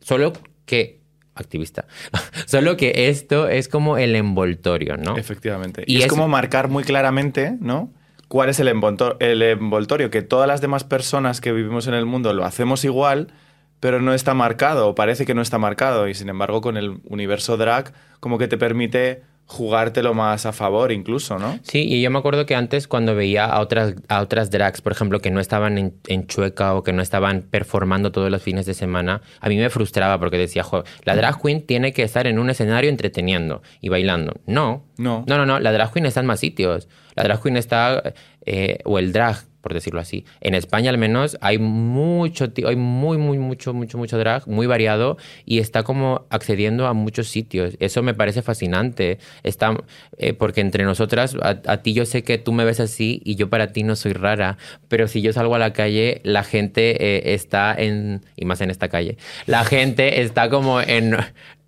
Solo 0.00 0.32
que 0.66 1.00
activista. 1.36 1.86
Solo 2.46 2.76
que 2.76 3.08
esto 3.08 3.48
es 3.48 3.68
como 3.68 3.98
el 3.98 4.16
envoltorio, 4.16 4.96
¿no? 4.96 5.16
Efectivamente. 5.16 5.84
Y 5.86 5.94
Y, 5.94 5.98
es, 5.98 6.04
es- 6.04 6.10
como 6.10 6.26
marcar 6.28 6.68
muy 6.68 6.82
claramente, 6.84 7.56
¿no? 7.60 7.90
¿Cuál 8.28 8.48
es 8.48 8.58
el 8.58 8.66
envoltor- 8.68 9.16
el 9.20 9.40
envoltorio? 9.42 10.10
Que 10.10 10.22
todas 10.22 10.48
las 10.48 10.60
demás 10.60 10.82
personas 10.82 11.40
que 11.40 11.52
vivimos 11.52 11.86
en 11.86 11.94
el 11.94 12.06
mundo 12.06 12.32
lo 12.32 12.44
hacemos 12.44 12.84
igual, 12.84 13.28
pero 13.78 14.00
no 14.00 14.14
está 14.14 14.34
marcado, 14.34 14.88
o 14.88 14.94
parece 14.96 15.24
que 15.26 15.34
no 15.34 15.42
está 15.42 15.58
marcado. 15.58 16.08
Y 16.08 16.14
sin 16.14 16.28
embargo, 16.28 16.60
con 16.60 16.76
el 16.76 16.98
universo 17.04 17.56
drag, 17.56 17.92
como 18.18 18.38
que 18.38 18.48
te 18.48 18.58
permite 18.58 19.22
jugártelo 19.46 20.12
más 20.12 20.44
a 20.44 20.52
favor, 20.52 20.90
incluso, 20.92 21.38
¿no? 21.38 21.58
Sí, 21.62 21.82
y 21.86 22.02
yo 22.02 22.10
me 22.10 22.18
acuerdo 22.18 22.46
que 22.46 22.54
antes 22.56 22.88
cuando 22.88 23.14
veía 23.14 23.44
a 23.46 23.60
otras, 23.60 23.94
a 24.08 24.20
otras 24.20 24.50
drags, 24.50 24.80
por 24.80 24.92
ejemplo, 24.92 25.20
que 25.20 25.30
no 25.30 25.38
estaban 25.40 25.78
en, 25.78 25.94
en 26.08 26.26
Chueca 26.26 26.74
o 26.74 26.82
que 26.82 26.92
no 26.92 27.00
estaban 27.00 27.42
performando 27.42 28.10
todos 28.12 28.30
los 28.30 28.42
fines 28.42 28.66
de 28.66 28.74
semana, 28.74 29.22
a 29.40 29.48
mí 29.48 29.56
me 29.56 29.70
frustraba 29.70 30.18
porque 30.18 30.36
decía, 30.36 30.62
"Jo, 30.64 30.82
la 31.04 31.14
drag 31.14 31.40
queen 31.40 31.64
tiene 31.64 31.92
que 31.92 32.02
estar 32.02 32.26
en 32.26 32.38
un 32.38 32.50
escenario 32.50 32.90
entreteniendo 32.90 33.62
y 33.80 33.88
bailando. 33.88 34.34
No, 34.46 34.84
No. 34.98 35.24
no, 35.28 35.36
no, 35.38 35.46
no, 35.46 35.60
la 35.60 35.72
drag 35.72 35.92
queen 35.92 36.06
está 36.06 36.20
en 36.20 36.26
más 36.26 36.40
sitios. 36.40 36.88
La 37.14 37.22
drag 37.22 37.40
queen 37.42 37.56
está, 37.56 38.14
eh, 38.44 38.78
o 38.84 38.98
el 38.98 39.12
drag, 39.12 39.36
por 39.66 39.74
decirlo 39.74 39.98
así. 39.98 40.24
En 40.40 40.54
España 40.54 40.90
al 40.90 40.96
menos 40.96 41.36
hay 41.40 41.58
mucho, 41.58 42.52
hay 42.64 42.76
muy, 42.76 43.18
muy, 43.18 43.36
mucho, 43.36 43.74
mucho, 43.74 43.98
mucho 43.98 44.16
drag, 44.16 44.46
muy 44.46 44.68
variado 44.68 45.16
y 45.44 45.58
está 45.58 45.82
como 45.82 46.24
accediendo 46.30 46.86
a 46.86 46.92
muchos 46.92 47.26
sitios. 47.26 47.74
Eso 47.80 48.00
me 48.04 48.14
parece 48.14 48.42
fascinante. 48.42 49.18
Está, 49.42 49.76
eh, 50.18 50.34
porque 50.34 50.60
entre 50.60 50.84
nosotras, 50.84 51.34
a, 51.42 51.60
a 51.66 51.82
ti 51.82 51.94
yo 51.94 52.06
sé 52.06 52.22
que 52.22 52.38
tú 52.38 52.52
me 52.52 52.64
ves 52.64 52.78
así 52.78 53.20
y 53.24 53.34
yo 53.34 53.50
para 53.50 53.72
ti 53.72 53.82
no 53.82 53.96
soy 53.96 54.12
rara, 54.12 54.56
pero 54.86 55.08
si 55.08 55.20
yo 55.20 55.32
salgo 55.32 55.56
a 55.56 55.58
la 55.58 55.72
calle, 55.72 56.20
la 56.22 56.44
gente 56.44 57.04
eh, 57.04 57.34
está 57.34 57.74
en, 57.76 58.24
y 58.36 58.44
más 58.44 58.60
en 58.60 58.70
esta 58.70 58.86
calle, 58.86 59.18
la 59.46 59.64
gente 59.64 60.22
está 60.22 60.48
como 60.48 60.80
en 60.80 61.16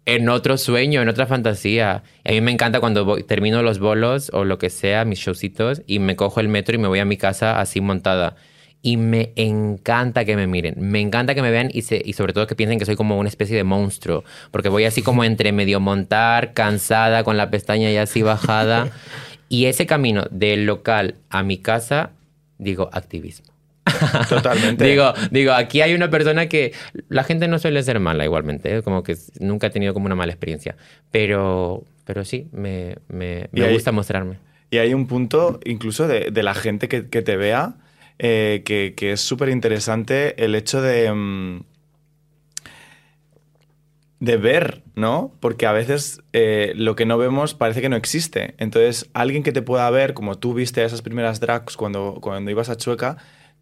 en 0.09 0.31
otro 0.31 0.57
sueño, 0.57 1.03
en 1.03 1.09
otra 1.11 1.27
fantasía. 1.27 2.03
A 2.25 2.31
mí 2.33 2.41
me 2.41 2.51
encanta 2.51 2.81
cuando 2.81 3.05
voy- 3.05 3.25
termino 3.25 3.63
los 3.63 3.79
bolos 3.79 4.31
o 4.33 4.45
lo 4.45 4.57
que 4.57 4.71
sea, 4.71 5.05
mis 5.05 5.19
showcitos, 5.19 5.83
y 5.87 5.99
me 5.99 6.17
cojo 6.17 6.41
el 6.41 6.49
metro 6.49 6.75
y 6.75 6.79
me 6.79 6.89
voy 6.89 6.99
a 6.99 7.05
mi 7.05 7.19
casa 7.19 7.61
así 7.61 7.83
montada. 7.83 8.35
Y 8.81 8.97
me 8.97 9.33
encanta 9.37 10.25
que 10.25 10.35
me 10.35 10.47
miren, 10.47 10.77
me 10.79 11.01
encanta 11.01 11.35
que 11.35 11.43
me 11.43 11.51
vean 11.51 11.69
y, 11.73 11.83
se- 11.83 12.01
y 12.03 12.15
sobre 12.15 12.33
todo 12.33 12.47
que 12.47 12.55
piensen 12.55 12.79
que 12.79 12.87
soy 12.87 12.97
como 12.97 13.19
una 13.19 13.29
especie 13.29 13.55
de 13.57 13.65
monstruo, 13.65 14.25
porque 14.51 14.71
voy 14.71 14.85
así 14.85 15.03
como 15.03 15.25
entre 15.25 15.53
medio 15.53 15.79
montar, 15.79 16.55
cansada, 16.55 17.23
con 17.23 17.37
la 17.37 17.51
pestaña 17.51 17.91
ya 17.91 18.03
así 18.03 18.23
bajada. 18.23 18.91
Y 19.51 19.65
ese 19.65 19.87
camino 19.87 20.25
del 20.31 20.67
local 20.67 21.17
a 21.31 21.43
mi 21.43 21.57
casa, 21.57 22.11
digo, 22.59 22.91
activismo. 22.93 23.47
Totalmente. 24.29 24.85
Digo, 24.85 25.13
digo, 25.31 25.53
aquí 25.53 25.81
hay 25.81 25.95
una 25.95 26.11
persona 26.11 26.49
que 26.49 26.73
la 27.09 27.25
gente 27.25 27.49
no 27.49 27.59
suele 27.59 27.83
ser 27.83 28.01
mala 28.01 28.25
igualmente, 28.25 28.77
¿eh? 28.77 28.83
como 28.83 29.03
que 29.03 29.17
nunca 29.41 29.69
he 29.69 29.71
tenido 29.71 29.95
como 29.95 30.07
una 30.07 30.15
mala 30.15 30.33
experiencia, 30.33 30.77
pero, 31.11 31.85
pero 32.05 32.25
sí, 32.25 32.49
me, 32.53 32.97
me, 33.09 33.49
me 33.53 33.73
gusta 33.73 33.93
mostrarme. 33.93 34.39
Y 34.71 34.79
hay 34.79 34.93
un 34.95 35.07
punto 35.07 35.61
incluso 35.65 36.07
de, 36.07 36.31
de 36.31 36.43
la 36.43 36.55
gente 36.55 36.89
que, 36.89 37.09
que 37.09 37.23
te 37.23 37.37
vea 37.37 37.77
eh, 38.19 38.63
que, 38.65 38.95
que 38.97 39.13
es 39.13 39.21
súper 39.21 39.49
interesante 39.49 40.45
el 40.45 40.57
hecho 40.57 40.83
de, 40.83 41.13
mm, 41.13 41.61
de 44.21 44.37
ver, 44.37 44.83
¿no? 44.97 45.33
Porque 45.39 45.67
a 45.67 45.73
veces 45.73 46.21
eh, 46.33 46.73
lo 46.75 46.97
que 46.97 47.07
no 47.07 47.17
vemos 47.19 47.55
parece 47.55 47.81
que 47.81 47.89
no 47.89 47.97
existe. 47.97 48.55
Entonces, 48.59 49.09
alguien 49.15 49.45
que 49.45 49.53
te 49.53 49.63
pueda 49.63 49.89
ver, 49.91 50.15
como 50.15 50.37
tú 50.37 50.55
viste 50.55 50.81
a 50.81 50.85
esas 50.85 51.03
primeras 51.03 51.39
drags 51.39 51.77
cuando, 51.77 52.19
cuando 52.21 52.51
ibas 52.51 52.69
a 52.69 52.77
Chueca, 52.77 53.19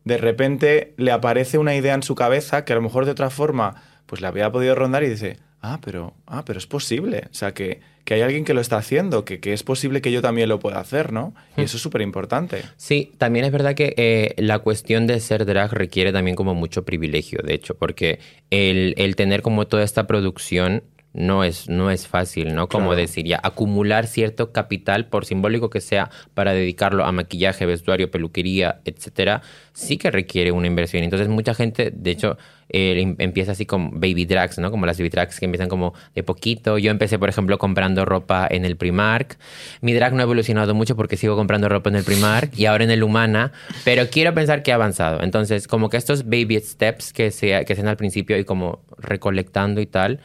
de 0.07 0.19
repente 0.19 0.95
le 0.97 1.11
aparece 1.11 1.59
una 1.59 1.75
idea 1.75 1.93
en 1.93 2.05
su 2.05 2.15
cabeza 2.15 2.65
que 2.65 2.73
a 2.73 2.77
lo 2.77 2.83
mejor 2.83 3.05
de 3.05 3.11
otra 3.11 3.29
forma 3.29 3.83
pues 4.07 4.21
le 4.21 4.29
había 4.29 4.53
podido 4.53 4.77
rondar 4.77 5.03
y 5.03 5.09
dice, 5.09 5.39
ah, 5.63 5.81
pero, 5.85 6.15
ah, 6.27 6.45
pero 6.47 6.61
es 6.61 6.67
posible. 6.69 7.25
O 7.29 7.35
sea, 7.35 7.53
que, 7.53 7.81
que 8.05 8.15
hay 8.15 8.21
alguien 8.21 8.45
que 8.45 8.55
lo 8.55 8.61
está 8.61 8.77
haciendo, 8.77 9.25
que, 9.25 9.41
que 9.41 9.53
es 9.53 9.65
posible 9.65 10.01
que 10.01 10.13
yo 10.13 10.23
también 10.23 10.49
lo 10.49 10.61
pueda 10.61 10.79
hacer, 10.79 11.13
¿no? 11.13 11.35
Y 11.57 11.63
eso 11.63 11.77
es 11.77 11.83
súper 11.83 12.03
importante. 12.03 12.63
Sí, 12.77 13.11
también 13.19 13.47
es 13.47 13.51
verdad 13.51 13.75
que 13.75 13.95
eh, 13.97 14.35
la 14.39 14.61
cuestión 14.61 15.09
de 15.09 15.19
ser 15.19 15.45
drag 15.45 15.73
requiere 15.73 16.13
también 16.13 16.37
como 16.37 16.55
mucho 16.55 16.85
privilegio, 16.85 17.41
de 17.43 17.55
hecho, 17.55 17.75
porque 17.75 18.21
el, 18.51 18.95
el 18.99 19.17
tener 19.17 19.43
como 19.43 19.67
toda 19.67 19.83
esta 19.83 20.07
producción 20.07 20.85
no 21.17 21.45
es, 21.45 21.69
no 21.71 21.91
es 21.91 22.07
fácil, 22.07 22.55
¿no? 22.55 22.69
Como 22.69 22.89
Claro. 22.91 23.01
decir, 23.01 23.25
ya, 23.27 23.41
acumular 23.43 24.07
cierto 24.07 24.53
capital, 24.53 25.07
por 25.07 25.25
simbólico 25.25 25.71
que 25.71 25.81
sea, 25.81 26.11
para 26.35 26.53
dedicarlo 26.53 27.05
a 27.07 27.11
maquillaje, 27.13 27.65
vestuario, 27.65 28.11
peluquería, 28.11 28.81
etcétera, 28.85 29.41
sí 29.73 29.97
que 29.97 30.11
requiere 30.11 30.53
una 30.53 30.67
inversión. 30.67 31.03
Entonces, 31.05 31.29
mucha 31.29 31.55
gente, 31.55 31.91
de 31.91 32.11
hecho, 32.11 32.37
eh, 32.69 33.01
em- 33.01 33.17
empieza 33.19 33.53
así 33.53 33.65
como 33.65 33.91
baby 33.93 34.27
drags, 34.27 34.59
¿no? 34.59 34.71
Como 34.71 34.85
las 34.85 34.99
baby 34.99 35.09
drags 35.09 35.39
que 35.41 35.47
empiezan 35.47 35.69
como 35.69 35.95
de 36.15 36.23
poquito. 36.23 36.77
Yo 36.79 36.91
empecé, 36.91 37.19
por 37.19 37.29
ejemplo, 37.31 37.57
comprando 37.59 38.05
ropa 38.05 38.47
en 38.51 38.65
el 38.67 38.77
Primark. 38.77 39.39
Mi 39.81 39.95
drag 39.95 40.13
no 40.13 40.19
ha 40.21 40.25
evolucionado 40.25 40.75
mucho 40.75 40.97
porque 40.97 41.17
sigo 41.17 41.35
comprando 41.37 41.69
ropa 41.71 41.89
en 41.89 41.97
el 41.97 42.05
Primark 42.05 42.51
y 42.59 42.67
ahora 42.67 42.85
en 42.85 42.91
el 42.91 43.03
Humana, 43.03 43.53
pero 43.85 44.11
quiero 44.11 44.35
pensar 44.35 44.63
que 44.63 44.73
ha 44.73 44.75
avanzado. 44.75 45.23
Entonces, 45.23 45.67
como 45.67 45.89
que 45.89 45.97
estos 45.97 46.25
baby 46.25 46.61
steps 46.61 47.13
que 47.15 47.31
se, 47.31 47.65
que 47.65 47.67
se 47.69 47.73
hacen 47.81 47.89
al 47.89 47.97
principio 47.97 48.37
y 48.37 48.45
como 48.45 48.81
recolectando 48.99 49.81
y 49.81 49.87
tal, 49.87 50.21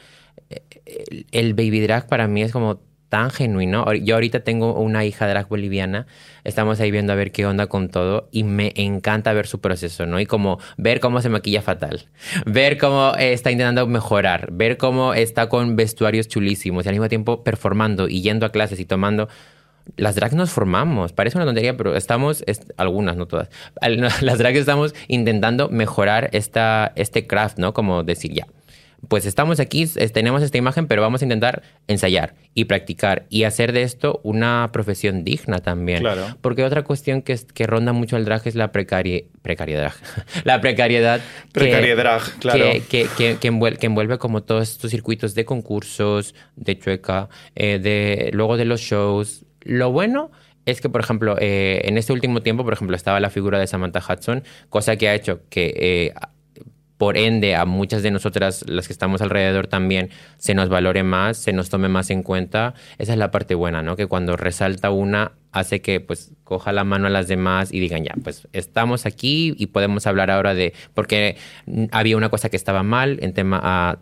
el, 1.32 1.54
baby 1.54 1.80
drag 1.80 2.06
para 2.08 2.26
mí 2.28 2.42
es 2.42 2.52
como 2.52 2.80
tan 3.08 3.30
genuino. 3.30 3.92
Yo 3.92 4.14
ahorita 4.14 4.40
tengo 4.40 4.80
una 4.80 5.04
hija 5.04 5.28
drag 5.28 5.46
boliviana, 5.48 6.06
estamos 6.44 6.80
ahí 6.80 6.90
viendo 6.90 7.12
a 7.12 7.16
ver 7.16 7.30
qué 7.30 7.44
onda 7.44 7.66
con 7.66 7.88
todo 7.90 8.28
y 8.32 8.42
me 8.44 8.72
encanta 8.76 9.34
ver 9.34 9.46
su 9.46 9.60
proceso, 9.60 10.06
¿no? 10.06 10.18
Y 10.18 10.24
como 10.24 10.58
ver 10.78 10.98
cómo 11.00 11.20
se 11.20 11.28
maquilla 11.28 11.60
fatal, 11.60 12.06
ver 12.46 12.78
cómo 12.78 13.12
eh, 13.18 13.34
está 13.34 13.50
intentando 13.50 13.86
mejorar, 13.86 14.50
ver 14.52 14.78
cómo 14.78 15.12
está 15.12 15.48
con 15.50 15.76
vestuarios 15.76 16.26
chulísimos 16.28 16.86
y 16.86 16.88
al 16.88 16.94
mismo 16.94 17.08
tiempo 17.10 17.44
performando 17.44 18.08
y 18.08 18.22
yendo 18.22 18.46
a 18.46 18.50
clases 18.50 18.80
y 18.80 18.84
tomando... 18.86 19.28
Las 19.96 20.14
drags 20.14 20.34
nos 20.34 20.50
formamos, 20.50 21.12
parece 21.12 21.36
una 21.36 21.44
tontería, 21.44 21.76
pero 21.76 21.96
estamos, 21.96 22.44
es- 22.46 22.72
algunas, 22.76 23.16
no 23.16 23.26
todas, 23.26 23.50
las 24.22 24.38
drags 24.38 24.58
estamos 24.60 24.94
intentando 25.08 25.68
mejorar 25.70 26.30
esta, 26.32 26.92
este 26.94 27.26
craft, 27.26 27.58
¿no? 27.58 27.74
Como 27.74 28.04
decir, 28.04 28.32
ya, 28.32 28.46
pues 29.08 29.26
estamos 29.26 29.58
aquí, 29.60 29.86
tenemos 30.12 30.42
esta 30.42 30.58
imagen, 30.58 30.86
pero 30.86 31.02
vamos 31.02 31.22
a 31.22 31.24
intentar 31.24 31.62
ensayar 31.88 32.34
y 32.54 32.66
practicar 32.66 33.26
y 33.28 33.44
hacer 33.44 33.72
de 33.72 33.82
esto 33.82 34.20
una 34.22 34.70
profesión 34.72 35.24
digna 35.24 35.58
también. 35.58 36.00
Claro. 36.00 36.36
Porque 36.40 36.62
otra 36.64 36.82
cuestión 36.84 37.20
que, 37.22 37.32
es- 37.32 37.44
que 37.44 37.66
ronda 37.66 37.92
mucho 37.92 38.16
el 38.16 38.24
drag 38.24 38.42
es 38.46 38.54
la 38.54 38.70
precari 38.72 39.26
precariedad. 39.42 39.92
la 40.44 40.60
precariedad. 40.60 41.20
que- 41.20 41.60
Precariedad, 41.60 42.20
claro. 42.38 42.64
Que, 42.64 42.82
que, 42.88 43.36
que, 43.40 43.56
que 43.76 43.86
envuelve 43.86 44.18
como 44.18 44.42
todos 44.44 44.70
estos 44.70 44.90
circuitos 44.92 45.34
de 45.34 45.44
concursos, 45.44 46.34
de 46.56 46.78
chueca, 46.78 47.28
eh, 47.56 47.78
de, 47.80 48.30
luego 48.32 48.56
de 48.56 48.64
los 48.66 48.80
shows. 48.80 49.44
Lo 49.62 49.90
bueno 49.90 50.30
es 50.64 50.80
que, 50.80 50.88
por 50.88 51.00
ejemplo, 51.00 51.36
eh, 51.40 51.82
en 51.84 51.98
este 51.98 52.12
último 52.12 52.40
tiempo, 52.40 52.62
por 52.62 52.72
ejemplo, 52.72 52.94
estaba 52.94 53.18
la 53.18 53.30
figura 53.30 53.58
de 53.58 53.66
Samantha 53.66 54.00
Hudson, 54.08 54.44
cosa 54.68 54.94
que 54.96 55.08
ha 55.08 55.14
hecho 55.14 55.40
que 55.50 55.74
eh, 55.76 56.14
por 57.02 57.16
ende 57.16 57.56
a 57.56 57.64
muchas 57.64 58.04
de 58.04 58.12
nosotras, 58.12 58.64
las 58.68 58.86
que 58.86 58.92
estamos 58.92 59.22
alrededor 59.22 59.66
también, 59.66 60.10
se 60.38 60.54
nos 60.54 60.68
valore 60.68 61.02
más, 61.02 61.36
se 61.36 61.52
nos 61.52 61.68
tome 61.68 61.88
más 61.88 62.10
en 62.10 62.22
cuenta. 62.22 62.74
Esa 62.96 63.14
es 63.14 63.18
la 63.18 63.32
parte 63.32 63.56
buena, 63.56 63.82
¿no? 63.82 63.96
Que 63.96 64.06
cuando 64.06 64.36
resalta 64.36 64.92
una, 64.92 65.32
hace 65.50 65.80
que 65.80 65.98
pues 65.98 66.30
coja 66.44 66.70
la 66.70 66.84
mano 66.84 67.08
a 67.08 67.10
las 67.10 67.26
demás 67.26 67.74
y 67.74 67.80
digan, 67.80 68.04
ya, 68.04 68.14
pues 68.22 68.46
estamos 68.52 69.04
aquí 69.04 69.52
y 69.58 69.66
podemos 69.66 70.06
hablar 70.06 70.30
ahora 70.30 70.54
de, 70.54 70.74
porque 70.94 71.38
había 71.90 72.16
una 72.16 72.28
cosa 72.28 72.50
que 72.50 72.56
estaba 72.56 72.84
mal 72.84 73.18
en 73.20 73.34
tema 73.34 73.60
a 73.60 73.98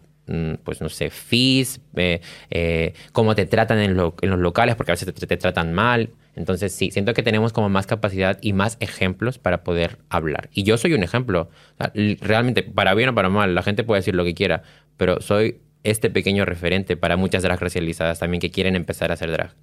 pues 0.65 0.81
no 0.81 0.89
sé, 0.89 1.11
fees, 1.11 1.81
eh, 1.97 2.21
eh, 2.51 2.95
cómo 3.13 3.35
te 3.35 3.47
tratan 3.47 3.79
en, 3.79 3.97
lo- 3.97 4.15
en 4.23 4.31
los 4.31 4.39
locales, 4.39 4.77
porque 4.77 4.93
a 4.93 4.95
veces 4.95 5.13
te, 5.15 5.37
tratan 5.37 5.73
mal. 5.73 6.11
Entonces 6.37 6.73
sí, 6.75 6.91
siento 6.91 7.13
que 7.15 7.23
tenemos 7.23 7.53
como 7.53 7.69
más 7.69 7.87
capacidad 7.87 8.39
y 8.41 8.53
más 8.53 8.77
ejemplos 8.81 9.39
para 9.39 9.63
poder 9.65 9.99
hablar. 10.09 10.49
Y 10.55 10.63
yo 10.63 10.79
soy 10.79 10.95
un 10.95 11.03
ejemplo. 11.03 11.51
Realmente, 12.21 12.63
para 12.63 12.95
bien 12.95 13.09
o 13.11 13.15
para 13.15 13.29
mal, 13.29 13.55
la 13.55 13.63
gente 13.63 13.85
puede 13.85 14.01
decir 14.01 14.15
lo 14.15 14.25
que 14.25 14.35
quiera, 14.35 14.63
pero 14.97 15.21
soy 15.21 15.61
este 15.83 16.11
pequeño 16.11 16.45
referente 16.45 16.97
para 16.97 17.17
muchas 17.17 17.43
drag 17.43 17.61
racializadas 17.61 18.19
también 18.21 18.41
que 18.41 18.51
quieren 18.51 18.77
empezar 18.77 19.11
a 19.11 19.15
hacer 19.15 19.31
drag. 19.33 19.55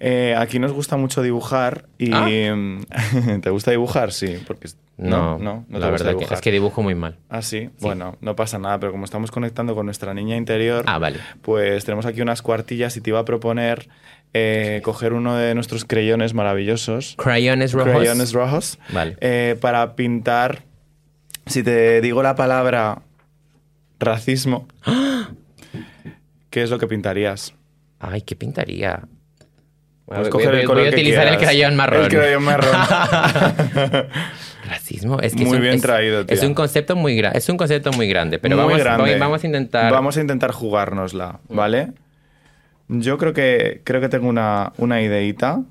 Eh, 0.00 0.34
aquí 0.36 0.58
nos 0.58 0.72
gusta 0.72 0.96
mucho 0.96 1.22
dibujar 1.22 1.86
y... 1.98 2.10
Ah. 2.12 2.26
¿Te 3.42 3.50
gusta 3.50 3.70
dibujar? 3.70 4.12
Sí, 4.12 4.38
porque... 4.46 4.68
No, 4.96 5.38
no, 5.40 5.64
no 5.68 5.78
te 5.78 5.78
la 5.80 5.90
gusta 5.90 6.04
verdad 6.06 6.18
que, 6.28 6.34
es 6.34 6.40
que 6.40 6.52
dibujo 6.52 6.80
muy 6.80 6.94
mal. 6.94 7.16
Ah, 7.28 7.42
sí. 7.42 7.68
Bueno, 7.80 8.16
no 8.20 8.36
pasa 8.36 8.60
nada, 8.60 8.78
pero 8.78 8.92
como 8.92 9.04
estamos 9.04 9.32
conectando 9.32 9.74
con 9.74 9.86
nuestra 9.86 10.14
niña 10.14 10.36
interior, 10.36 10.84
Ah, 10.86 10.98
vale. 10.98 11.18
pues 11.42 11.84
tenemos 11.84 12.06
aquí 12.06 12.20
unas 12.22 12.42
cuartillas 12.42 12.96
y 12.96 13.00
te 13.00 13.10
iba 13.10 13.18
a 13.18 13.24
proponer 13.24 13.88
eh, 14.34 14.80
coger 14.84 15.12
uno 15.12 15.34
de 15.36 15.52
nuestros 15.56 15.84
creyones 15.84 16.32
maravillosos. 16.34 17.16
Crayones 17.18 17.72
rojos. 17.72 17.92
Crayones 17.92 18.32
rojos. 18.32 18.78
Vale. 18.90 19.16
eh, 19.20 19.56
para 19.60 19.96
pintar. 19.96 20.62
Si 21.46 21.62
te 21.64 22.00
digo 22.00 22.22
la 22.22 22.36
palabra 22.36 23.02
racismo, 23.98 24.68
¿qué 26.50 26.62
es 26.62 26.70
lo 26.70 26.78
que 26.78 26.86
pintaristas? 26.86 27.54
Ay, 27.98 28.22
¿qué 28.22 28.36
pintaría? 28.36 29.02
Puedes 30.06 30.22
Voy- 30.24 30.30
coger 30.30 30.48
voy- 30.50 30.60
el 30.60 30.66
voy 30.66 30.74
color 30.74 30.86
a 30.86 30.90
que 30.90 30.94
utilizar 30.96 31.22
el 31.22 31.28
quieras. 31.36 31.44
crayón 31.44 31.76
marrón. 31.76 32.02
El 32.04 32.08
crayón 32.08 32.42
marrón. 32.44 32.72
Racismo, 34.68 35.20
es 35.20 35.32
que 35.34 35.40
Muy 35.44 35.48
es 35.50 35.54
un, 35.56 35.60
bien 35.62 35.74
es- 35.74 35.82
traído. 35.82 36.24
Es 36.28 36.42
un 36.42 36.54
concepto 36.54 36.96
muy 36.96 37.16
grande, 37.16 37.38
es 37.38 37.48
un 37.48 37.56
concepto 37.56 37.92
muy 37.92 38.08
grande, 38.08 38.38
pero 38.38 38.56
Muy 38.56 38.64
vamos, 38.64 38.78
grande. 38.78 39.10
voy- 39.10 39.18
vamos 39.18 39.42
a 39.42 39.46
intentar. 39.46 39.92
Vamos 39.92 40.16
a 40.16 40.20
intentar 40.20 40.52
jugárnosla, 40.52 41.40
¿vale? 41.48 41.92
Yo 42.88 43.16
creo 43.18 43.32
que, 43.32 43.80
creo 43.84 44.00
que 44.00 44.08
tengo 44.10 44.28
una, 44.28 44.72
una 44.78 45.00
ideita. 45.00 45.62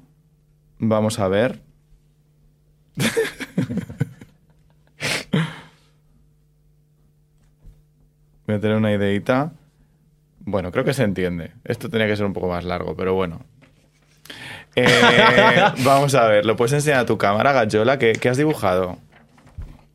Vamos 0.80 1.20
a 1.20 1.28
ver. 1.28 1.60
Voy 8.48 8.56
a 8.56 8.60
tener 8.60 8.78
una 8.78 8.92
ideita. 8.92 9.54
Bueno, 10.40 10.72
creo 10.72 10.84
que 10.84 10.94
se 10.94 11.04
entiende. 11.04 11.52
Esto 11.64 11.90
tenía 11.90 12.08
que 12.08 12.16
ser 12.18 12.26
un 12.26 12.34
poco 12.34 12.50
más 12.50 12.66
largo, 12.66 12.96
pero 12.96 13.14
bueno. 13.14 13.46
Eh, 14.76 14.88
vamos 15.84 16.16
a 16.16 16.28
ver, 16.28 16.46
¿lo 16.46 16.56
puedes 16.56 16.74
enseñar 16.74 17.00
a 17.02 17.06
tu 17.06 17.18
cámara, 17.18 17.52
Gayola? 17.52 18.00
¿Qué, 18.00 18.14
qué 18.14 18.30
has 18.30 18.38
dibujado? 18.38 18.98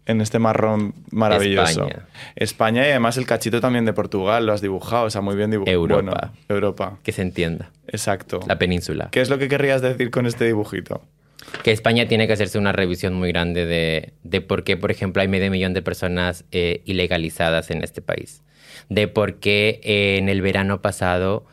En 0.06 0.20
este 0.22 0.38
marrón 0.38 0.94
maravilloso. 1.10 1.86
España. 1.86 2.06
España 2.36 2.86
y 2.86 2.90
además 2.90 3.16
el 3.18 3.26
cachito 3.26 3.60
también 3.60 3.84
de 3.84 3.92
Portugal 3.92 4.46
lo 4.46 4.52
has 4.54 4.62
dibujado, 4.62 5.04
o 5.04 5.10
sea, 5.10 5.20
muy 5.20 5.36
bien 5.36 5.50
dibujado. 5.50 5.74
Europa. 5.74 6.32
Europa, 6.48 6.98
Que 7.02 7.12
se 7.12 7.22
entienda. 7.22 7.70
exacto. 7.88 8.40
La 8.46 8.58
península. 8.58 9.08
¿Qué 9.10 9.20
es 9.20 9.28
lo 9.28 9.38
que 9.38 9.48
querrías 9.48 9.82
decir 9.82 10.10
con 10.10 10.24
este 10.26 10.46
dibujito? 10.46 11.02
Que 11.62 11.72
España 11.72 12.06
tiene 12.08 12.26
que 12.26 12.32
hacerse 12.32 12.58
una 12.58 12.72
revisión 12.72 13.14
muy 13.14 13.28
grande 13.32 13.66
de, 13.66 14.12
de 14.22 14.40
por 14.40 14.64
qué, 14.64 14.76
por 14.76 14.90
ejemplo, 14.90 15.20
hay 15.22 15.28
medio 15.28 15.50
millón 15.50 15.74
de 15.74 15.82
personas 15.82 16.44
eh, 16.52 16.82
ilegalizadas 16.86 17.70
en 17.70 17.82
este 17.82 18.00
país. 18.00 18.42
De 18.88 19.08
por 19.08 19.34
qué 19.40 19.80
eh, 19.82 20.16
en 20.18 20.28
el 20.30 20.40
verano 20.40 20.80
pasado 20.80 21.44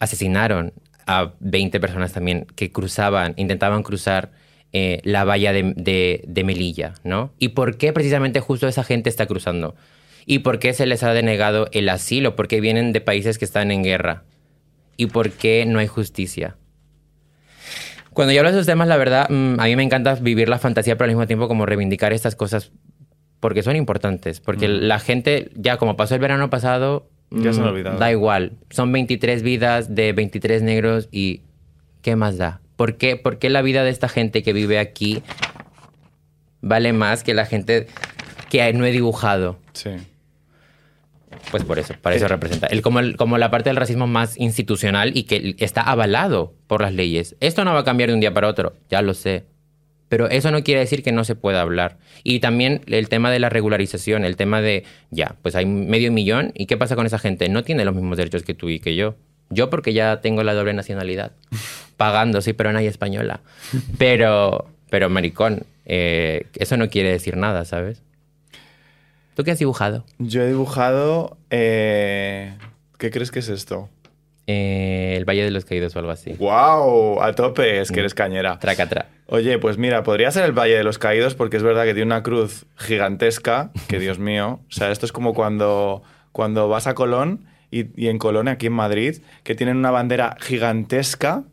asesinaron 0.00 0.72
a 1.08 1.32
20 1.40 1.80
personas 1.80 2.12
también 2.12 2.46
que 2.54 2.70
cruzaban, 2.70 3.34
intentaban 3.36 3.82
cruzar 3.82 4.30
eh, 4.72 5.00
la 5.02 5.24
valla 5.24 5.52
de, 5.52 5.72
de- 5.76 6.22
de 6.28 6.44
Melilla, 6.44 6.94
¿no? 7.02 7.32
Y 7.38 7.48
por 7.48 7.78
qué 7.78 7.92
precisamente 7.92 8.40
justo 8.40 8.68
esa 8.68 8.84
gente 8.84 9.08
está 9.08 9.26
cruzando. 9.26 9.74
Y 10.26 10.40
por 10.40 10.58
qué 10.58 10.74
se 10.74 10.84
les 10.86 11.02
ha 11.02 11.14
denegado 11.14 11.68
el 11.72 11.88
asilo, 11.88 12.36
porque 12.36 12.60
vienen 12.60 12.92
de 12.92 13.00
países 13.00 13.38
que 13.38 13.46
están 13.46 13.70
en 13.70 13.82
guerra. 13.82 14.24
Y 14.98 15.06
por 15.06 15.30
qué 15.30 15.64
no 15.66 15.78
hay 15.78 15.86
justicia. 15.86 16.56
Cuando 18.12 18.32
yo 18.32 18.40
hablo 18.40 18.50
de 18.50 18.58
esos 18.58 18.66
temas, 18.66 18.88
la 18.88 18.96
verdad, 18.96 19.28
mm, 19.30 19.58
a 19.60 19.64
mí 19.64 19.76
me 19.76 19.82
encanta 19.84 20.14
vivir 20.16 20.48
la 20.48 20.58
fantasía, 20.58 20.96
pero 20.98 21.06
al 21.06 21.10
mismo 21.16 21.26
tiempo 21.26 21.48
como 21.48 21.66
reivindicar 21.66 22.12
estas 22.12 22.34
cosas 22.36 22.72
porque 23.40 23.62
son 23.62 23.76
importantes. 23.76 24.40
Porque 24.40 24.66
la 24.68 24.98
gente, 24.98 25.50
ya 25.54 25.76
como 25.78 25.96
pasó 25.96 26.14
el 26.14 26.20
verano 26.20 26.50
pasado, 26.50 27.08
Ya 27.30 27.52
se 27.52 27.60
han 27.60 27.66
mm, 27.66 27.68
olvidado. 27.70 27.98
da 27.98 28.10
igual. 28.10 28.52
Son 28.70 28.90
23 28.92 29.42
vidas 29.42 29.94
de 29.94 30.12
23 30.12 30.62
negros 30.62 31.08
y 31.12 31.42
¿qué 32.02 32.16
más 32.16 32.38
da? 32.38 32.60
¿Por 32.76 32.96
qué, 32.96 33.16
por 33.16 33.38
qué 33.38 33.50
la 33.50 33.60
vida 33.62 33.84
de 33.84 33.90
esta 33.90 34.08
gente 34.08 34.42
que 34.42 34.52
vive 34.52 34.78
aquí 34.78 35.22
vale 36.60 36.92
más 36.92 37.22
que 37.24 37.34
la 37.34 37.44
gente 37.46 37.86
que 38.50 38.72
no 38.72 38.84
he 38.86 38.92
dibujado? 38.92 39.58
Sí. 39.72 39.90
Pues 41.50 41.64
por 41.64 41.78
eso, 41.78 41.94
para 42.00 42.16
eso 42.16 42.24
Eh. 42.26 42.28
representa. 42.28 42.66
El, 42.68 42.82
como, 42.82 43.00
el- 43.00 43.16
como 43.16 43.38
la 43.38 43.50
parte 43.50 43.70
del 43.70 43.76
racismo 43.76 44.06
más 44.06 44.38
institucional 44.38 45.16
y 45.16 45.24
que 45.24 45.54
está 45.58 45.82
avalado 45.82 46.54
por 46.66 46.80
las 46.82 46.92
leyes. 46.92 47.36
Esto 47.40 47.64
no 47.64 47.74
va 47.74 47.80
a 47.80 47.84
cambiar 47.84 48.08
de 48.08 48.14
un 48.14 48.20
día 48.20 48.32
para 48.34 48.48
otro, 48.48 48.74
ya 48.90 49.02
lo 49.02 49.14
sé. 49.14 49.44
Pero 50.08 50.28
eso 50.30 50.50
no 50.50 50.62
quiere 50.62 50.80
decir 50.80 51.02
que 51.02 51.12
no 51.12 51.24
se 51.24 51.34
pueda 51.34 51.60
hablar. 51.60 51.98
Y 52.24 52.40
también 52.40 52.80
el 52.86 53.08
tema 53.08 53.30
de 53.30 53.38
la 53.40 53.48
regularización, 53.50 54.24
el 54.24 54.36
tema 54.36 54.60
de, 54.62 54.84
ya, 55.10 55.36
pues 55.42 55.54
hay 55.54 55.66
medio 55.66 56.10
millón, 56.12 56.52
¿y 56.54 56.66
qué 56.66 56.76
pasa 56.76 56.96
con 56.96 57.06
esa 57.06 57.18
gente? 57.18 57.48
No 57.48 57.62
tiene 57.62 57.84
los 57.84 57.94
mismos 57.94 58.16
derechos 58.16 58.42
que 58.42 58.54
tú 58.54 58.70
y 58.70 58.80
que 58.80 58.94
yo. 58.94 59.16
Yo 59.50 59.70
porque 59.70 59.92
ya 59.92 60.20
tengo 60.20 60.42
la 60.42 60.54
doble 60.54 60.72
nacionalidad. 60.72 61.32
Pagando, 61.96 62.40
sí, 62.40 62.52
pero 62.52 62.72
no 62.72 62.78
hay 62.78 62.86
española. 62.86 63.40
Pero, 63.98 64.70
pero 64.88 65.10
maricón, 65.10 65.64
eh, 65.84 66.46
eso 66.54 66.76
no 66.76 66.88
quiere 66.88 67.10
decir 67.10 67.36
nada, 67.36 67.64
¿sabes? 67.64 68.02
¿Tú 69.34 69.44
qué 69.44 69.52
has 69.52 69.58
dibujado? 69.58 70.04
Yo 70.18 70.42
he 70.42 70.48
dibujado... 70.48 71.36
eh, 71.50 72.54
¿Qué 72.98 73.10
crees 73.12 73.30
que 73.30 73.38
es 73.38 73.48
esto? 73.48 73.88
Eh, 74.50 75.12
el 75.18 75.26
Valle 75.26 75.44
de 75.44 75.50
los 75.50 75.66
Caídos 75.66 75.94
o 75.94 75.98
algo 75.98 76.10
así. 76.10 76.32
¡Wow! 76.38 77.20
A 77.22 77.34
tope, 77.34 77.82
es 77.82 77.92
que 77.92 78.00
eres 78.00 78.14
cañera. 78.14 78.58
Tracatra. 78.58 79.10
Oye, 79.26 79.58
pues 79.58 79.76
mira, 79.76 80.02
podría 80.02 80.30
ser 80.30 80.46
el 80.46 80.52
Valle 80.52 80.74
de 80.74 80.84
los 80.84 80.98
Caídos 80.98 81.34
porque 81.34 81.58
es 81.58 81.62
verdad 81.62 81.84
que 81.84 81.92
tiene 81.92 82.06
una 82.06 82.22
cruz 82.22 82.64
gigantesca, 82.76 83.70
que 83.88 83.98
Dios 84.00 84.18
mío, 84.18 84.60
o 84.66 84.72
sea, 84.72 84.90
esto 84.90 85.04
es 85.04 85.12
como 85.12 85.34
cuando, 85.34 86.02
cuando 86.32 86.66
vas 86.66 86.86
a 86.86 86.94
Colón 86.94 87.44
y, 87.70 87.88
y 88.02 88.08
en 88.08 88.16
Colón, 88.16 88.48
aquí 88.48 88.68
en 88.68 88.72
Madrid, 88.72 89.18
que 89.42 89.54
tienen 89.54 89.76
una 89.76 89.90
bandera 89.90 90.34
gigantesca 90.40 91.44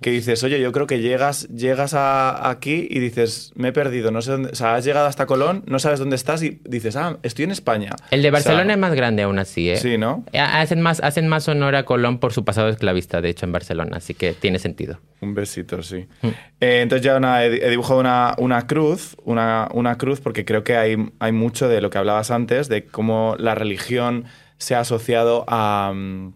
que 0.00 0.10
dices, 0.10 0.44
oye, 0.44 0.60
yo 0.60 0.70
creo 0.70 0.86
que 0.86 1.00
llegas, 1.00 1.48
llegas 1.48 1.92
a, 1.92 2.48
aquí 2.50 2.86
y 2.88 3.00
dices, 3.00 3.52
me 3.56 3.68
he 3.68 3.72
perdido, 3.72 4.12
no 4.12 4.22
sé 4.22 4.30
dónde, 4.30 4.50
o 4.50 4.54
sea, 4.54 4.76
has 4.76 4.84
llegado 4.84 5.06
hasta 5.08 5.26
Colón, 5.26 5.64
no 5.66 5.80
sabes 5.80 5.98
dónde 5.98 6.14
estás 6.14 6.40
y 6.44 6.60
dices, 6.64 6.94
ah, 6.94 7.18
estoy 7.24 7.46
en 7.46 7.50
España. 7.50 7.90
El 8.12 8.22
de 8.22 8.28
O 8.28 8.30
sea, 8.30 8.38
Barcelona 8.52 8.74
es 8.74 8.78
más 8.78 8.94
grande 8.94 9.22
aún 9.24 9.40
así, 9.40 9.70
¿eh? 9.70 9.76
Sí, 9.76 9.98
¿no? 9.98 10.24
Eh, 10.32 10.38
Hacen 10.38 10.80
más, 10.82 11.00
hacen 11.02 11.26
más 11.26 11.48
honor 11.48 11.74
a 11.74 11.84
Colón 11.84 12.18
por 12.18 12.32
su 12.32 12.44
pasado 12.44 12.68
esclavista, 12.68 13.20
de 13.20 13.30
hecho, 13.30 13.44
en 13.46 13.50
Barcelona, 13.52 13.96
así 13.96 14.14
que 14.14 14.34
tiene 14.34 14.60
sentido. 14.60 15.00
Un 15.20 15.34
besito, 15.34 15.82
sí. 15.82 16.06
Mm. 16.22 16.28
Eh, 16.60 16.80
entonces 16.82 17.04
ya 17.04 17.16
una- 17.16 17.44
he, 17.44 17.66
he 17.66 17.70
dibujado 17.70 17.98
una, 17.98 18.34
una 18.38 18.68
cruz, 18.68 19.16
una, 19.24 19.68
una 19.74 19.98
cruz, 19.98 20.20
porque 20.20 20.44
creo 20.44 20.62
que 20.62 20.76
hay, 20.76 20.96
hay 21.18 21.32
mucho 21.32 21.68
de 21.68 21.80
lo 21.80 21.90
que 21.90 21.98
hablabas 21.98 22.30
antes, 22.30 22.68
de 22.68 22.86
cómo 22.86 23.34
la 23.38 23.56
religión 23.56 24.26
se 24.58 24.74
ha 24.76 24.80
asociado 24.80 25.44
a, 25.48 25.92
mm, 25.94 26.34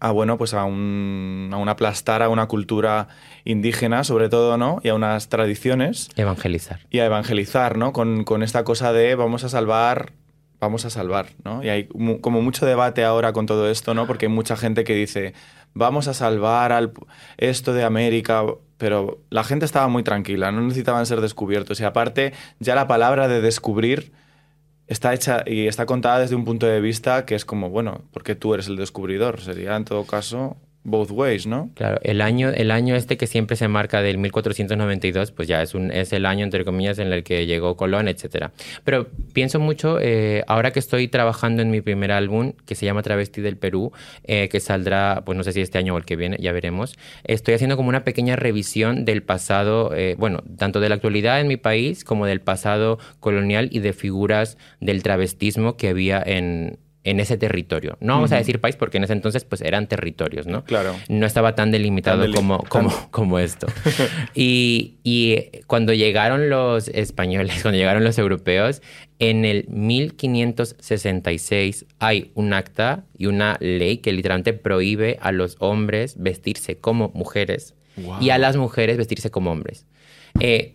a 0.00 0.10
bueno, 0.10 0.36
pues 0.38 0.54
a 0.54 0.64
un, 0.64 1.50
a 1.52 1.56
un 1.56 1.68
aplastar 1.68 2.22
a 2.22 2.28
una 2.28 2.46
cultura 2.46 3.08
indígena, 3.44 4.04
sobre 4.04 4.28
todo, 4.28 4.56
¿no? 4.58 4.80
Y 4.82 4.88
a 4.88 4.94
unas 4.94 5.28
tradiciones 5.28 6.08
Evangelizar. 6.16 6.80
y 6.90 6.98
a 6.98 7.06
evangelizar, 7.06 7.76
¿no? 7.78 7.92
Con, 7.92 8.24
con 8.24 8.42
esta 8.42 8.64
cosa 8.64 8.92
de 8.92 9.14
vamos 9.14 9.44
a 9.44 9.48
salvar, 9.48 10.12
vamos 10.60 10.84
a 10.84 10.90
salvar, 10.90 11.28
¿no? 11.44 11.62
Y 11.62 11.68
hay 11.68 11.88
mu- 11.94 12.20
como 12.20 12.42
mucho 12.42 12.66
debate 12.66 13.04
ahora 13.04 13.32
con 13.32 13.46
todo 13.46 13.70
esto, 13.70 13.94
¿no? 13.94 14.06
Porque 14.06 14.26
hay 14.26 14.32
mucha 14.32 14.56
gente 14.56 14.84
que 14.84 14.94
dice, 14.94 15.34
vamos 15.74 16.08
a 16.08 16.14
salvar 16.14 16.72
al, 16.72 16.92
esto 17.38 17.72
de 17.72 17.84
América, 17.84 18.42
pero 18.78 19.20
la 19.30 19.44
gente 19.44 19.64
estaba 19.64 19.88
muy 19.88 20.02
tranquila, 20.02 20.52
no 20.52 20.60
necesitaban 20.62 21.06
ser 21.06 21.20
descubiertos. 21.22 21.80
Y 21.80 21.84
aparte, 21.84 22.32
ya 22.58 22.74
la 22.74 22.86
palabra 22.86 23.28
de 23.28 23.40
descubrir 23.40 24.12
está 24.86 25.14
hecha 25.14 25.42
y 25.46 25.66
está 25.66 25.86
contada 25.86 26.20
desde 26.20 26.36
un 26.36 26.44
punto 26.44 26.66
de 26.66 26.80
vista 26.80 27.24
que 27.24 27.34
es 27.34 27.44
como, 27.44 27.70
bueno, 27.70 28.02
porque 28.12 28.34
tú 28.34 28.54
eres 28.54 28.68
el 28.68 28.76
descubridor. 28.76 29.40
Sería 29.40 29.76
en 29.76 29.84
todo 29.84 30.04
caso 30.04 30.56
both 30.86 31.10
ways, 31.10 31.46
¿no? 31.46 31.70
Claro, 31.74 31.98
el 32.02 32.20
año, 32.20 32.48
el 32.48 32.70
año 32.70 32.94
este 32.94 33.16
que 33.16 33.26
siempre 33.26 33.56
se 33.56 33.66
marca 33.66 34.02
del 34.02 34.18
1492, 34.18 35.32
pues 35.32 35.48
ya 35.48 35.60
es, 35.60 35.74
un, 35.74 35.90
es 35.90 36.12
el 36.12 36.24
año, 36.24 36.44
entre 36.44 36.64
comillas, 36.64 36.98
en 37.00 37.12
el 37.12 37.24
que 37.24 37.44
llegó 37.44 37.76
Colón, 37.76 38.06
etc. 38.08 38.50
Pero 38.84 39.08
pienso 39.32 39.58
mucho, 39.58 39.98
eh, 40.00 40.44
ahora 40.46 40.70
que 40.70 40.78
estoy 40.78 41.08
trabajando 41.08 41.60
en 41.60 41.70
mi 41.70 41.80
primer 41.80 42.12
álbum, 42.12 42.52
que 42.66 42.76
se 42.76 42.86
llama 42.86 43.02
Travesti 43.02 43.40
del 43.40 43.56
Perú, 43.56 43.92
eh, 44.24 44.48
que 44.48 44.60
saldrá, 44.60 45.22
pues 45.26 45.36
no 45.36 45.42
sé 45.42 45.52
si 45.52 45.60
este 45.60 45.78
año 45.78 45.94
o 45.94 45.98
el 45.98 46.04
que 46.04 46.14
viene, 46.14 46.36
ya 46.40 46.52
veremos, 46.52 46.96
estoy 47.24 47.54
haciendo 47.54 47.76
como 47.76 47.88
una 47.88 48.04
pequeña 48.04 48.36
revisión 48.36 49.04
del 49.04 49.22
pasado, 49.24 49.92
eh, 49.92 50.14
bueno, 50.18 50.44
tanto 50.56 50.78
de 50.78 50.88
la 50.88 50.94
actualidad 50.94 51.40
en 51.40 51.48
mi 51.48 51.56
país 51.56 52.04
como 52.04 52.26
del 52.26 52.40
pasado 52.40 52.98
colonial 53.18 53.68
y 53.72 53.80
de 53.80 53.92
figuras 53.92 54.56
del 54.80 55.02
travestismo 55.02 55.76
que 55.76 55.88
había 55.88 56.22
en... 56.24 56.78
En 57.08 57.20
ese 57.20 57.36
territorio. 57.38 57.96
No 58.00 58.14
vamos 58.14 58.32
a 58.32 58.36
decir 58.36 58.60
país 58.60 58.74
porque 58.76 58.96
en 58.98 59.04
ese 59.04 59.12
entonces 59.12 59.44
pues 59.44 59.60
eran 59.62 59.86
territorios, 59.88 60.46
¿no? 60.46 60.64
Claro. 60.64 60.94
no 61.08 61.24
estaba 61.24 61.54
tan 61.54 61.70
delimitado 61.70 62.20
Tan 62.22 62.30
deli- 62.32 62.36
como, 62.36 62.58
como, 62.64 62.92
como 63.10 63.38
esto. 63.38 63.66
y, 64.34 64.96
y 65.04 65.36
cuando 65.66 65.92
llegaron 65.94 66.50
los 66.50 66.88
españoles, 66.88 67.58
cuando 67.62 67.78
llegaron 67.78 68.04
los 68.04 68.18
europeos, 68.18 68.82
en 69.18 69.44
el 69.44 69.66
1566 69.68 71.86
hay 71.98 72.30
un 72.34 72.52
acta 72.52 73.04
y 73.16 73.26
una 73.26 73.56
ley 73.60 73.98
que 73.98 74.12
literalmente 74.12 74.52
prohíbe 74.52 75.18
a 75.20 75.32
los 75.32 75.56
hombres 75.60 76.16
vestirse 76.18 76.78
como 76.78 77.10
mujeres 77.14 77.74
Wow. 77.98 78.18
y 78.20 78.28
a 78.28 78.36
las 78.36 78.58
mujeres 78.58 78.98
vestirse 78.98 79.30
como 79.30 79.50
hombres. 79.52 79.86
Eh, 80.38 80.74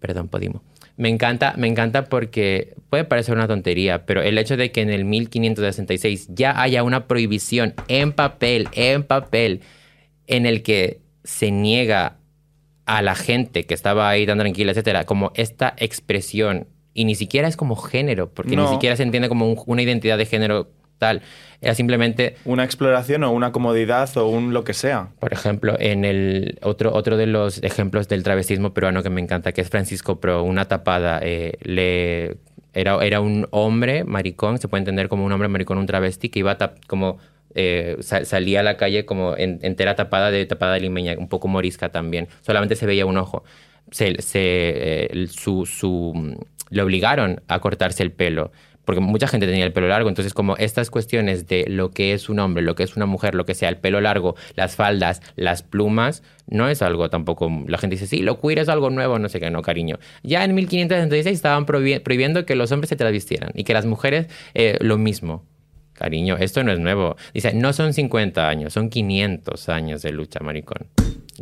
perdón, 0.00 0.26
Podimo. 0.28 0.64
Me 0.96 1.08
encanta, 1.08 1.54
me 1.56 1.66
encanta 1.66 2.04
porque 2.04 2.74
puede 2.88 3.04
parecer 3.04 3.34
una 3.34 3.48
tontería, 3.48 4.06
pero 4.06 4.22
el 4.22 4.38
hecho 4.38 4.56
de 4.56 4.70
que 4.70 4.80
en 4.80 4.90
el 4.90 5.04
1566 5.04 6.28
ya 6.30 6.60
haya 6.60 6.82
una 6.84 7.06
prohibición 7.08 7.74
en 7.88 8.12
papel, 8.12 8.68
en 8.72 9.02
papel, 9.02 9.60
en 10.28 10.46
el 10.46 10.62
que 10.62 11.00
se 11.24 11.50
niega 11.50 12.18
a 12.86 13.02
la 13.02 13.14
gente 13.16 13.64
que 13.64 13.74
estaba 13.74 14.08
ahí 14.08 14.24
tan 14.26 14.38
tranquila, 14.38 14.70
etcétera, 14.72 15.04
como 15.04 15.32
esta 15.34 15.74
expresión, 15.78 16.68
y 16.92 17.06
ni 17.06 17.14
siquiera 17.16 17.48
es 17.48 17.56
como 17.56 17.74
género, 17.76 18.32
porque 18.32 18.54
ni 18.56 18.62
siquiera 18.68 18.94
se 18.94 19.02
entiende 19.02 19.28
como 19.28 19.50
un- 19.50 19.58
una 19.66 19.82
identidad 19.82 20.16
de 20.18 20.26
género 20.26 20.70
tal. 20.98 21.22
Era 21.60 21.74
simplemente 21.74 22.36
Una 22.44 22.64
exploración 22.64 23.24
o 23.24 23.32
una 23.32 23.52
comodidad 23.52 24.14
o 24.16 24.28
un 24.28 24.52
lo 24.52 24.64
que 24.64 24.74
sea. 24.74 25.08
por 25.18 25.32
ejemplo, 25.32 25.76
en 25.78 26.04
el 26.04 26.58
otro, 26.62 26.92
otro 26.94 27.16
de 27.16 27.26
los 27.26 27.62
ejemplos 27.62 28.08
del 28.08 28.22
travestismo 28.22 28.74
peruano 28.74 29.02
que 29.02 29.10
me 29.10 29.20
encanta, 29.20 29.52
que 29.52 29.60
es 29.60 29.70
Francisco 29.70 30.20
Pro, 30.20 30.42
una 30.42 30.66
tapada, 30.66 31.20
eh, 31.22 31.54
le, 31.62 32.36
era, 32.72 33.02
era 33.04 33.20
un 33.20 33.46
hombre 33.50 34.04
maricón, 34.04 34.58
se 34.58 34.68
puede 34.68 34.80
entender 34.80 35.08
como 35.08 35.24
un 35.24 35.32
hombre 35.32 35.48
maricón, 35.48 35.78
un 35.78 35.86
travesti, 35.86 36.28
que 36.28 36.40
iba 36.40 36.56
tap- 36.58 36.76
como 36.86 37.18
eh, 37.54 37.96
sa- 38.00 38.24
salía 38.24 38.60
a 38.60 38.62
la 38.64 38.76
calle 38.76 39.04
como 39.04 39.36
en- 39.36 39.60
entera 39.62 39.94
tapada 39.94 40.30
de 40.32 40.44
tapada 40.44 40.76
limeña, 40.78 41.14
un 41.16 41.28
poco 41.28 41.46
morisca 41.48 41.90
también, 41.90 42.28
solamente 42.42 42.74
se 42.76 42.84
veía 42.86 43.06
un 43.06 43.16
ojo. 43.16 43.44
Se, 43.90 44.20
se, 44.22 44.40
eh, 44.42 45.26
su, 45.28 45.64
su, 45.66 46.36
le 46.70 46.82
obligaron 46.82 47.42
a 47.48 47.60
cortarse 47.60 48.02
el 48.02 48.10
pelo 48.10 48.50
porque 48.84 49.00
mucha 49.00 49.26
gente 49.26 49.46
tenía 49.46 49.64
el 49.64 49.72
pelo 49.72 49.88
largo, 49.88 50.08
entonces 50.08 50.34
como 50.34 50.56
estas 50.56 50.90
cuestiones 50.90 51.46
de 51.46 51.64
lo 51.68 51.90
que 51.90 52.12
es 52.12 52.28
un 52.28 52.38
hombre, 52.38 52.62
lo 52.62 52.74
que 52.74 52.82
es 52.82 52.96
una 52.96 53.06
mujer, 53.06 53.34
lo 53.34 53.44
que 53.46 53.54
sea, 53.54 53.68
el 53.68 53.76
pelo 53.78 54.00
largo, 54.00 54.34
las 54.56 54.76
faldas, 54.76 55.22
las 55.36 55.62
plumas, 55.62 56.22
no 56.46 56.68
es 56.68 56.82
algo 56.82 57.08
tampoco, 57.10 57.50
la 57.66 57.78
gente 57.78 57.96
dice, 57.96 58.06
sí, 58.06 58.22
lo 58.22 58.40
queer 58.40 58.58
es 58.58 58.68
algo 58.68 58.90
nuevo, 58.90 59.18
no 59.18 59.28
sé 59.28 59.40
qué, 59.40 59.50
no, 59.50 59.62
cariño. 59.62 59.98
Ya 60.22 60.44
en 60.44 60.54
1566 60.54 61.34
estaban 61.34 61.66
prohibi- 61.66 62.02
prohibiendo 62.02 62.44
que 62.44 62.54
los 62.54 62.70
hombres 62.72 62.88
se 62.90 62.96
travistieran 62.96 63.50
y 63.54 63.64
que 63.64 63.72
las 63.74 63.86
mujeres 63.86 64.26
eh, 64.54 64.76
lo 64.80 64.98
mismo. 64.98 65.44
Cariño, 65.94 66.36
esto 66.38 66.64
no 66.64 66.72
es 66.72 66.80
nuevo. 66.80 67.14
Dice, 67.32 67.54
no 67.54 67.72
son 67.72 67.92
50 67.94 68.48
años, 68.48 68.72
son 68.72 68.90
500 68.90 69.68
años 69.68 70.02
de 70.02 70.10
lucha, 70.10 70.40
maricón. 70.40 70.88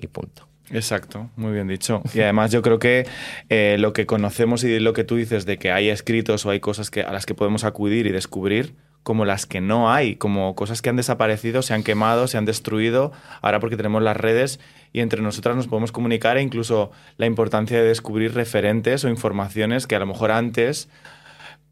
Y 0.01 0.07
punto. 0.09 0.47
Exacto, 0.73 1.31
muy 1.37 1.53
bien 1.53 1.69
dicho. 1.69 2.03
Y 2.15 2.21
además 2.21 2.51
yo 2.51 2.63
creo 2.63 2.79
que 2.79 3.07
eh, 3.51 3.77
lo 3.79 3.93
que 3.93 4.07
conocemos 4.07 4.65
y 4.65 4.81
lo 4.81 4.95
que 4.95 5.05
tú 5.05 5.17
dices 5.17 5.45
de 5.45 5.59
que 5.59 5.71
hay 5.71 5.91
escritos 5.91 6.47
o 6.47 6.51
hay 6.51 6.61
cosas 6.61 6.91
que, 6.91 7.03
a 7.03 7.13
las 7.13 7.27
que 7.27 7.35
podemos 7.35 7.65
acudir 7.65 8.07
y 8.07 8.13
descubrir, 8.13 8.75
como 9.03 9.25
las 9.25 9.47
que 9.47 9.61
no 9.61 9.93
hay, 9.93 10.17
como 10.17 10.55
cosas 10.55 10.81
que 10.81 10.89
han 10.89 10.97
desaparecido, 10.97 11.63
se 11.63 11.75
han 11.75 11.83
quemado, 11.83 12.27
se 12.27 12.39
han 12.39 12.45
destruido, 12.45 13.13
ahora 13.43 13.61
porque 13.61 13.77
tenemos 13.77 14.03
las 14.03 14.17
redes 14.17 14.61
y 14.93 15.01
entre 15.01 15.23
nosotras 15.23 15.57
nos 15.57 15.69
podemos 15.69 15.93
comunicar 15.93 16.37
e 16.37 16.43
incluso 16.43 16.91
la 17.17 17.27
importancia 17.27 17.77
de 17.77 17.85
descubrir 17.85 18.35
referentes 18.35 19.05
o 19.05 19.09
informaciones 19.09 19.87
que 19.87 19.97
a 19.97 19.99
lo 19.99 20.07
mejor 20.07 20.31
antes 20.31 20.89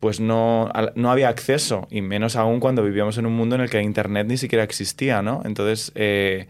pues 0.01 0.19
no, 0.19 0.73
no 0.95 1.11
había 1.11 1.29
acceso, 1.29 1.87
y 1.91 2.01
menos 2.01 2.35
aún 2.35 2.59
cuando 2.59 2.83
vivíamos 2.83 3.19
en 3.19 3.27
un 3.27 3.35
mundo 3.35 3.55
en 3.55 3.61
el 3.61 3.69
que 3.69 3.83
Internet 3.83 4.27
ni 4.27 4.39
siquiera 4.39 4.65
existía, 4.65 5.21
¿no? 5.21 5.43
Entonces, 5.45 5.93
eh, 5.95 6.49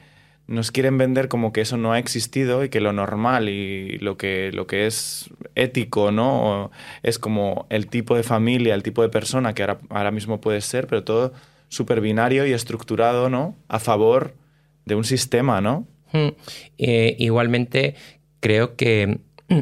nos 0.50 0.72
quieren 0.72 0.98
vender 0.98 1.28
como 1.28 1.52
que 1.52 1.60
eso 1.60 1.76
no 1.76 1.92
ha 1.92 2.00
existido 2.00 2.64
y 2.64 2.70
que 2.70 2.80
lo 2.80 2.92
normal 2.92 3.48
y 3.48 3.98
lo 3.98 4.16
que, 4.16 4.50
lo 4.52 4.66
que 4.66 4.86
es 4.86 5.30
ético, 5.54 6.10
¿no? 6.10 6.72
Es 7.04 7.20
como 7.20 7.66
el 7.70 7.86
tipo 7.86 8.16
de 8.16 8.24
familia, 8.24 8.74
el 8.74 8.82
tipo 8.82 9.02
de 9.02 9.10
persona 9.10 9.54
que 9.54 9.62
ahora, 9.62 9.78
ahora 9.90 10.10
mismo 10.10 10.40
puede 10.40 10.60
ser, 10.60 10.88
pero 10.88 11.04
todo 11.04 11.32
súper 11.68 12.00
binario 12.00 12.46
y 12.46 12.52
estructurado, 12.52 13.30
¿no? 13.30 13.56
A 13.68 13.78
favor 13.78 14.34
de 14.86 14.96
un 14.96 15.04
sistema, 15.04 15.60
¿no? 15.60 15.86
Mm. 16.12 16.28
Eh, 16.78 17.14
igualmente, 17.20 17.94
creo 18.40 18.74
que 18.74 19.20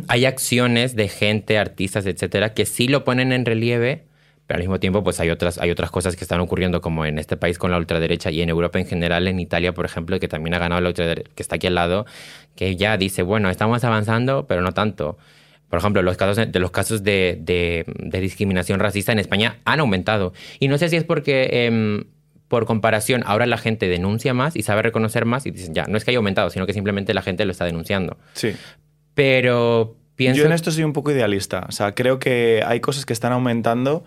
hay 0.09 0.25
acciones 0.25 0.97
de 0.97 1.09
gente, 1.09 1.59
artistas, 1.59 2.07
etcétera, 2.07 2.55
que 2.55 2.65
sí 2.65 2.89
lo 2.89 3.05
ponen 3.05 3.33
en 3.33 3.45
relieve, 3.45 4.05
pero 4.49 4.57
al 4.57 4.63
mismo 4.63 4.81
tiempo, 4.81 5.05
pues 5.05 5.21
hay 5.21 5.31
otras, 5.31 5.59
hay 5.59 5.71
otras 5.71 5.91
cosas 5.93 6.17
que 6.17 6.25
están 6.25 6.41
ocurriendo, 6.41 6.81
como 6.81 7.05
en 7.07 7.19
este 7.21 7.37
país 7.37 7.59
con 7.59 7.71
la 7.71 7.77
ultraderecha 7.79 8.31
y 8.33 8.41
en 8.43 8.49
Europa 8.49 8.81
en 8.81 8.87
general, 8.87 9.29
en 9.29 9.39
Italia, 9.39 9.73
por 9.75 9.85
ejemplo, 9.85 10.19
que 10.19 10.27
también 10.27 10.55
ha 10.55 10.59
ganado 10.59 10.81
la 10.81 10.89
ultraderecha, 10.89 11.31
que 11.37 11.43
está 11.43 11.55
aquí 11.57 11.67
al 11.69 11.77
lado, 11.77 12.07
que 12.57 12.75
ya 12.75 12.97
dice, 12.97 13.23
bueno, 13.23 13.51
estamos 13.51 13.85
avanzando, 13.85 14.47
pero 14.49 14.63
no 14.63 14.73
tanto. 14.73 15.17
Por 15.69 15.79
ejemplo, 15.79 16.03
los 16.03 16.17
casos 16.17 16.51
de 16.51 16.59
los 16.61 16.71
casos 16.71 17.05
de, 17.05 17.37
de- 17.41 17.85
de 17.99 18.21
discriminación 18.21 18.81
racista 18.81 19.13
en 19.13 19.19
España 19.19 19.59
han 19.67 19.81
aumentado. 19.81 20.33
Y 20.59 20.69
no 20.69 20.79
sé 20.79 20.89
si 20.89 20.97
es 20.97 21.05
porque, 21.05 21.67
em, 21.67 22.05
por 22.49 22.65
comparación, 22.65 23.23
ahora 23.27 23.45
la 23.45 23.59
gente 23.59 23.87
denuncia 23.87 24.33
más 24.33 24.57
y 24.57 24.63
sabe 24.63 24.81
reconocer 24.81 25.27
más 25.27 25.45
y 25.45 25.51
dicen, 25.51 25.75
ya, 25.75 25.85
no 25.85 25.99
es 25.99 26.05
que 26.07 26.11
haya 26.13 26.17
aumentado, 26.19 26.49
sino 26.49 26.65
que 26.67 26.73
simplemente 26.73 27.13
la 27.13 27.21
gente 27.21 27.45
lo 27.45 27.53
está 27.53 27.67
denunciando. 27.67 28.17
Sí. 28.33 28.55
Pero 29.15 29.97
pienso... 30.17 30.41
Yo 30.41 30.47
en 30.47 30.53
esto 30.53 30.71
soy 30.71 30.85
un 30.85 30.93
poco 30.93 31.11
idealista. 31.11 31.67
O 31.69 31.73
sea, 31.73 31.95
creo 31.95 32.19
que 32.19 32.63
hay 32.67 32.81
cosas 32.81 33.05
que 33.05 33.13
están 33.13 33.33
aumentando 33.33 34.05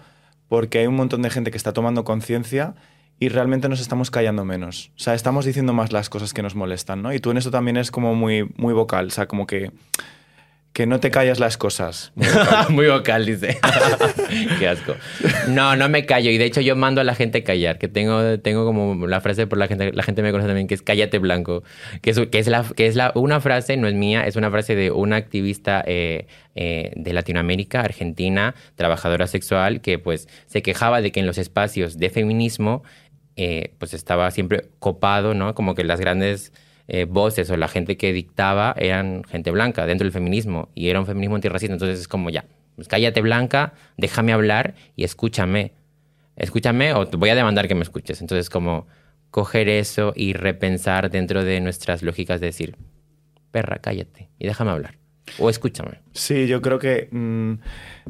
porque 0.52 0.80
hay 0.80 0.88
un 0.88 0.98
montón 0.98 1.22
de 1.22 1.30
gente 1.30 1.50
que 1.50 1.56
está 1.56 1.72
tomando 1.72 2.04
conciencia 2.04 2.76
y 3.22 3.30
realmente 3.30 3.70
nos 3.70 3.80
estamos 3.80 4.12
callando 4.12 4.44
menos. 4.44 4.92
O 4.98 5.00
sea, 5.00 5.14
estamos 5.14 5.46
diciendo 5.46 5.72
más 5.72 5.94
las 5.94 6.10
cosas 6.10 6.34
que 6.34 6.42
nos 6.42 6.56
molestan, 6.56 7.02
¿no? 7.02 7.14
Y 7.14 7.22
tú 7.22 7.32
en 7.32 7.38
eso 7.38 7.52
también 7.52 7.78
es 7.78 7.90
como 7.90 8.16
muy, 8.16 8.52
muy 8.58 8.74
vocal. 8.74 9.08
O 9.08 9.10
sea, 9.12 9.30
como 9.30 9.48
que, 9.48 9.72
que 10.74 10.86
no 10.86 11.00
te 11.02 11.12
callas 11.12 11.40
las 11.40 11.58
cosas. 11.58 12.14
Muy 12.16 12.28
vocal. 12.34 12.66
Muy 12.70 12.88
vocal, 12.88 13.26
dice. 13.26 13.60
Qué 14.60 14.68
asco. 14.68 14.96
No, 15.50 15.76
no 15.76 15.90
me 15.90 16.06
callo. 16.06 16.32
Y 16.32 16.38
de 16.38 16.46
hecho 16.46 16.62
yo 16.62 16.76
mando 16.76 17.02
a 17.02 17.04
la 17.04 17.14
gente 17.14 17.44
callar. 17.44 17.78
Que 17.78 17.88
tengo, 17.88 18.40
tengo 18.40 18.66
como 18.66 19.08
la 19.08 19.20
frase 19.20 19.48
por 19.48 19.58
la 19.58 19.68
gente, 19.68 19.92
la 19.92 20.04
gente 20.04 20.22
me 20.22 20.32
conoce 20.32 20.48
también, 20.48 20.68
que 20.68 20.76
es 20.76 20.82
cállate 20.82 21.20
blanco. 21.20 21.64
Que 22.02 22.12
es, 22.12 22.20
que 22.20 22.40
es, 22.40 22.48
la, 22.48 22.64
que 22.64 22.88
es 22.88 22.96
la, 22.96 23.12
una 23.16 23.42
frase, 23.42 23.76
no 23.76 23.88
es 23.88 23.96
mía, 23.96 24.26
es 24.26 24.38
una 24.38 24.50
frase 24.50 24.76
de 24.76 24.92
una 24.92 25.18
activista 25.18 25.84
eh, 25.86 26.28
eh, 26.56 26.94
de 26.96 27.14
Latinoamérica, 27.14 27.82
argentina, 27.82 28.56
trabajadora 28.76 29.28
sexual, 29.28 29.82
que 29.82 30.00
pues 30.00 30.30
se 30.46 30.62
quejaba 30.62 31.02
de 31.02 31.12
que 31.12 31.20
en 31.20 31.26
los 31.26 31.38
espacios 31.38 31.98
de 31.98 32.10
feminismo 32.10 32.84
eh, 33.36 33.74
pues 33.78 33.94
estaba 33.94 34.30
siempre 34.32 34.70
copado, 34.80 35.34
¿no? 35.34 35.54
Como 35.54 35.76
que 35.76 35.84
las 35.84 36.00
grandes 36.00 36.54
eh, 36.94 37.06
voces 37.06 37.50
o 37.50 37.56
la 37.56 37.70
gente 37.70 37.96
que 37.96 38.12
dictaba 38.12 38.76
eran 38.78 39.24
gente 39.24 39.50
blanca 39.52 39.86
dentro 39.86 40.04
del 40.04 40.12
feminismo 40.12 40.68
y 40.76 40.90
era 40.90 41.00
un 41.00 41.06
feminismo 41.06 41.36
antirracista. 41.36 41.74
Entonces 41.74 42.02
es 42.02 42.08
como 42.10 42.30
ya, 42.30 42.44
pues 42.76 42.90
cállate 42.90 43.22
blanca, 43.22 43.74
déjame 43.96 44.34
hablar 44.34 44.76
y 44.98 45.06
escúchame. 45.06 45.72
Escúchame 46.36 46.94
o 46.94 47.08
te 47.08 47.16
voy 47.18 47.30
a 47.30 47.36
demandar 47.36 47.68
que 47.70 47.76
me 47.76 47.84
escuches. 47.84 48.20
Entonces 48.20 48.50
como 48.50 48.88
coger 49.30 49.70
eso 49.70 50.12
y 50.16 50.34
repensar 50.34 51.10
dentro 51.10 51.44
de 51.46 51.62
nuestras 51.62 52.04
lógicas 52.04 52.42
de 52.42 52.48
decir, 52.48 52.76
perra, 53.52 53.78
cállate 53.80 54.30
y 54.38 54.48
déjame 54.48 54.72
hablar. 54.72 54.98
O 55.40 55.50
escúchame. 55.50 56.02
Sí, 56.12 56.48
yo 56.48 56.62
creo 56.62 56.78
que 56.80 57.08
mm, 57.12 57.54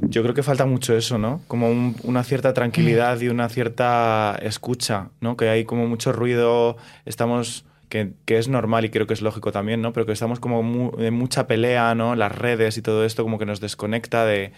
yo 0.09 0.23
creo 0.23 0.33
que 0.33 0.41
falta 0.41 0.65
mucho 0.65 0.95
eso, 0.97 1.19
¿no? 1.19 1.41
Como 1.47 1.69
un- 1.69 1.95
una 2.03 2.23
cierta 2.23 2.53
tranquilidad 2.53 3.19
y 3.21 3.27
una 3.27 3.47
cierta 3.49 4.39
escucha, 4.41 5.09
¿no? 5.19 5.37
Que 5.37 5.49
hay 5.49 5.65
como 5.65 5.87
mucho 5.87 6.13
ruido, 6.13 6.77
estamos 7.05 7.65
que, 7.91 8.13
que 8.25 8.39
es 8.39 8.47
normal 8.47 8.85
y 8.85 8.89
creo 8.89 9.05
que 9.05 9.13
es 9.13 9.21
lógico 9.21 9.51
también, 9.51 9.83
¿no? 9.83 9.93
Pero 9.93 10.07
que 10.07 10.13
estamos 10.13 10.39
como 10.39 10.63
mu- 10.63 10.93
en 10.97 11.13
mucha 11.13 11.45
pelea, 11.45 11.93
¿no? 11.93 12.15
Las 12.15 12.31
redes 12.35 12.79
y 12.79 12.81
todo 12.81 13.05
esto 13.05 13.21
como 13.23 13.37
que 13.37 13.45
nos 13.45 13.59
desconecta 13.61 14.25
de, 14.25 14.53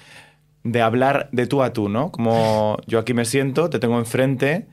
de 0.63 0.81
hablar 0.81 1.29
de 1.33 1.47
tú 1.47 1.63
a 1.63 1.73
tú, 1.73 1.89
¿no? 1.89 2.11
Como 2.11 2.77
yo 2.87 2.99
aquí 2.99 3.13
me 3.13 3.25
siento, 3.25 3.69
te 3.69 3.79
tengo 3.79 3.99
enfrente 3.99 4.67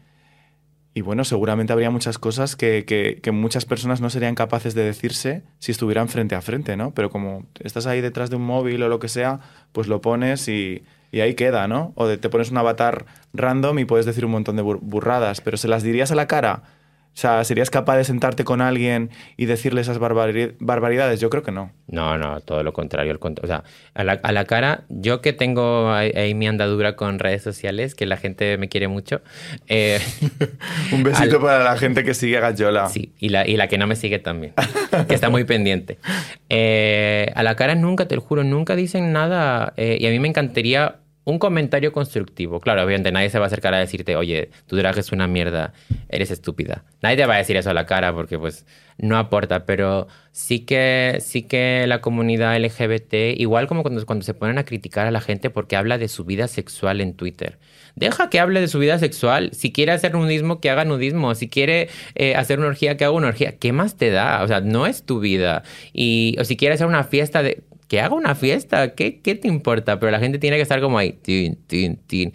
y 0.93 1.03
bueno, 1.03 1.25
seguramente 1.25 1.73
habría 1.73 1.91
muchas 1.91 2.19
cosas 2.19 2.57
que, 2.57 2.85
que- 2.85 3.21
que 3.23 3.31
muchas 3.31 3.65
personas 3.65 4.01
no 4.01 4.11
serían 4.11 4.35
capaces 4.35 4.75
de 4.75 4.83
decirse 4.83 5.43
si 5.61 5.71
estuvieran 5.73 6.09
frente 6.09 6.35
a 6.35 6.41
frente, 6.43 6.77
¿no? 6.77 6.93
Pero 6.95 7.11
como 7.11 7.47
estás 7.61 7.87
ahí 7.87 8.01
detrás 8.01 8.29
de 8.31 8.37
un 8.37 8.43
móvil 8.45 8.83
o 8.83 8.89
lo 8.89 8.99
que 8.99 9.09
sea, 9.09 9.41
pues 9.73 9.87
lo 9.87 10.01
pones 10.01 10.49
y, 10.49 10.83
y 11.13 11.21
ahí 11.21 11.35
queda, 11.35 11.69
¿no? 11.69 11.93
O 11.95 12.07
de- 12.09 12.19
te 12.19 12.29
pones 12.29 12.51
un 12.51 12.59
avatar 12.59 13.07
random 13.33 13.79
y 13.79 13.85
puedes 13.85 14.05
decir 14.07 14.25
un 14.25 14.33
montón 14.33 14.57
de 14.57 14.65
bur- 14.65 14.81
burradas, 14.83 15.41
pero 15.41 15.57
¿se 15.57 15.69
las 15.69 15.83
dirías 15.85 16.11
a 16.11 16.17
la 16.17 16.27
cara? 16.27 16.65
O 17.13 17.17
sea, 17.21 17.43
¿serías 17.45 17.71
capaz 17.71 17.97
de 17.99 18.05
sentarte 18.05 18.45
con 18.45 18.61
alguien 18.63 19.11
y 19.37 19.45
decirle 19.47 19.81
esas 19.83 19.99
barbari- 19.99 20.55
barbaridades? 20.61 21.21
Yo 21.21 21.29
creo 21.29 21.43
que 21.43 21.51
no. 21.53 21.71
No, 21.89 22.17
no, 22.17 22.41
todo 22.41 22.63
lo 22.63 22.73
contrario. 22.73 23.11
al 23.13 23.19
contra- 23.19 23.45
O 23.45 23.47
sea, 23.49 23.65
a 23.95 24.05
la, 24.05 24.13
a 24.23 24.33
la 24.33 24.45
cara, 24.47 24.85
yo 24.89 25.21
que 25.21 25.33
tengo 25.33 25.93
ahí, 25.93 26.13
ahí 26.15 26.35
mi 26.35 26.47
andadura 26.47 26.95
con 26.97 27.19
redes 27.19 27.43
sociales, 27.43 27.95
que 27.95 28.07
la 28.07 28.17
gente 28.17 28.57
me 28.59 28.69
quiere 28.69 28.89
mucho. 28.89 29.21
eh, 29.69 30.01
Un 30.93 31.03
besito 31.03 31.37
Al- 31.37 31.43
para 31.43 31.65
la 31.65 31.77
gente 31.77 32.05
que 32.05 32.15
sigue 32.15 32.39
a 32.39 32.41
Gayola. 32.41 32.89
Sí, 32.89 33.13
y 33.19 33.29
la, 33.31 33.47
y 33.47 33.57
la 33.57 33.67
que 33.69 33.77
no 33.77 33.87
me 33.87 33.97
sigue 33.97 34.19
también, 34.21 34.55
que 35.09 35.15
está 35.15 35.29
muy 35.29 35.45
pendiente. 35.45 35.99
Eh, 36.49 37.31
a 37.35 37.43
la 37.43 37.57
cara 37.57 37.75
nunca, 37.75 38.07
te 38.09 38.15
lo 38.15 38.21
juro, 38.23 38.45
nunca 38.45 38.77
dicen 38.77 39.13
nada. 39.13 39.75
eh, 39.77 39.99
y 40.01 40.07
a 40.07 40.11
mí 40.11 40.19
me 40.21 40.29
encantaría 40.29 40.97
un 41.25 41.39
comentario 41.39 41.93
constructivo. 41.93 42.61
Claro, 42.61 42.83
obviamente 42.83 43.12
nadie 43.12 43.31
se 43.31 43.39
va 43.39 43.45
a 43.45 43.49
acercar 43.49 43.75
a 43.75 43.79
decirte, 43.79 44.16
oye, 44.16 44.51
tu 44.66 44.77
drag 44.77 44.99
es 44.99 45.12
una 45.12 45.27
mierda, 45.27 45.73
eres 46.09 46.31
estúpida. 46.31 46.85
Nadie 47.03 47.16
te 47.16 47.27
va 47.27 47.35
a 47.35 47.39
decir 47.39 47.57
eso 47.57 47.71
a 47.71 47.75
la 47.75 47.87
cara 47.87 48.12
porque 48.12 48.39
pues 48.39 48.66
no 48.99 49.16
aporta, 49.16 49.64
pero 49.64 50.09
sí 50.33 50.61
que, 50.61 51.18
sí 51.21 51.43
que 51.43 51.85
la 51.87 52.01
comunidad 52.01 52.59
LGBT, 52.59 53.39
igual 53.39 53.66
como 53.66 53.83
cuando, 53.83 54.05
cuando 54.07 54.25
se 54.25 54.35
ponen 54.35 54.59
a 54.59 54.64
criticar 54.64 55.07
a 55.07 55.11
la 55.11 55.21
gente 55.21 55.51
porque 55.51 55.77
habla 55.77 55.99
de 55.99 56.09
su 56.09 56.25
vida 56.25 56.49
sexual 56.49 57.01
en 57.01 57.14
Twitter. 57.14 57.59
Deja 57.97 58.31
que 58.31 58.41
hable 58.41 58.61
de 58.61 58.68
su 58.68 58.79
vida 58.79 58.99
sexual. 58.99 59.51
Si 59.53 59.73
quiere 59.73 59.93
hacer 59.93 60.14
nudismo, 60.14 60.61
que 60.61 60.71
haga 60.71 60.85
nudismo. 60.85 61.35
Si 61.35 61.49
quiere 61.49 61.89
eh, 62.14 62.35
hacer 62.35 62.59
una 62.59 62.68
orgía, 62.68 62.97
que 62.97 63.05
haga 63.05 63.14
una 63.14 63.29
orgía. 63.29 63.59
¿Qué 63.59 63.73
más 63.73 63.97
te 63.97 64.11
da? 64.11 64.43
O 64.43 64.49
sea, 64.49 64.61
no 64.61 64.87
es 64.87 65.05
tu 65.05 65.21
vida. 65.21 65.62
Y, 65.93 66.37
o 66.39 66.45
si 66.45 66.57
quiere 66.57 66.75
hacer 66.75 66.87
una 66.87 67.05
fiesta 67.05 67.43
de... 67.43 67.62
Que 67.91 68.01
haga 68.01 68.14
una 68.14 68.36
fiesta. 68.36 68.95
¿Qué, 68.95 69.20
qué 69.20 69.34
te 69.34 69.49
importa? 69.49 69.99
Pero 69.99 70.12
la 70.12 70.20
gente 70.20 70.38
tiene 70.38 70.57
que 70.57 70.62
estar 70.62 70.80
como 70.80 70.97
ahí. 70.97 71.12
Tin, 71.12 71.57
tin, 71.66 71.97
tin. 72.07 72.32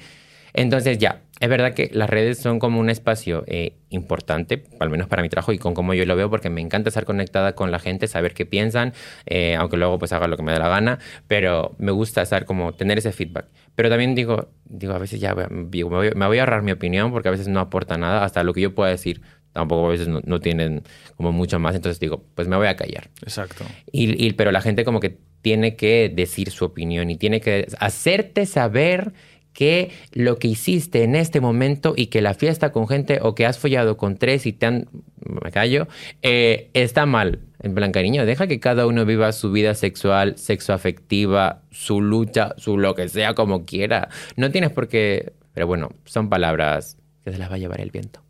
Entonces 0.54 0.98
ya, 0.98 1.22
es 1.40 1.48
verdad 1.48 1.74
que 1.74 1.90
las 1.94 2.10
redes 2.10 2.40
son 2.40 2.60
como 2.60 2.78
un 2.80 2.90
espacio 2.90 3.46
eh, 3.48 3.78
importante, 3.90 4.64
al 4.82 4.90
menos 4.90 5.08
para 5.08 5.22
mi 5.22 5.30
trabajo 5.30 5.54
y 5.54 5.58
con 5.58 5.74
cómo 5.74 5.94
yo 5.94 6.06
lo 6.06 6.16
veo, 6.18 6.30
porque 6.30 6.50
me 6.50 6.60
encanta 6.60 6.90
estar 6.90 7.06
conectada 7.06 7.56
con 7.56 7.72
la 7.72 7.80
gente, 7.80 8.08
saber 8.08 8.34
qué 8.34 8.46
piensan, 8.46 8.94
eh, 9.26 9.56
aunque 9.56 9.78
luego 9.78 9.98
pues 9.98 10.12
haga 10.12 10.28
lo 10.28 10.36
que 10.36 10.44
me 10.44 10.52
dé 10.52 10.60
la 10.60 10.68
gana, 10.68 11.00
pero 11.28 11.74
me 11.78 11.92
gusta 11.92 12.22
estar 12.22 12.44
como 12.44 12.74
tener 12.74 12.98
ese 12.98 13.14
feedback. 13.14 13.48
Pero 13.76 13.90
también 13.90 14.14
digo, 14.14 14.50
digo 14.66 14.94
a 14.94 14.98
veces 14.98 15.22
ya 15.22 15.36
digo, 15.70 15.90
me, 15.90 16.26
voy, 16.26 16.38
a 16.38 16.42
ahorrar 16.42 16.64
mi 16.64 16.72
opinión 16.72 17.12
porque 17.12 17.30
a 17.30 17.32
veces 17.32 17.48
no 17.48 17.62
aporta 17.62 17.98
nada, 17.98 18.26
hasta 18.26 18.44
lo 18.44 18.54
que 18.54 18.60
yo 18.60 18.76
pueda 18.76 18.90
decir 18.92 19.22
tampoco 19.52 19.88
a 19.88 19.90
veces 19.90 20.10
no, 20.10 20.40
tienen 20.42 20.84
como 21.16 21.32
mucho 21.32 21.60
más, 21.60 21.76
entonces 21.76 21.98
digo, 22.02 22.26
pues 22.36 22.50
me 22.50 22.58
voy 22.58 22.68
a 22.68 22.76
callar. 22.76 23.10
Exacto. 23.22 23.64
Y, 23.90 24.26
y, 24.26 24.34
pero 24.34 24.52
la 24.52 24.60
gente 24.60 24.84
como 24.84 25.00
que 25.00 25.18
tiene 25.46 25.76
que 25.76 26.12
decir 26.12 26.50
su 26.50 26.66
opinión 26.66 27.12
y 27.12 27.18
tiene 27.18 27.40
que 27.40 27.68
hacerte 27.80 28.48
saber 28.48 29.14
que 29.54 29.92
lo 30.12 30.40
que 30.40 30.48
hiciste 30.48 31.04
en 31.04 31.16
este 31.16 31.40
momento 31.40 31.94
y 31.96 32.08
que 32.08 32.20
la 32.24 32.34
fiesta 32.34 32.72
con 32.72 32.88
gente 32.88 33.20
o 33.22 33.36
que 33.36 33.46
has 33.46 33.60
follado 33.60 33.96
con 33.96 34.18
tres 34.18 34.48
y 34.48 34.54
te 34.54 34.66
han... 34.66 34.90
me 35.24 35.52
callo, 35.52 35.88
eh, 36.24 36.72
está 36.74 37.06
mal. 37.06 37.42
En 37.62 37.76
plan, 37.76 37.92
cariño, 37.92 38.26
deja 38.26 38.48
que 38.48 38.60
cada 38.60 38.88
uno 38.88 39.06
viva 39.06 39.32
su 39.34 39.52
vida 39.52 39.76
sexual, 39.76 40.36
sexoafectiva, 40.36 41.62
su 41.70 42.02
lucha, 42.02 42.56
su 42.58 42.80
lo 42.80 42.96
que 42.96 43.08
sea 43.08 43.36
como 43.36 43.66
quiera. 43.66 44.10
No 44.38 44.50
tienes 44.50 44.72
por 44.72 44.88
qué... 44.88 45.34
Pero 45.54 45.68
bueno, 45.68 45.92
son 46.06 46.28
palabras 46.28 46.98
que 47.24 47.32
se 47.32 47.38
las 47.38 47.52
va 47.52 47.56
a 47.56 47.60
llevar 47.60 47.82
el 47.82 47.92
viento. 47.92 48.24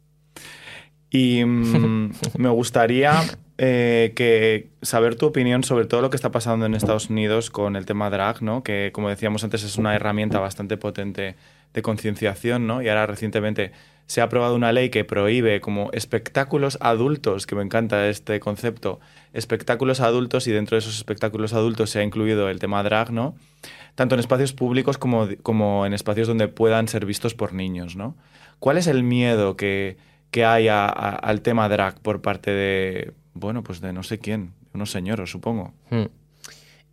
Y 1.09 1.45
mm, 1.45 2.11
me 2.38 2.49
gustaría 2.49 3.22
eh, 3.58 4.12
que 4.16 4.70
saber 4.82 5.16
tu 5.16 5.28
opinión 5.28 5.64
sobre 5.64 5.86
todo 5.86 6.01
lo 6.01 6.10
que 6.10 6.18
está 6.18 6.32
pasando 6.32 6.66
en 6.66 6.76
Estados 6.76 7.10
Unidos 7.10 7.49
con 7.49 7.78
el 7.78 7.86
tema 7.86 8.10
drag, 8.10 8.41
¿no? 8.41 8.64
Que 8.64 8.91
como 8.93 9.10
decíamos 9.10 9.45
antes 9.45 9.64
es 9.64 9.78
una 9.78 9.95
herramienta 9.95 10.39
bastante 10.39 10.76
potente 10.76 11.36
de 11.74 11.82
concienciación, 11.82 12.68
¿no? 12.68 12.82
Y 12.82 12.89
ahora 12.89 13.06
recientemente 13.06 13.72
se 14.08 14.22
ha 14.22 14.26
aprobado 14.26 14.56
una 14.56 14.72
ley 14.72 14.89
que 14.89 15.03
prohíbe 15.03 15.62
como 15.62 15.89
espectáculos 15.93 16.78
adultos, 16.82 17.47
que 17.47 17.56
me 17.56 17.64
encanta 17.64 18.08
este 18.08 18.39
concepto, 18.39 18.99
espectáculos 19.34 19.99
adultos 19.99 20.47
y 20.47 20.51
dentro 20.51 20.76
de 20.76 20.80
esos 20.80 20.97
espectáculos 20.97 21.53
adultos 21.53 21.89
se 21.89 21.99
ha 21.99 22.03
incluido 22.03 22.49
el 22.49 22.60
tema 22.60 22.84
drag, 22.84 23.12
¿no? 23.12 23.36
Tanto 23.95 24.16
en 24.16 24.20
espacios 24.20 24.53
públicos 24.53 24.97
como, 24.97 25.30
como 25.43 25.86
en 25.86 25.93
espacios 25.93 26.28
donde 26.28 26.49
puedan 26.49 26.88
ser 26.88 27.06
vistos 27.06 27.34
por 27.34 27.53
niños, 27.53 27.95
¿no? 27.95 28.18
¿Cuál 28.60 28.78
es 28.78 28.88
el 28.88 29.03
miedo 29.03 29.56
que, 29.56 29.97
que 30.30 30.45
hay 30.45 30.68
al 30.68 31.41
tema 31.41 31.70
drag 31.70 31.99
por 32.01 32.22
parte 32.22 32.51
de 32.51 33.14
bueno, 33.36 33.63
pues 33.63 33.81
de 33.81 33.93
no 33.93 34.01
sé 34.01 34.17
quién, 34.17 34.53
unos 34.73 34.89
señores, 34.89 35.29
supongo. 35.29 35.73
Hmm. 35.91 36.05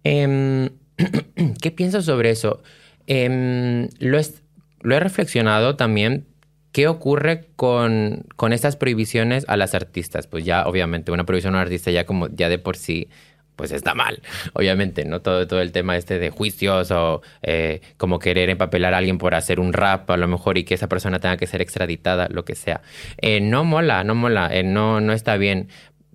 Em, 0.05 0.68
¿Qué 1.62 1.70
piensas 1.70 2.05
sobre 2.05 2.30
eso? 2.30 2.62
Em, 3.07 3.88
lo, 3.99 4.18
he 4.18 5.01
reflexionado 5.01 5.76
también. 5.76 6.26
¿Qué 6.72 6.88
ocurre 6.88 7.49
con, 7.55 8.24
con, 8.36 8.53
estas 8.53 8.76
prohibiciones 8.76 9.45
a 9.47 9.57
las 9.57 9.74
artistas? 9.74 10.26
Pues 10.26 10.45
ya, 10.45 10.66
obviamente, 10.66 11.12
una 11.12 11.24
prohibición 11.24 11.55
a 11.55 11.59
un 11.59 11.62
artista 11.62 11.90
ya 11.90 12.07
como 12.07 12.28
ya 12.28 12.49
de 12.49 12.59
por 12.59 12.76
sí 12.76 13.09
pues 13.57 13.72
está 13.72 13.95
mal, 13.95 14.22
obviamente, 14.55 15.05
¿no? 15.05 15.20
Todo, 15.20 15.47
todo 15.47 15.61
el 15.61 15.72
tema 15.72 15.97
este 15.97 16.18
de 16.18 16.30
juicios 16.30 16.90
o 16.90 17.22
eh, 17.43 17.80
como 17.97 18.18
querer 18.18 18.51
empapelar 18.51 18.95
a 18.95 18.99
alguien 18.99 19.18
por 19.18 19.34
hacer 19.34 19.61
un 19.61 19.72
rap 19.72 20.11
a 20.11 20.16
lo 20.16 20.26
mejor 20.26 20.59
y 20.59 20.64
que 20.64 20.74
esa 20.74 20.88
persona 20.88 21.20
tenga 21.20 21.36
que 21.36 21.47
ser 21.47 21.61
extraditada, 21.61 22.28
lo 22.30 22.45
que 22.45 22.55
sea. 22.55 22.80
Eh, 23.18 23.40
no 23.40 23.64
mola, 23.64 24.05
no 24.05 24.14
mola, 24.14 24.49
eh, 24.53 24.62
no, 24.62 25.01
no 25.01 25.12
está 25.12 25.36
bien 25.36 25.68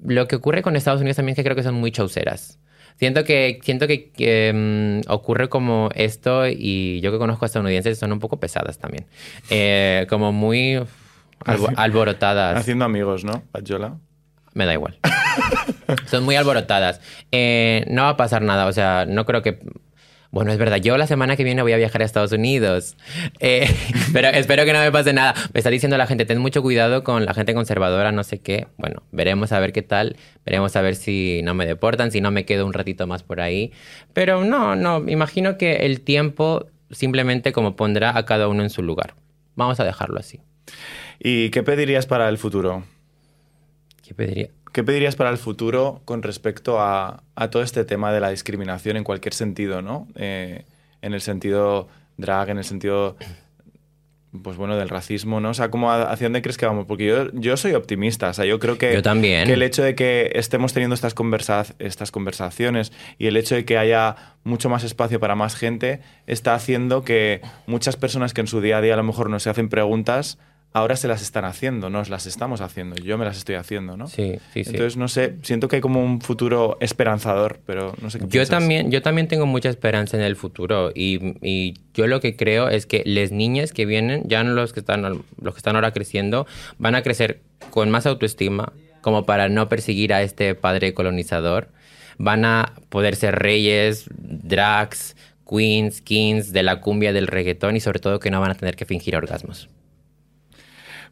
lo 0.04 0.28
que 0.28 0.36
ocurre 0.36 0.62
con 0.62 0.76
Estados 0.76 1.02
Unidos 1.02 1.18
también 1.18 1.34
es 1.34 1.36
que 1.38 1.44
creo 1.44 1.56
que 1.56 1.64
son 1.64 1.76
muy 1.76 1.92
chauceras. 1.92 2.60
Siento 2.98 3.24
que, 3.24 3.60
siento 3.64 3.88
que, 3.88 4.52
mm, 5.06 5.12
ocurre 5.12 5.50
como 5.50 5.90
esto 5.94 6.48
y 6.48 7.00
yo 7.02 7.12
que 7.12 7.20
conozco 7.20 7.46
a 7.46 7.48
estadounidenses 7.48 8.00
son 8.00 8.12
un 8.12 8.20
poco 8.20 8.40
pesadas 8.40 8.80
también. 8.80 9.06
Eh, 9.52 10.08
como 10.10 10.32
muy 10.32 10.80
alborotadas. 11.46 12.58
Haciendo 12.58 12.86
amigos, 12.86 13.24
¿no? 13.24 13.44
Pachola. 13.52 13.98
Me 14.54 14.66
da 14.66 14.74
igual. 14.74 14.98
son 16.08 16.24
muy 16.24 16.36
alborotadas. 16.36 17.00
Eh, 17.32 17.86
no 17.88 18.04
va 18.04 18.10
a 18.10 18.18
pasar 18.18 18.42
nada, 18.42 18.66
o 18.66 18.74
sea, 18.74 19.06
no 19.08 19.26
creo 19.26 19.44
que 19.44 19.60
bueno, 20.32 20.52
es 20.52 20.58
verdad, 20.58 20.78
yo 20.78 20.98
la 20.98 21.08
semana 21.08 21.36
que 21.36 21.44
viene 21.44 21.62
voy 21.62 21.74
a 21.74 21.78
viajar 21.78 22.02
a 22.02 22.06
Estados 22.06 22.32
Unidos, 22.32 22.98
eh, 23.40 23.68
pero 24.14 24.28
espero 24.30 24.66
que 24.66 24.74
no 24.74 24.80
me 24.80 24.92
pase 24.92 25.14
nada. 25.14 25.34
Me 25.54 25.60
está 25.60 25.70
diciendo 25.70 25.98
la 25.98 26.08
gente, 26.08 26.26
ten 26.26 26.40
mucho 26.40 26.62
cuidado 26.62 27.04
con 27.04 27.26
la 27.26 27.34
gente 27.34 27.54
conservadora, 27.54 28.12
no 28.12 28.24
sé 28.24 28.40
qué. 28.40 28.68
Bueno, 28.78 29.04
veremos 29.12 29.52
a 29.52 29.60
ver 29.60 29.74
qué 29.74 29.82
tal, 29.82 30.18
veremos 30.46 30.76
a 30.76 30.82
ver 30.82 30.96
si 30.96 31.42
no 31.44 31.54
me 31.54 31.66
deportan, 31.66 32.12
si 32.12 32.22
no 32.22 32.32
me 32.32 32.46
quedo 32.46 32.66
un 32.66 32.74
ratito 32.74 33.08
más 33.08 33.24
por 33.24 33.42
ahí. 33.42 33.72
Pero 34.14 34.44
no, 34.44 34.76
no, 34.76 35.08
imagino 35.10 35.58
que 35.58 35.86
el 35.86 36.02
tiempo 36.02 36.68
simplemente 36.92 37.52
como 37.52 37.76
pondrá 37.76 38.18
a 38.18 38.26
cada 38.26 38.48
uno 38.48 38.64
en 38.64 38.70
su 38.70 38.84
lugar. 38.84 39.16
Vamos 39.56 39.80
a 39.80 39.84
dejarlo 39.84 40.20
así. 40.20 40.40
¿Y 41.20 41.50
qué 41.50 41.64
pedirías 41.64 42.06
para 42.06 42.30
el 42.30 42.38
futuro? 42.38 42.84
¿Qué 44.06 44.14
pediría? 44.14 44.50
¿Qué 44.72 44.84
pedirías 44.84 45.16
para 45.16 45.30
el 45.30 45.38
futuro 45.38 46.02
con 46.06 46.24
respecto 46.24 46.80
a, 46.80 47.24
todo 47.52 47.64
este 47.64 47.86
tema 47.86 48.12
de 48.12 48.20
la 48.20 48.30
discriminación 48.30 48.98
en 48.98 49.04
cualquier 49.04 49.34
sentido, 49.34 49.82
¿no? 49.82 50.08
Eh, 50.16 50.66
en 51.02 51.14
el 51.14 51.22
sentido 51.22 51.88
drag, 52.18 52.50
en 52.50 52.58
el 52.58 52.64
sentido, 52.64 53.16
pues 54.44 54.58
bueno, 54.58 54.76
del 54.76 54.90
racismo, 54.90 55.40
¿no? 55.40 55.52
O 55.52 55.54
sea, 55.54 55.70
¿cómo, 55.70 55.92
¿hacia 55.92 56.26
dónde 56.26 56.42
crees 56.42 56.58
que 56.58 56.66
vamos? 56.66 56.86
Porque 56.86 57.06
yo, 57.06 57.32
yo 57.34 57.58
soy 57.58 57.74
optimista, 57.74 58.30
o 58.30 58.34
sea, 58.34 58.46
yo 58.46 58.60
creo 58.60 58.78
que, 58.78 58.94
yo 58.94 59.02
también. 59.02 59.46
que 59.46 59.54
el 59.54 59.62
hecho 59.62 59.84
de 59.84 59.96
que 59.96 60.32
estemos 60.36 60.74
teniendo 60.74 60.96
estas, 60.96 61.16
estas 61.80 62.12
conversaciones 62.12 62.92
y 63.18 63.28
el 63.28 63.38
hecho 63.38 63.56
de 63.56 63.66
que 63.66 63.78
haya 63.78 64.16
mucho 64.44 64.70
más 64.70 64.84
espacio 64.84 65.20
para 65.20 65.36
más 65.36 65.56
gente 65.56 66.02
está 66.26 66.56
haciendo 66.56 67.04
que 67.04 67.42
muchas 67.68 67.96
personas 67.96 68.34
que 68.34 68.42
en 68.42 68.48
su 68.48 68.62
día 68.62 68.78
a 68.78 68.82
día 68.82 68.96
a 68.96 68.98
lo 68.98 69.04
mejor 69.04 69.30
no 69.30 69.40
se 69.40 69.50
hacen 69.50 69.70
preguntas, 69.70 70.40
ahora 70.78 70.96
se 70.96 71.08
las 71.08 71.22
están 71.22 71.46
haciendo, 71.46 71.90
nos 71.90 72.10
las 72.10 72.26
estamos 72.26 72.62
haciendo, 72.62 72.96
yo 72.96 73.18
me 73.18 73.26
las 73.26 73.38
estoy 73.38 73.56
haciendo, 73.56 73.98
¿no? 73.98 74.08
Sí, 74.08 74.40
sí, 74.54 74.64
sí. 74.64 74.70
Entonces, 74.72 74.98
no 74.98 75.08
sé, 75.08 75.36
siento 75.44 75.68
que 75.68 75.78
hay 75.78 75.82
como 75.82 76.04
un 76.04 76.22
futuro 76.22 76.78
esperanzador, 76.80 77.60
pero 77.66 77.94
no 78.02 78.10
sé 78.10 78.20
qué 78.20 78.28
yo 78.28 78.46
También, 78.46 78.92
yo 78.92 79.02
también 79.02 79.28
tengo 79.28 79.46
mucha 79.46 79.70
esperanza 79.70 80.18
en 80.18 80.24
el 80.24 80.36
futuro 80.36 80.92
y, 80.94 81.36
y, 81.42 81.76
yo 81.94 82.06
lo 82.06 82.22
que 82.22 82.36
creo 82.36 82.70
es 82.70 82.86
que 82.86 83.02
las 83.06 83.32
niñas 83.32 83.72
que 83.72 83.88
vienen, 83.88 84.24
ya 84.28 84.44
no 84.44 84.54
los 84.54 84.72
que, 84.72 84.82
están, 84.82 85.02
los 85.02 85.54
que 85.54 85.58
están 85.58 85.76
ahora 85.76 85.92
creciendo, 85.92 86.46
van 86.78 86.94
a 86.94 87.02
crecer 87.02 87.42
con 87.72 87.90
más 87.90 88.06
autoestima, 88.06 88.72
como 89.02 89.26
para 89.26 89.50
no 89.50 89.68
perseguir 89.68 90.14
a 90.14 90.22
este 90.22 90.54
padre 90.54 90.94
colonizador. 90.94 91.70
Van 92.20 92.46
a 92.46 92.74
poder 92.90 93.16
ser 93.16 93.36
reyes, 93.36 94.06
drags, 94.10 95.16
queens, 95.50 96.02
kings 96.02 96.52
de 96.52 96.64
la 96.64 96.82
cumbia, 96.82 97.14
del 97.14 97.28
reggaetón 97.28 97.76
y 97.76 97.80
sobre 97.80 98.00
todo 98.00 98.20
que 98.20 98.32
no 98.32 98.42
van 98.42 98.52
a 98.52 98.56
tener 98.56 98.76
que 98.76 98.86
fingir 98.86 99.16
orgasmos. 99.16 99.70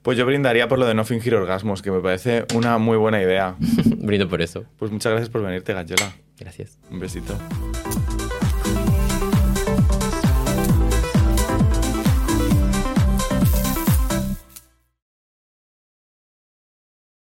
Pues 0.05 0.19
yo 0.19 0.25
brindaría 0.27 0.67
por 0.67 0.77
lo 0.77 0.85
de 0.85 0.93
no 0.93 1.03
fingir 1.03 1.33
orgasmos, 1.33 1.81
que 1.81 1.89
me 1.89 1.99
parece 1.99 2.45
una 2.53 2.77
muy 2.77 2.95
buena 2.95 3.19
idea. 3.19 3.55
Brindo 3.97 4.29
por 4.29 4.39
eso. 4.39 4.63
Pues 4.77 4.91
muchas 4.91 5.11
gracias 5.11 5.31
por 5.31 5.41
venirte, 5.41 5.73
Gayola. 5.73 6.13
Gracias. 6.37 6.77
Un 6.91 6.99
besito. 6.99 7.35